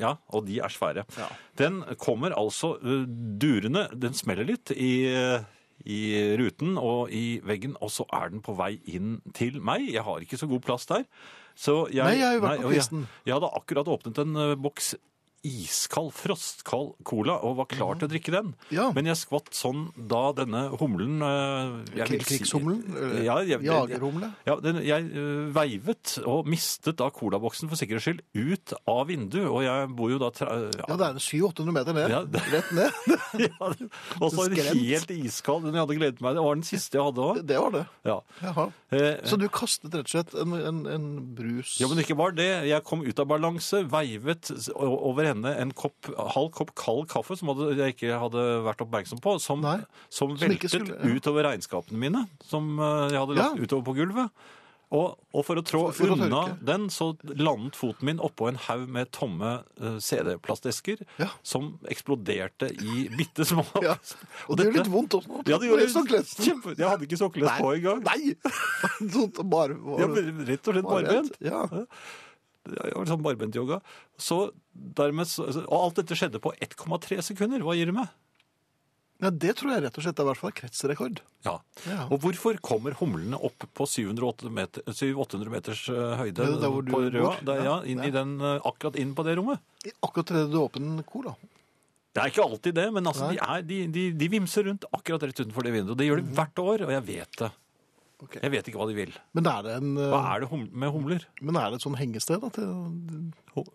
Ja, 0.00 0.16
og 0.34 0.46
de 0.48 0.58
er 0.58 0.68
svære. 0.72 1.04
Ja. 1.16 1.28
Den 1.56 1.82
kommer 2.00 2.32
altså 2.36 2.74
uh, 2.82 3.04
durende. 3.38 3.86
Den 3.94 4.12
smeller 4.18 4.44
litt 4.48 4.72
i, 4.74 5.06
uh, 5.14 5.44
i 5.84 6.00
ruten 6.40 6.76
og 6.80 7.12
i 7.14 7.40
veggen, 7.46 7.76
og 7.80 7.92
så 7.94 8.06
er 8.12 8.32
den 8.32 8.42
på 8.44 8.54
vei 8.58 8.74
inn 8.90 9.18
til 9.36 9.60
meg. 9.64 9.86
Jeg 9.92 10.04
har 10.06 10.24
ikke 10.24 10.38
så 10.40 10.48
god 10.50 10.64
plass 10.66 10.88
der. 10.90 11.06
Så 11.58 11.84
jeg, 11.92 12.04
Nei, 12.04 12.18
jeg 12.20 12.26
har 12.26 12.36
jo 12.36 12.42
vært 12.44 12.62
på 12.62 12.72
kvisten. 12.72 13.06
jeg, 13.06 13.26
jeg 13.28 13.36
hadde 13.36 13.52
akkurat 13.60 13.90
åpnet 13.92 14.20
en 14.22 14.36
uh, 14.38 14.54
boks 14.60 14.94
iskald, 15.46 16.10
frostkald 16.12 16.94
cola 17.08 17.38
og 17.46 17.54
var 17.62 17.68
klar 17.70 17.96
til 17.96 18.08
å 18.08 18.10
drikke 18.12 18.32
den. 18.34 18.50
Ja. 18.74 18.90
Men 18.96 19.08
jeg 19.08 19.16
skvatt 19.20 19.48
sånn 19.56 19.86
da 19.96 20.30
denne 20.36 20.66
humlen 20.80 21.22
uh, 21.24 21.78
si- 21.94 22.18
Krigshumlen? 22.20 22.82
Ja, 23.24 23.38
Jagerhumle? 23.46 24.32
ja, 24.46 24.56
den, 24.60 24.80
jeg 24.84 25.06
øh, 25.16 25.48
veivet 25.56 26.18
og 26.28 26.48
mistet 26.50 26.98
da 27.00 27.08
colaboksen 27.14 27.70
for 27.70 27.80
sikkerhets 27.80 28.04
skyld 28.08 28.20
ut 28.36 28.74
av 28.90 29.06
vinduet, 29.08 29.48
og 29.48 29.62
jeg 29.64 29.88
bor 29.96 30.12
jo 30.12 30.18
da 30.20 30.28
ja. 30.40 30.58
Ja, 30.90 30.98
det 31.00 31.08
er 31.08 31.20
700-800 31.24 31.74
meter 31.78 31.96
ned. 31.96 32.12
Ja, 32.12 32.20
Rett 32.54 32.70
ned. 32.76 33.00
ja, 33.46 33.70
Og 34.20 34.34
så 34.34 34.46
en 34.46 34.56
helt 34.60 35.10
iskald, 35.14 35.64
den 35.66 35.76
jeg 35.78 35.84
hadde 35.86 35.96
gledet 36.00 36.24
meg. 36.24 36.36
Det 36.36 36.44
var 36.44 36.58
den 36.60 36.66
siste 36.68 36.98
jeg 37.00 37.06
hadde 37.08 37.24
òg. 37.30 37.40
Det 37.48 37.58
var 37.64 37.74
det. 37.78 37.84
Ja. 38.08 38.18
Jaha. 38.44 38.68
Eh, 38.92 39.10
Så 39.28 39.38
du 39.40 39.46
kastet 39.52 39.94
rett 39.94 40.04
og 40.08 40.12
slett 40.12 40.36
en, 40.42 40.54
en, 40.58 40.80
en 40.90 41.08
brus 41.36 41.76
ja, 41.80 41.86
men 41.90 42.00
ikke 42.02 42.16
bare 42.18 42.34
det. 42.36 42.48
Jeg 42.68 42.84
kom 42.88 43.04
ut 43.06 43.20
av 43.22 43.28
balanse, 43.30 43.84
veivet 43.90 44.50
over 44.76 45.29
henne 45.32 45.54
en 45.62 45.72
kopp, 45.72 46.10
halv 46.36 46.50
kopp 46.56 46.74
kald 46.78 47.08
kaffe 47.12 47.36
som 47.40 47.52
hadde, 47.54 47.72
jeg 47.80 47.96
ikke 47.96 48.18
hadde 48.22 48.44
vært 48.68 48.84
oppmerksom 48.86 49.20
på, 49.24 49.38
som, 49.42 49.62
som 50.10 50.36
som 50.36 50.36
veltet 50.38 50.70
skulle- 50.74 51.00
ja. 51.00 51.16
utover 51.16 51.48
regnskapene 51.50 51.98
mine, 51.98 52.26
som 52.46 52.74
øh, 52.78 53.10
jeg 53.10 53.20
hadde 53.24 53.36
lagt 53.40 53.56
Ja. 53.60 53.66
utover 53.68 53.84
på 53.90 53.96
gulvet. 54.02 54.30
Og, 54.90 55.12
og 55.38 55.44
for 55.46 55.54
å 55.54 55.62
trå 55.62 55.80
For- 55.94 56.08
for 56.08 56.12
unna 56.16 56.38
å 56.50 56.54
den, 56.66 56.88
så 56.90 57.12
landet 57.38 57.76
foten 57.78 58.08
min 58.08 58.18
oppå 58.18 58.48
en 58.50 58.56
haug 58.58 58.88
med 58.90 59.12
tomme 59.14 59.60
øh, 59.78 60.00
CD-plastesker 60.02 61.04
Ja. 61.20 61.28
som 61.46 61.78
eksploderte 61.86 62.72
i 62.74 63.04
bitte 63.20 63.46
små. 63.46 63.62
Og 63.70 64.56
det 64.58 64.66
gjør 64.66 64.80
litt 64.80 64.90
vondt 64.90 65.14
også. 65.20 65.44
Ja, 65.46 65.60
det 65.62 65.68
gjorde 65.70 65.86
kjempe... 66.42 66.74
Jeg 66.74 66.88
hadde 66.90 67.06
ikke 67.06 67.20
sokkeless 67.22 67.60
på 67.62 67.70
engang. 67.76 68.02
Nei! 68.02 68.34
Bare, 69.54 69.78
bare, 69.78 70.02
Ja, 70.02 70.10
rett 70.50 70.66
og 70.66 70.74
slett 70.74 70.90
barbent. 70.90 71.38
Ja. 71.38 71.62
Sånn 72.68 73.22
barbent-yoga. 73.24 73.80
Så 74.20 74.50
dermed, 74.72 75.30
og 75.66 75.76
alt 75.78 76.00
dette 76.02 76.16
skjedde 76.18 76.40
på 76.42 76.52
1,3 76.60 77.22
sekunder. 77.32 77.62
Hva 77.64 77.76
gir 77.78 77.88
det 77.90 77.96
meg? 77.96 78.10
ja, 79.20 79.28
det 79.28 79.50
tror 79.58 79.74
jeg 79.74 79.82
rett 79.84 79.98
og 80.00 80.04
slett 80.04 80.20
er 80.20 80.24
i 80.24 80.28
hvert 80.30 80.38
fall 80.40 80.52
kretsrekord. 80.56 81.18
Ja. 81.44 81.52
Ja. 81.84 82.06
Og 82.08 82.22
hvorfor 82.22 82.56
kommer 82.64 82.94
humlene 82.96 83.36
opp 83.36 83.66
på 83.76 83.84
700-800 83.84 84.54
meter, 84.56 84.84
700-800 84.88 85.50
meters 85.52 85.82
eh, 85.92 86.14
høyde 86.16 86.46
det 86.46 86.60
der 86.62 86.72
hvor 86.72 86.86
du 86.86 86.92
på 86.94 87.00
Røa? 87.12 87.34
Der, 87.44 87.60
ja, 87.60 87.64
Ja. 87.66 87.74
inn 87.84 88.00
i 88.00 88.08
den, 88.14 88.32
eh, 88.40 88.60
akkurat 88.64 88.96
inn 88.96 89.12
på 89.14 89.26
det 89.28 89.34
rommet. 89.36 89.60
Akkurat 90.00 90.32
idet 90.32 90.46
du 90.54 90.56
åpner 90.62 91.04
cola. 91.04 91.34
Det 92.16 92.22
er 92.22 92.32
ikke 92.32 92.46
alltid 92.48 92.74
det, 92.80 92.86
men 92.96 93.06
altså, 93.12 93.28
de, 93.30 93.36
er, 93.44 93.60
de, 93.62 93.82
de, 93.92 94.06
de 94.18 94.28
vimser 94.32 94.64
rundt 94.70 94.88
akkurat 94.88 95.28
rett 95.28 95.44
utenfor 95.44 95.68
det 95.68 95.74
vinduet. 95.76 95.98
Det 96.00 96.08
gjør 96.08 96.22
de 96.24 96.34
hvert 96.40 96.64
år, 96.64 96.86
og 96.88 96.94
jeg 96.96 97.04
vet 97.12 97.36
det. 97.44 97.50
Ok. 98.22 98.36
Jeg 98.42 98.52
vet 98.52 98.66
ikke 98.68 98.76
hva 98.80 98.86
de 98.90 98.94
vil. 98.98 99.14
Men 99.36 99.46
er 99.48 99.62
det 99.64 99.74
en 99.78 99.94
Hva 99.96 100.18
eh, 100.20 100.30
er 100.34 100.42
det 100.44 100.48
hum 100.50 100.66
med 100.72 100.92
humler? 100.92 101.22
Men 101.40 101.56
er 101.56 101.70
det 101.72 101.78
et 101.80 101.86
sånn 101.86 101.96
hengested? 101.96 102.42
At 102.44 102.58
det, 102.60 102.66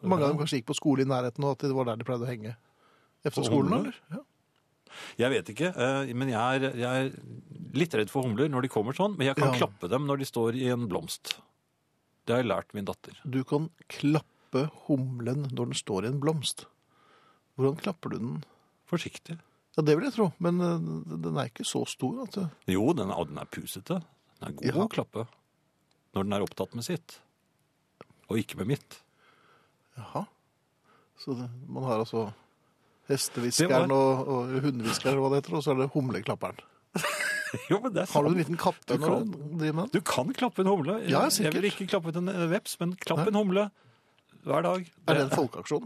mange 0.06 0.22
av 0.24 0.30
dem 0.34 0.38
kanskje 0.42 0.60
gikk 0.62 0.68
på 0.70 0.78
skole 0.78 1.02
i 1.06 1.10
nærheten, 1.10 1.44
og 1.48 1.56
at 1.56 1.66
det 1.66 1.74
var 1.76 1.90
der 1.90 1.98
de 2.02 2.08
pleide 2.08 2.28
å 2.28 2.30
henge? 2.30 2.54
Efter 3.26 3.42
På 3.42 3.48
skolen, 3.50 3.74
humler? 3.74 3.96
eller? 4.12 4.20
Ja. 4.20 4.24
Jeg 5.20 5.32
vet 5.34 5.50
ikke, 5.52 5.72
eh, 5.76 6.14
men 6.16 6.30
jeg 6.32 6.62
er, 6.62 6.78
jeg 6.80 7.08
er 7.08 7.10
litt 7.76 7.96
redd 7.98 8.12
for 8.14 8.24
humler 8.28 8.48
når 8.54 8.68
de 8.68 8.72
kommer 8.72 8.96
sånn. 8.96 9.18
Men 9.18 9.28
jeg 9.32 9.36
kan 9.40 9.52
Ja. 9.52 9.58
klappe 9.66 9.90
dem 9.92 10.06
når 10.08 10.22
de 10.22 10.26
står 10.30 10.56
i 10.62 10.70
en 10.72 10.86
blomst. 10.88 11.36
Det 12.26 12.34
har 12.36 12.44
jeg 12.44 12.50
lært 12.52 12.74
min 12.74 12.86
datter. 12.86 13.18
Du 13.26 13.44
kan 13.44 13.70
klappe 13.90 14.70
humlen 14.88 15.50
når 15.52 15.74
den 15.74 15.78
står 15.82 16.06
i 16.06 16.14
en 16.14 16.22
blomst. 16.22 16.66
Hvordan 17.58 17.78
klapper 17.82 18.10
du 18.14 18.18
den? 18.20 18.44
Forsiktig. 18.90 19.40
Ja, 19.76 19.84
Det 19.84 19.98
vil 19.98 20.06
jeg 20.08 20.14
tro, 20.16 20.30
men 20.40 20.62
eh, 20.62 20.80
den 21.20 21.36
er 21.38 21.50
ikke 21.50 21.66
så 21.68 21.84
stor 21.90 22.24
at 22.24 22.32
det... 22.38 22.46
Jo, 22.72 22.94
den 22.94 23.12
er, 23.12 23.26
den 23.28 23.38
er 23.42 23.50
pusete. 23.52 24.00
Den 24.40 24.48
er 24.50 24.56
god 24.60 24.66
Ja. 24.70 24.76
å 24.84 24.88
klappe. 24.92 25.26
Når 26.16 26.24
den 26.24 26.34
er 26.38 26.46
opptatt 26.46 26.76
med 26.76 26.84
sitt. 26.88 27.20
Og 28.30 28.38
ikke 28.42 28.58
med 28.62 28.68
mitt. 28.74 29.00
Jaha. 29.98 30.26
Så 31.20 31.36
det, 31.40 31.50
man 31.68 31.84
har 31.88 32.02
altså 32.04 32.28
hestehviskeren 33.10 33.90
var... 33.90 33.96
og, 33.96 34.28
og 34.28 34.56
hundehviskeren, 34.66 35.20
hva 35.22 35.30
det 35.32 35.44
heter, 35.44 35.56
og 35.60 35.64
så 35.64 35.72
er 35.76 35.84
det 35.84 35.92
humleklapperen. 35.96 36.60
Jo, 37.70 37.78
men 37.80 37.94
det 37.96 38.02
er 38.04 38.10
Har 38.12 38.26
du 38.26 38.28
en 38.28 38.34
sant. 38.34 38.40
liten 38.42 38.58
kappe 38.60 38.84
Du 38.90 38.98
når 39.00 39.22
du 39.24 39.36
driver 39.62 39.76
med 39.78 39.84
den? 39.86 39.92
Du 39.94 40.02
kan 40.04 40.32
klappe 40.36 40.60
en 40.66 40.68
humle. 40.68 40.96
Ja, 41.08 41.22
jeg 41.32 41.54
vil 41.56 41.68
ikke 41.70 41.86
klappe 41.88 42.12
en 42.12 42.28
eh, 42.28 42.42
veps, 42.52 42.74
men 42.82 42.96
klapp 43.00 43.22
en 43.30 43.38
humle 43.38 43.70
hver 44.44 44.66
dag. 44.66 44.90
Er 45.08 45.16
det 45.16 45.22
en 45.30 45.32
folkeaksjon? 45.32 45.86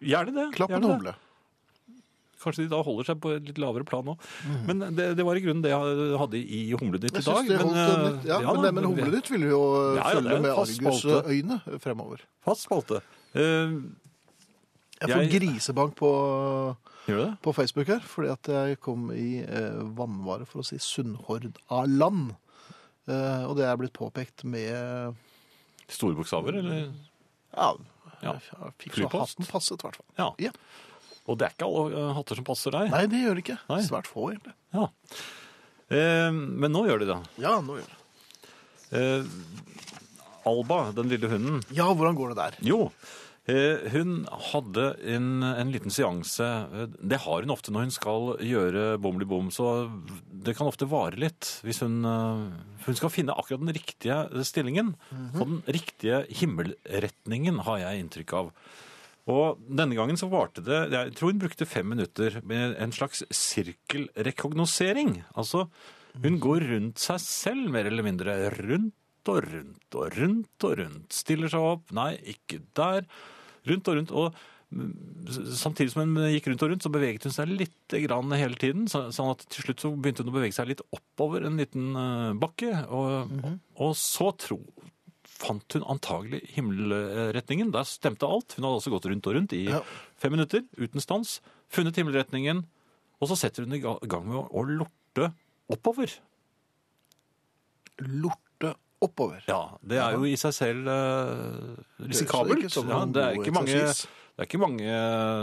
Gjerne 0.00 0.32
det. 0.38 0.46
Klapp 0.56 0.72
en 0.72 0.80
det. 0.86 0.88
humle. 0.94 1.12
Kanskje 2.42 2.66
de 2.66 2.70
da 2.72 2.82
holder 2.84 3.06
seg 3.08 3.20
på 3.24 3.30
et 3.36 3.46
litt 3.48 3.58
lavere 3.62 3.84
plan 3.88 4.04
nå. 4.04 4.14
Men 4.68 4.82
det, 4.94 5.06
det 5.16 5.24
var 5.24 5.38
i 5.38 5.42
grunnen 5.44 5.62
det 5.64 5.70
jeg 5.72 6.18
hadde 6.20 6.36
i 6.40 6.62
Humlenytt 6.76 7.16
i 7.16 7.22
dag. 7.24 7.46
men, 7.48 7.70
litt, 7.72 8.26
ja, 8.28 8.40
eh, 8.42 8.60
men, 8.60 8.74
men 8.76 8.84
Humlenytt 8.90 9.30
vil 9.32 9.46
jo 9.48 9.60
Ja, 9.96 10.02
ja, 10.02 10.18
følge 10.18 10.40
med 10.44 10.52
argusøyne 10.64 11.60
fremover. 11.80 12.20
Fast 12.44 12.66
spalte. 12.68 13.00
Uh, 13.36 13.80
Jeg 15.00 15.10
får 15.12 15.22
Jeg- 15.26 15.32
grisebank 15.40 15.94
på, 15.96 16.10
på 17.42 17.52
Facebook 17.54 17.86
her, 17.88 18.00
fordi 18.00 18.30
at 18.32 18.48
jeg 18.48 18.78
kom 18.80 19.10
i 19.12 19.40
eh, 19.44 19.76
vannvare, 19.96 20.46
for 20.48 20.60
å 20.62 20.64
si 20.66 20.78
Sunnhordaland. 20.80 22.34
Eh, 23.06 23.42
og 23.46 23.56
det 23.58 23.66
er 23.68 23.76
blitt 23.78 23.92
påpekt 23.94 24.44
med 24.48 25.14
Store 25.88 26.16
bokstaver, 26.18 26.56
eller? 26.58 26.88
Ja, 27.54 27.74
Ja. 28.24 28.32
jeg 28.40 28.72
fikk 28.80 28.96
så 28.96 29.08
hatten 29.12 29.46
passet, 29.46 29.78
i 29.78 29.86
hvert 29.86 29.96
fall. 30.00 30.06
Ja. 30.18 30.30
Ja. 30.40 30.50
Og 31.26 31.38
det 31.38 31.48
er 31.48 31.54
ikke 31.56 31.66
alle 31.68 31.98
eh, 32.04 32.12
hatter 32.20 32.38
som 32.38 32.46
passer 32.46 32.74
deg. 32.76 32.90
Nei, 32.92 33.04
det 33.10 33.22
gjør 33.24 33.34
det 33.38 33.44
ikke. 33.46 33.58
Nei. 33.72 33.80
Svært 33.86 34.06
få, 34.10 34.28
egentlig. 34.32 34.54
Ja. 34.76 34.88
Eh, 35.90 36.30
men 36.34 36.72
nå 36.74 36.84
gjør 36.88 37.02
de 37.04 37.10
det. 37.12 37.20
Ja, 37.42 37.56
nå 37.62 37.78
gjør 37.80 37.92
det. 37.92 38.02
Eh, 38.96 39.30
Alba, 40.46 40.92
den 40.94 41.08
lille 41.10 41.26
hunden, 41.32 41.62
Ja, 41.74 41.88
hvordan 41.90 42.14
går 42.14 42.30
det 42.30 42.36
der? 42.38 42.56
Jo, 42.62 42.76
eh, 43.50 43.88
hun 43.90 44.20
hadde 44.52 44.84
en, 45.10 45.42
en 45.42 45.72
liten 45.74 45.90
seanse. 45.90 46.46
Eh, 46.70 46.86
Det 47.02 47.18
har 47.24 47.42
hun 47.42 47.50
ofte 47.50 47.74
når 47.74 47.88
hun 47.88 47.94
skal 47.96 48.28
gjøre 48.46 48.84
bomli-bom, 49.02 49.50
så 49.50 49.72
det 50.30 50.54
kan 50.54 50.70
ofte 50.70 50.86
vare 50.86 51.18
litt. 51.18 51.56
Hvis 51.66 51.82
hun, 51.82 51.98
eh, 52.06 52.46
hun 52.86 52.94
skal 52.98 53.10
finne 53.10 53.34
akkurat 53.34 53.64
den 53.66 53.74
riktige 53.74 54.20
stillingen. 54.46 54.94
Og 55.34 55.42
den 55.42 55.58
riktige 55.66 56.22
himmelretningen 56.38 57.58
har 57.66 57.82
jeg 57.82 58.04
inntrykk 58.06 58.36
av. 58.44 58.52
Og 59.26 59.62
denne 59.66 59.96
gangen 59.98 60.18
så 60.18 60.28
varte 60.30 60.62
det 60.62 60.84
Jeg 60.92 61.14
tror 61.18 61.32
hun 61.32 61.42
brukte 61.42 61.66
fem 61.66 61.88
minutter 61.90 62.38
med 62.46 62.76
en 62.78 62.94
slags 62.94 63.24
sirkelrekognosering. 63.34 65.18
Altså, 65.34 65.66
hun 66.22 66.38
går 66.40 66.68
rundt 66.70 67.02
seg 67.02 67.22
selv, 67.22 67.70
mer 67.74 67.90
eller 67.90 68.06
mindre. 68.06 68.36
Rundt 68.54 69.32
og 69.32 69.48
rundt 69.50 69.96
og 69.98 70.18
rundt 70.20 70.66
og 70.68 70.76
rundt. 70.80 71.08
Stiller 71.14 71.50
seg 71.50 71.70
opp. 71.72 71.90
Nei, 71.96 72.12
ikke 72.36 72.62
der. 72.78 73.08
Rundt 73.66 73.90
og 73.90 73.98
rundt. 73.98 74.14
Og 74.14 74.38
mm, 74.70 74.94
samtidig 75.58 75.92
som 75.96 76.04
hun 76.06 76.30
gikk 76.30 76.46
rundt 76.52 76.62
og 76.62 76.70
rundt, 76.72 76.86
så 76.86 76.94
beveget 76.94 77.26
hun 77.26 77.34
seg 77.34 77.50
litt 77.50 77.98
grann 78.06 78.38
hele 78.38 78.60
tiden. 78.62 78.86
Sånn 78.86 79.32
at 79.32 79.42
til 79.50 79.66
slutt 79.66 79.82
så 79.82 79.90
begynte 79.90 80.22
hun 80.22 80.30
å 80.30 80.38
bevege 80.38 80.54
seg 80.54 80.70
litt 80.70 80.86
oppover 80.94 81.48
en 81.48 81.58
liten 81.58 81.90
eh, 81.98 82.36
bakke. 82.38 82.70
Og, 82.94 83.34
og 83.74 83.98
så 83.98 84.30
tro, 84.38 84.62
fant 85.36 85.76
hun 85.76 85.84
antagelig 85.92 86.40
himmelretningen. 86.56 87.70
Der 87.74 87.84
stemte 87.88 88.28
alt. 88.28 88.56
Hun 88.56 88.64
hadde 88.66 88.78
altså 88.80 88.92
gått 88.94 89.08
rundt 89.10 89.28
og 89.28 89.36
rundt 89.36 89.52
i 89.56 89.64
Ja. 89.68 89.82
fem 90.16 90.32
minutter 90.32 90.64
uten 90.80 91.00
stans. 91.04 91.40
Funnet 91.68 91.96
himmelretningen. 92.00 92.64
Og 93.20 93.28
så 93.30 93.36
setter 93.36 93.64
hun 93.64 93.72
i 93.76 93.80
gang 93.80 94.26
med 94.28 94.36
å, 94.50 94.64
lorte 94.68 95.30
oppover. 95.72 96.10
Lorte 97.98 98.74
oppover. 99.00 99.42
Ja, 99.48 99.78
det 99.84 99.98
er 100.00 100.16
jo 100.16 100.26
i 100.28 100.36
seg 100.40 100.52
selv 100.56 100.88
eh, 100.88 101.76
risikabelt. 102.04 102.64
ikke 102.64 102.72
som 102.72 102.88
Ja, 102.92 103.02
det, 103.08 103.22
er 103.24 103.38
ikke 103.40 103.54
mange, 103.56 103.72
det 103.72 104.40
er 104.42 104.48
ikke 104.48 104.60
mange 104.60 104.96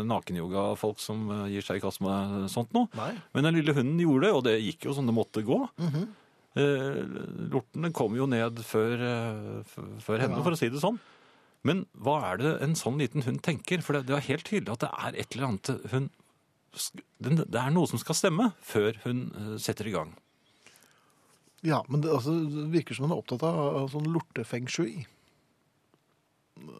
nakenyoga-folk 0.09 1.01
som 1.01 1.25
eh, 1.33 1.45
gir 1.55 1.65
seg 1.65 1.79
i 1.81 1.83
kast 1.85 2.01
med 2.05 2.49
sånt. 2.53 2.73
Nei. 2.73 3.11
Men 3.33 3.49
den 3.49 3.57
lille 3.61 3.73
hunden 3.77 4.01
gjorde 4.01 4.27
det, 4.27 4.33
og 4.37 4.43
det 4.49 4.55
gikk 4.61 4.89
jo 4.89 4.97
som 4.97 5.09
det 5.09 5.17
måtte 5.17 5.45
gå. 5.45 5.59
Mhm. 5.81 6.03
Eh, 6.03 6.19
Lorten 6.55 7.81
den 7.87 7.93
kom 7.97 8.13
jo 8.17 8.27
ned 8.29 8.59
før, 8.67 8.93
eh, 9.01 9.77
før 10.03 10.21
henne, 10.21 10.43
for 10.45 10.53
å 10.53 10.59
si 10.59 10.69
det 10.69 10.81
sånn. 10.83 10.99
Men 11.65 11.85
hva 11.97 12.17
er 12.33 12.37
det 12.41 12.51
en 12.61 12.75
sånn 12.75 12.99
liten 12.99 13.23
hund 13.25 13.41
tenker? 13.41 13.81
For 13.81 13.93
det, 13.97 14.05
det 14.09 14.17
er 14.17 14.27
helt 14.27 14.45
tydelig 14.49 14.73
at 14.75 14.83
det 14.83 14.91
er 14.91 15.17
et 15.23 15.35
eller 15.35 15.47
annet 15.53 15.91
hun 15.93 16.09
Det 17.21 17.59
er 17.61 17.69
noe 17.71 17.85
som 17.87 17.99
skal 18.01 18.15
stemme 18.17 18.51
før 18.65 18.97
hun 19.05 19.23
eh, 19.37 19.57
setter 19.61 19.87
i 19.87 19.93
gang. 19.95 20.13
Ja, 21.63 21.83
men 21.87 22.01
det, 22.03 22.09
altså, 22.11 22.33
det 22.49 22.65
virker 22.73 22.97
som 22.97 23.05
hun 23.07 23.13
er 23.15 23.21
opptatt 23.21 23.43
av, 23.47 23.59
av 23.83 23.91
sånn 23.93 24.09
lortefeng 24.11 24.65
shui. 24.67 25.05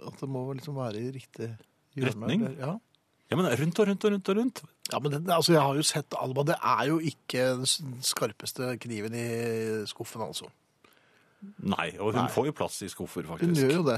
At 0.05 0.19
det 0.19 0.27
må 0.29 0.41
liksom 0.57 0.75
være 0.75 0.99
i 0.99 1.11
riktig 1.15 1.53
hjørne. 1.95 2.09
Retning? 2.11 2.43
eller- 2.49 2.59
Ja. 2.59 2.73
Ja, 3.33 3.37
men 3.39 3.49
rundt 3.49 3.79
og 3.81 3.87
rundt 3.89 4.05
og 4.05 4.13
rundt 4.13 4.29
og 4.29 4.37
rundt. 4.37 4.61
ja, 4.93 4.99
men 5.01 5.15
det, 5.15 5.21
altså, 5.33 5.55
jeg 5.55 5.61
har 5.65 5.79
jo 5.79 5.85
sett 5.89 6.13
Alba. 6.21 6.43
Det 6.51 6.57
er 6.61 6.83
jo 6.91 6.99
ikke 7.01 7.45
den 7.63 7.97
skarpeste 8.05 8.75
kniven 8.83 9.15
i 9.17 9.27
skuffen, 9.89 10.21
altså. 10.21 10.51
Nei, 11.65 11.89
og 11.97 12.13
hun 12.13 12.21
Nei. 12.21 12.29
får 12.31 12.45
jo 12.51 12.55
plass 12.55 12.77
i 12.85 12.91
skuffer, 12.93 13.25
faktisk. 13.27 13.49
Hun 13.49 13.57
gjør 13.59 13.73
jo 13.79 13.83
det. 13.89 13.97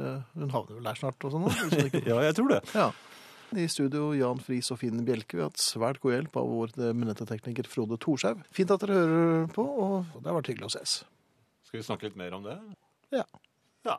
Eh, 0.00 0.22
Hun 0.38 0.50
havner 0.54 0.78
vel 0.78 0.88
der 0.88 0.98
snart 0.98 1.26
og 1.28 1.36
sånn. 1.36 1.46
Ja, 2.08 2.16
jeg 2.24 2.34
tror 2.38 2.48
det. 2.56 2.60
Ja. 2.74 2.88
I 3.60 3.64
studio 3.70 4.12
Jan 4.14 4.38
Friis 4.42 4.68
og 4.70 4.78
Finn 4.78 5.00
Bjelke. 5.06 5.34
Vi 5.36 5.42
har 5.42 5.50
hatt 5.50 5.58
svært 5.62 5.98
god 6.02 6.14
hjelp 6.16 6.36
av 6.38 6.46
vår 6.50 6.74
eminente-tekniker 6.92 7.66
Frode 7.70 7.98
Thorshaug. 8.02 8.42
Fint 8.54 8.70
at 8.74 8.82
dere 8.84 8.98
hører 9.02 9.48
på, 9.54 9.64
og 9.66 10.12
det 10.22 10.30
har 10.30 10.36
vært 10.38 10.50
hyggelig 10.52 10.68
å 10.70 10.74
ses. 10.78 11.00
Skal 11.66 11.80
vi 11.82 11.86
snakke 11.86 12.06
litt 12.08 12.18
mer 12.18 12.34
om 12.38 12.46
det? 12.46 12.54
Ja. 13.14 13.24
Ja. 13.86 13.96